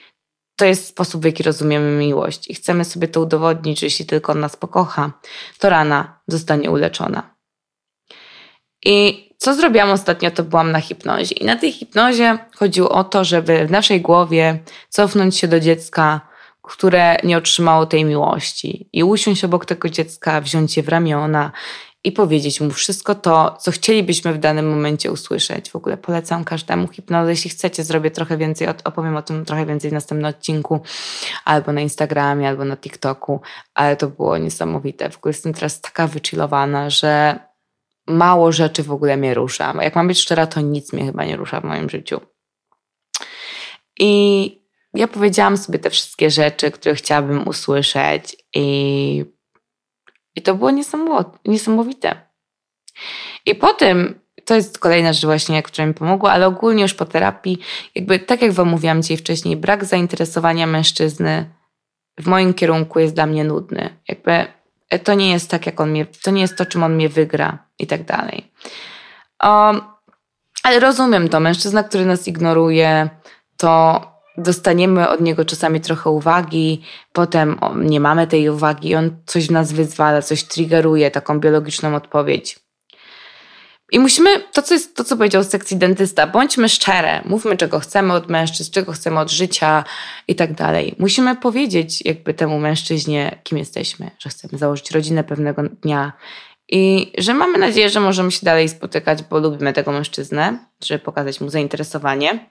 to 0.57 0.65
jest 0.65 0.87
sposób, 0.87 1.23
w 1.23 1.25
jaki 1.25 1.43
rozumiemy 1.43 1.99
miłość 1.99 2.51
i 2.51 2.55
chcemy 2.55 2.85
sobie 2.85 3.09
to 3.09 3.21
udowodnić, 3.21 3.81
że 3.81 3.87
jeśli 3.87 4.07
tylko 4.07 4.33
on 4.33 4.41
nas 4.41 4.57
pokocha, 4.57 5.13
to 5.59 5.69
rana 5.69 6.21
zostanie 6.29 6.71
uleczona. 6.71 7.35
I 8.85 9.29
co 9.39 9.55
zrobiłam 9.55 9.91
ostatnio, 9.91 10.31
to 10.31 10.45
byłam 10.45 10.73
na 10.73 10.81
hipnozie. 10.81 11.35
I 11.35 11.45
na 11.45 11.57
tej 11.57 11.73
hipnozie 11.73 12.39
chodziło 12.57 12.91
o 12.91 13.05
to, 13.05 13.25
żeby 13.25 13.67
w 13.67 13.71
naszej 13.71 14.01
głowie 14.01 14.59
cofnąć 14.89 15.37
się 15.37 15.49
do 15.49 15.61
dziecka, 15.61 16.21
które 16.63 17.17
nie 17.25 17.37
otrzymało 17.37 17.87
tej 17.87 18.05
miłości 18.05 18.89
i 18.93 19.05
usiąść 19.05 19.45
obok 19.45 19.65
tego 19.65 19.89
dziecka, 19.89 20.41
wziąć 20.41 20.77
je 20.77 20.83
w 20.83 20.89
ramiona 20.89 21.53
i 22.05 22.13
powiedzieć 22.13 22.61
mu 22.61 22.71
wszystko 22.71 23.15
to, 23.15 23.57
co 23.61 23.71
chcielibyśmy 23.71 24.33
w 24.33 24.39
danym 24.39 24.71
momencie 24.71 25.13
usłyszeć. 25.13 25.71
W 25.71 25.77
ogóle 25.77 25.97
polecam 25.97 26.45
każdemu 26.45 26.89
hipnozę. 26.89 27.31
Jeśli 27.31 27.51
chcecie, 27.51 27.85
zrobię 27.85 28.11
trochę 28.11 28.37
więcej, 28.37 28.69
opowiem 28.85 29.17
o 29.17 29.23
tym 29.23 29.45
trochę 29.45 29.67
więcej 29.67 29.91
w 29.91 29.95
następnym 29.95 30.31
odcinku, 30.31 30.81
albo 31.45 31.73
na 31.73 31.81
Instagramie, 31.81 32.49
albo 32.49 32.65
na 32.65 32.77
TikToku, 32.77 33.41
ale 33.75 33.97
to 33.97 34.09
było 34.09 34.39
niesamowite. 34.39 35.11
W 35.11 35.17
ogóle 35.17 35.31
jestem 35.31 35.55
teraz 35.55 35.81
taka 35.81 36.07
wychillowana, 36.07 36.91
że 36.91 37.39
mało 38.07 38.53
rzeczy 38.53 38.83
w 38.83 38.93
ogóle 38.93 39.17
mnie 39.17 39.35
rusza. 39.35 39.75
Jak 39.83 39.97
mam 39.97 40.09
być 40.09 40.21
szczera, 40.21 40.47
to 40.47 40.61
nic 40.61 40.93
mnie 40.93 41.05
chyba 41.05 41.25
nie 41.25 41.37
rusza 41.37 41.61
w 41.61 41.65
moim 41.65 41.91
życiu. 41.91 42.21
I 43.99 44.61
ja 44.95 45.09
powiedziałam 45.09 45.57
sobie 45.57 45.79
te 45.79 45.91
wszystkie 45.91 46.31
rzeczy, 46.31 46.71
które 46.71 46.95
chciałabym 46.95 47.49
usłyszeć 47.49 48.37
i 48.55 49.25
i 50.37 50.43
to 50.43 50.55
było 50.55 50.71
niesamowite. 51.45 52.31
I 53.47 53.55
potem, 53.55 54.21
to 54.45 54.55
jest 54.55 54.79
kolejna 54.79 55.13
rzecz 55.13 55.25
właśnie, 55.25 55.63
która 55.63 55.87
mi 55.87 55.95
pomogła, 55.95 56.33
ale 56.33 56.47
ogólnie 56.47 56.83
już 56.83 56.95
po 56.95 57.05
terapii, 57.05 57.59
jakby 57.95 58.19
tak 58.19 58.43
jak 58.43 58.53
wam 58.53 58.69
mówiłam 58.69 59.03
dzisiaj 59.03 59.17
wcześniej, 59.17 59.57
brak 59.57 59.85
zainteresowania 59.85 60.67
mężczyzny 60.67 61.51
w 62.21 62.27
moim 62.27 62.55
kierunku 62.55 62.99
jest 62.99 63.15
dla 63.15 63.27
mnie 63.27 63.45
nudny. 63.45 63.91
Jakby 64.09 64.47
to 65.05 65.15
nie 65.15 65.31
jest 65.31 65.51
tak, 65.51 65.67
jak 65.67 65.81
on 65.81 65.91
mnie, 65.91 66.07
to 66.07 66.31
nie 66.31 66.41
jest 66.41 66.57
to, 66.57 66.67
czym 66.67 66.83
on 66.83 66.95
mnie 66.95 67.09
wygra 67.09 67.59
i 67.79 67.87
tak 67.87 68.05
dalej. 68.05 68.53
Um, 69.43 69.81
ale 70.63 70.81
rozumiem 70.81 71.29
to, 71.29 71.41
mężczyzna, 71.41 71.83
który 71.83 72.05
nas 72.05 72.29
ignoruje, 72.29 73.11
to 73.57 74.01
dostaniemy 74.37 75.09
od 75.09 75.21
niego 75.21 75.45
czasami 75.45 75.81
trochę 75.81 76.11
uwagi, 76.11 76.83
potem 77.13 77.59
nie 77.77 78.01
mamy 78.01 78.27
tej 78.27 78.49
uwagi, 78.49 78.95
on 78.95 79.17
coś 79.27 79.47
w 79.47 79.51
nas 79.51 79.73
wyzwala, 79.73 80.23
coś 80.23 80.45
triggeruje, 80.45 81.11
taką 81.11 81.41
biologiczną 81.41 81.95
odpowiedź. 81.95 82.59
I 83.93 83.99
musimy, 83.99 84.31
to 84.53 84.63
co, 84.63 84.75
jest, 84.75 84.97
to 84.97 85.05
co 85.05 85.17
powiedział 85.17 85.45
sekcji 85.45 85.77
dentysta, 85.77 86.27
bądźmy 86.27 86.69
szczere, 86.69 87.23
mówmy 87.25 87.57
czego 87.57 87.81
chcemy 87.81 88.13
od 88.13 88.29
mężczyzn, 88.29 88.73
czego 88.73 88.93
chcemy 88.93 89.21
od 89.21 89.31
życia 89.31 89.85
i 90.29 90.35
tak 90.35 90.55
dalej. 90.55 90.95
Musimy 90.99 91.37
powiedzieć 91.37 92.05
jakby 92.05 92.35
temu 92.35 92.59
mężczyźnie, 92.59 93.39
kim 93.43 93.59
jesteśmy, 93.59 94.11
że 94.19 94.31
chcemy 94.31 94.59
założyć 94.59 94.91
rodzinę 94.91 95.25
pewnego 95.25 95.63
dnia 95.63 96.13
i 96.69 97.13
że 97.19 97.35
mamy 97.35 97.59
nadzieję, 97.59 97.91
że 97.91 98.01
możemy 98.01 98.33
się 98.33 98.41
dalej 98.43 98.69
spotykać, 98.69 99.23
bo 99.23 99.39
lubimy 99.39 99.73
tego 99.73 99.93
mężczyznę, 99.93 100.59
żeby 100.85 101.05
pokazać 101.05 101.41
mu 101.41 101.49
zainteresowanie. 101.49 102.51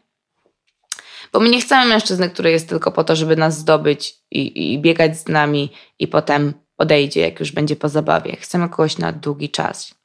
Bo 1.34 1.40
my 1.40 1.50
nie 1.50 1.62
chcemy 1.62 1.86
mężczyzny, 1.86 2.30
który 2.30 2.52
jest 2.52 2.70
tylko 2.70 2.92
po 2.92 3.04
to, 3.04 3.16
żeby 3.16 3.36
nas 3.36 3.58
zdobyć 3.58 4.16
i, 4.32 4.74
i 4.74 4.80
biegać 4.80 5.20
z 5.20 5.28
nami 5.28 5.72
i 6.00 6.08
potem 6.08 6.54
odejdzie, 6.78 7.22
jak 7.22 7.40
już 7.40 7.52
będzie 7.52 7.76
po 7.76 7.90
zabawie. 7.90 8.36
Chcemy 8.36 8.70
kogoś 8.70 8.98
na 8.98 9.12
długi 9.12 9.50
czas. 9.50 9.96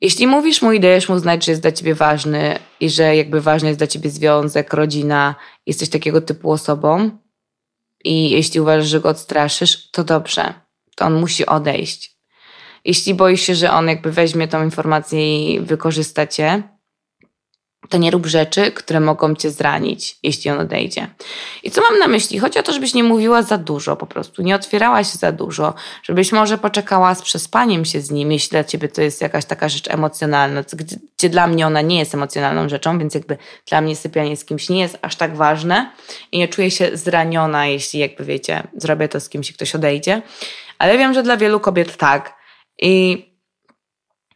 Jeśli 0.00 0.26
mówisz 0.26 0.62
mu 0.62 0.72
i 0.72 0.80
dajesz 0.80 1.08
mu 1.08 1.18
znać, 1.18 1.44
że 1.44 1.52
jest 1.52 1.62
dla 1.62 1.72
ciebie 1.72 1.94
ważny 1.94 2.58
i 2.80 2.90
że 2.90 3.16
jakby 3.16 3.40
ważny 3.40 3.68
jest 3.68 3.80
dla 3.80 3.86
ciebie 3.86 4.10
związek, 4.10 4.72
rodzina, 4.72 5.34
jesteś 5.66 5.88
takiego 5.88 6.20
typu 6.20 6.52
osobą 6.52 7.10
i 8.04 8.30
jeśli 8.30 8.60
uważasz, 8.60 8.88
że 8.88 9.00
go 9.00 9.08
odstraszysz, 9.08 9.90
to 9.90 10.04
dobrze, 10.04 10.54
to 10.96 11.06
on 11.06 11.20
musi 11.20 11.46
odejść. 11.46 12.16
Jeśli 12.84 13.14
boisz 13.14 13.40
się, 13.40 13.54
że 13.54 13.72
on 13.72 13.88
jakby 13.88 14.12
weźmie 14.12 14.48
tą 14.48 14.64
informację 14.64 15.54
i 15.54 15.60
wykorzysta 15.60 16.26
cię, 16.26 16.62
to 17.88 17.98
nie 17.98 18.10
rób 18.10 18.26
rzeczy, 18.26 18.72
które 18.72 19.00
mogą 19.00 19.34
cię 19.34 19.50
zranić, 19.50 20.18
jeśli 20.22 20.50
on 20.50 20.58
odejdzie. 20.58 21.08
I 21.62 21.70
co 21.70 21.80
mam 21.80 21.98
na 21.98 22.08
myśli? 22.08 22.38
Chodzi 22.38 22.58
o 22.58 22.62
to, 22.62 22.72
żebyś 22.72 22.94
nie 22.94 23.04
mówiła 23.04 23.42
za 23.42 23.58
dużo 23.58 23.96
po 23.96 24.06
prostu, 24.06 24.42
nie 24.42 24.54
otwierała 24.54 25.04
się 25.04 25.18
za 25.18 25.32
dużo, 25.32 25.74
żebyś 26.02 26.32
może 26.32 26.58
poczekała 26.58 27.14
z 27.14 27.22
przespaniem 27.22 27.84
się 27.84 28.00
z 28.00 28.10
nim, 28.10 28.32
jeśli 28.32 28.50
dla 28.50 28.64
ciebie 28.64 28.88
to 28.88 29.02
jest 29.02 29.20
jakaś 29.20 29.44
taka 29.44 29.68
rzecz 29.68 29.90
emocjonalna, 29.90 30.64
gdzie, 31.16 31.28
dla 31.28 31.46
mnie 31.46 31.66
ona 31.66 31.80
nie 31.80 31.98
jest 31.98 32.14
emocjonalną 32.14 32.68
rzeczą, 32.68 32.98
więc 32.98 33.14
jakby 33.14 33.36
dla 33.68 33.80
mnie 33.80 33.96
sypianie 33.96 34.36
z 34.36 34.44
kimś 34.44 34.68
nie 34.68 34.80
jest 34.80 34.98
aż 35.02 35.16
tak 35.16 35.36
ważne 35.36 35.90
i 36.32 36.38
nie 36.38 36.48
czuję 36.48 36.70
się 36.70 36.90
zraniona, 36.96 37.66
jeśli 37.66 38.00
jakby 38.00 38.24
wiecie, 38.24 38.62
zrobię 38.76 39.08
to 39.08 39.20
z 39.20 39.28
kimś 39.28 39.50
i 39.50 39.54
ktoś 39.54 39.74
odejdzie. 39.74 40.22
Ale 40.78 40.98
wiem, 40.98 41.14
że 41.14 41.22
dla 41.22 41.36
wielu 41.36 41.60
kobiet 41.60 41.96
tak. 41.96 42.40
I 42.82 43.29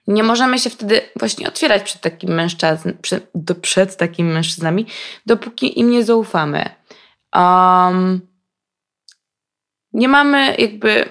nie 0.06 0.22
możemy 0.22 0.58
się 0.58 0.70
wtedy 0.70 1.00
właśnie 1.16 1.48
otwierać 1.48 1.82
przed 1.82 2.00
takim 2.00 2.34
mężczyzn, 2.34 2.92
przed, 3.02 3.30
przed 3.62 3.96
takimi 3.96 4.32
mężczyznami, 4.32 4.86
dopóki 5.26 5.80
im 5.80 5.90
nie 5.90 6.04
zaufamy. 6.04 6.70
Um, 7.34 8.20
nie 9.92 10.08
mamy 10.08 10.56
jakby. 10.58 11.04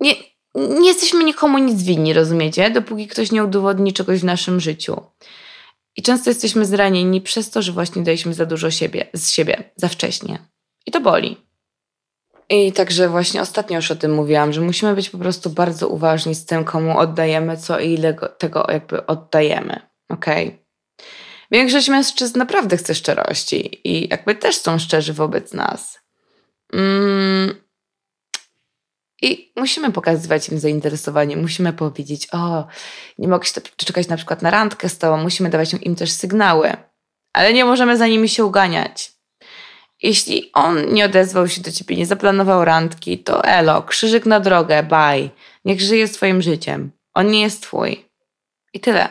Nie, 0.00 0.14
nie 0.54 0.88
jesteśmy 0.88 1.24
nikomu 1.24 1.58
nic 1.58 1.82
winni, 1.82 2.12
rozumiecie? 2.12 2.70
Dopóki 2.70 3.08
ktoś 3.08 3.32
nie 3.32 3.44
udowodni 3.44 3.92
czegoś 3.92 4.20
w 4.20 4.24
naszym 4.24 4.60
życiu. 4.60 5.02
I 5.96 6.02
często 6.02 6.30
jesteśmy 6.30 6.64
zranieni 6.64 7.20
przez 7.20 7.50
to, 7.50 7.62
że 7.62 7.72
właśnie 7.72 8.02
daliśmy 8.02 8.34
za 8.34 8.46
dużo 8.46 8.70
siebie, 8.70 9.06
z 9.14 9.30
siebie 9.30 9.72
za 9.76 9.88
wcześnie. 9.88 10.38
I 10.86 10.90
to 10.90 11.00
boli. 11.00 11.51
I 12.52 12.72
także 12.72 13.08
właśnie 13.08 13.40
ostatnio 13.40 13.76
już 13.76 13.90
o 13.90 13.96
tym 13.96 14.14
mówiłam, 14.14 14.52
że 14.52 14.60
musimy 14.60 14.94
być 14.94 15.10
po 15.10 15.18
prostu 15.18 15.50
bardzo 15.50 15.88
uważni 15.88 16.34
z 16.34 16.46
tym, 16.46 16.64
komu 16.64 16.98
oddajemy 16.98 17.56
co 17.56 17.80
i 17.80 17.92
ile 17.92 18.14
tego 18.38 18.66
jakby 18.68 19.06
oddajemy. 19.06 19.80
Okej? 20.08 20.46
Okay? 20.46 20.58
Większość 21.50 21.88
mężczyzn 21.88 22.38
naprawdę 22.38 22.76
chce 22.76 22.94
szczerości 22.94 23.88
i 23.88 24.08
jakby 24.08 24.34
też 24.34 24.56
są 24.56 24.78
szczerzy 24.78 25.12
wobec 25.12 25.52
nas. 25.52 26.00
Mm. 26.72 27.54
I 29.22 29.52
musimy 29.56 29.92
pokazywać 29.92 30.48
im 30.48 30.58
zainteresowanie, 30.58 31.36
musimy 31.36 31.72
powiedzieć, 31.72 32.28
o, 32.32 32.66
nie 33.18 33.28
mogę 33.28 33.44
się 33.44 33.60
czekać 33.76 34.08
na 34.08 34.16
przykład 34.16 34.42
na 34.42 34.50
randkę 34.50 34.88
z 34.88 34.98
tobą, 34.98 35.16
musimy 35.16 35.50
dawać 35.50 35.74
im 35.74 35.96
też 35.96 36.10
sygnały, 36.10 36.72
ale 37.32 37.52
nie 37.52 37.64
możemy 37.64 37.96
za 37.96 38.06
nimi 38.06 38.28
się 38.28 38.44
uganiać. 38.44 39.21
Jeśli 40.02 40.50
on 40.52 40.92
nie 40.92 41.04
odezwał 41.04 41.48
się 41.48 41.60
do 41.60 41.72
ciebie, 41.72 41.96
nie 41.96 42.06
zaplanował 42.06 42.64
randki, 42.64 43.18
to 43.18 43.44
elo, 43.44 43.82
krzyżyk 43.82 44.26
na 44.26 44.40
drogę, 44.40 44.82
bye. 44.82 45.28
Niech 45.64 45.80
żyje 45.80 46.08
swoim 46.08 46.42
życiem. 46.42 46.90
On 47.14 47.30
nie 47.30 47.40
jest 47.40 47.62
twój. 47.62 48.04
I 48.72 48.80
tyle. 48.80 49.08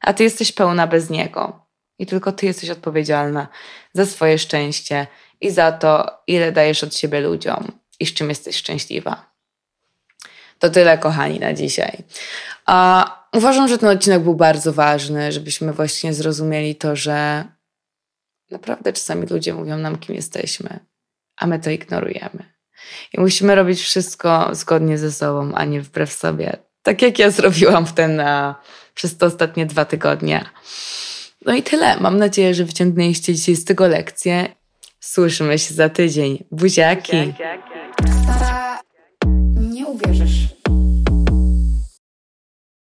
A 0.00 0.12
ty 0.12 0.24
jesteś 0.24 0.52
pełna 0.52 0.86
bez 0.86 1.10
niego. 1.10 1.66
I 1.98 2.06
tylko 2.06 2.32
ty 2.32 2.46
jesteś 2.46 2.70
odpowiedzialna 2.70 3.48
za 3.92 4.06
swoje 4.06 4.38
szczęście 4.38 5.06
i 5.40 5.50
za 5.50 5.72
to, 5.72 6.10
ile 6.26 6.52
dajesz 6.52 6.84
od 6.84 6.94
siebie 6.94 7.20
ludziom 7.20 7.72
i 8.00 8.06
z 8.06 8.14
czym 8.14 8.28
jesteś 8.28 8.56
szczęśliwa. 8.56 9.34
To 10.58 10.70
tyle, 10.70 10.98
kochani, 10.98 11.40
na 11.40 11.52
dzisiaj. 11.52 11.98
A 12.66 13.26
uważam, 13.32 13.68
że 13.68 13.78
ten 13.78 13.88
odcinek 13.88 14.22
był 14.22 14.34
bardzo 14.34 14.72
ważny, 14.72 15.32
żebyśmy 15.32 15.72
właśnie 15.72 16.14
zrozumieli 16.14 16.74
to, 16.74 16.96
że 16.96 17.44
Naprawdę 18.54 18.92
czasami 18.92 19.26
ludzie 19.26 19.54
mówią 19.54 19.78
nam, 19.78 19.98
kim 19.98 20.14
jesteśmy, 20.14 20.80
a 21.36 21.46
my 21.46 21.58
to 21.58 21.70
ignorujemy. 21.70 22.54
I 23.12 23.20
musimy 23.20 23.54
robić 23.54 23.80
wszystko 23.82 24.48
zgodnie 24.52 24.98
ze 24.98 25.12
sobą, 25.12 25.54
a 25.54 25.64
nie 25.64 25.80
wbrew 25.80 26.12
sobie. 26.12 26.56
Tak 26.82 27.02
jak 27.02 27.18
ja 27.18 27.30
zrobiłam 27.30 27.86
w 27.86 27.92
ten, 27.92 28.22
przez 28.94 29.16
te 29.16 29.26
ostatnie 29.26 29.66
dwa 29.66 29.84
tygodnie. 29.84 30.44
No 31.46 31.54
i 31.54 31.62
tyle. 31.62 32.00
Mam 32.00 32.18
nadzieję, 32.18 32.54
że 32.54 32.64
wyciągnęliście 32.64 33.34
dzisiaj 33.34 33.54
z 33.54 33.64
tego 33.64 33.86
lekcję. 33.86 34.48
Słyszymy 35.00 35.58
się 35.58 35.74
za 35.74 35.88
tydzień. 35.88 36.44
Buziaki. 36.50 37.34
Nie 39.56 39.86
uwierzysz. 39.86 40.63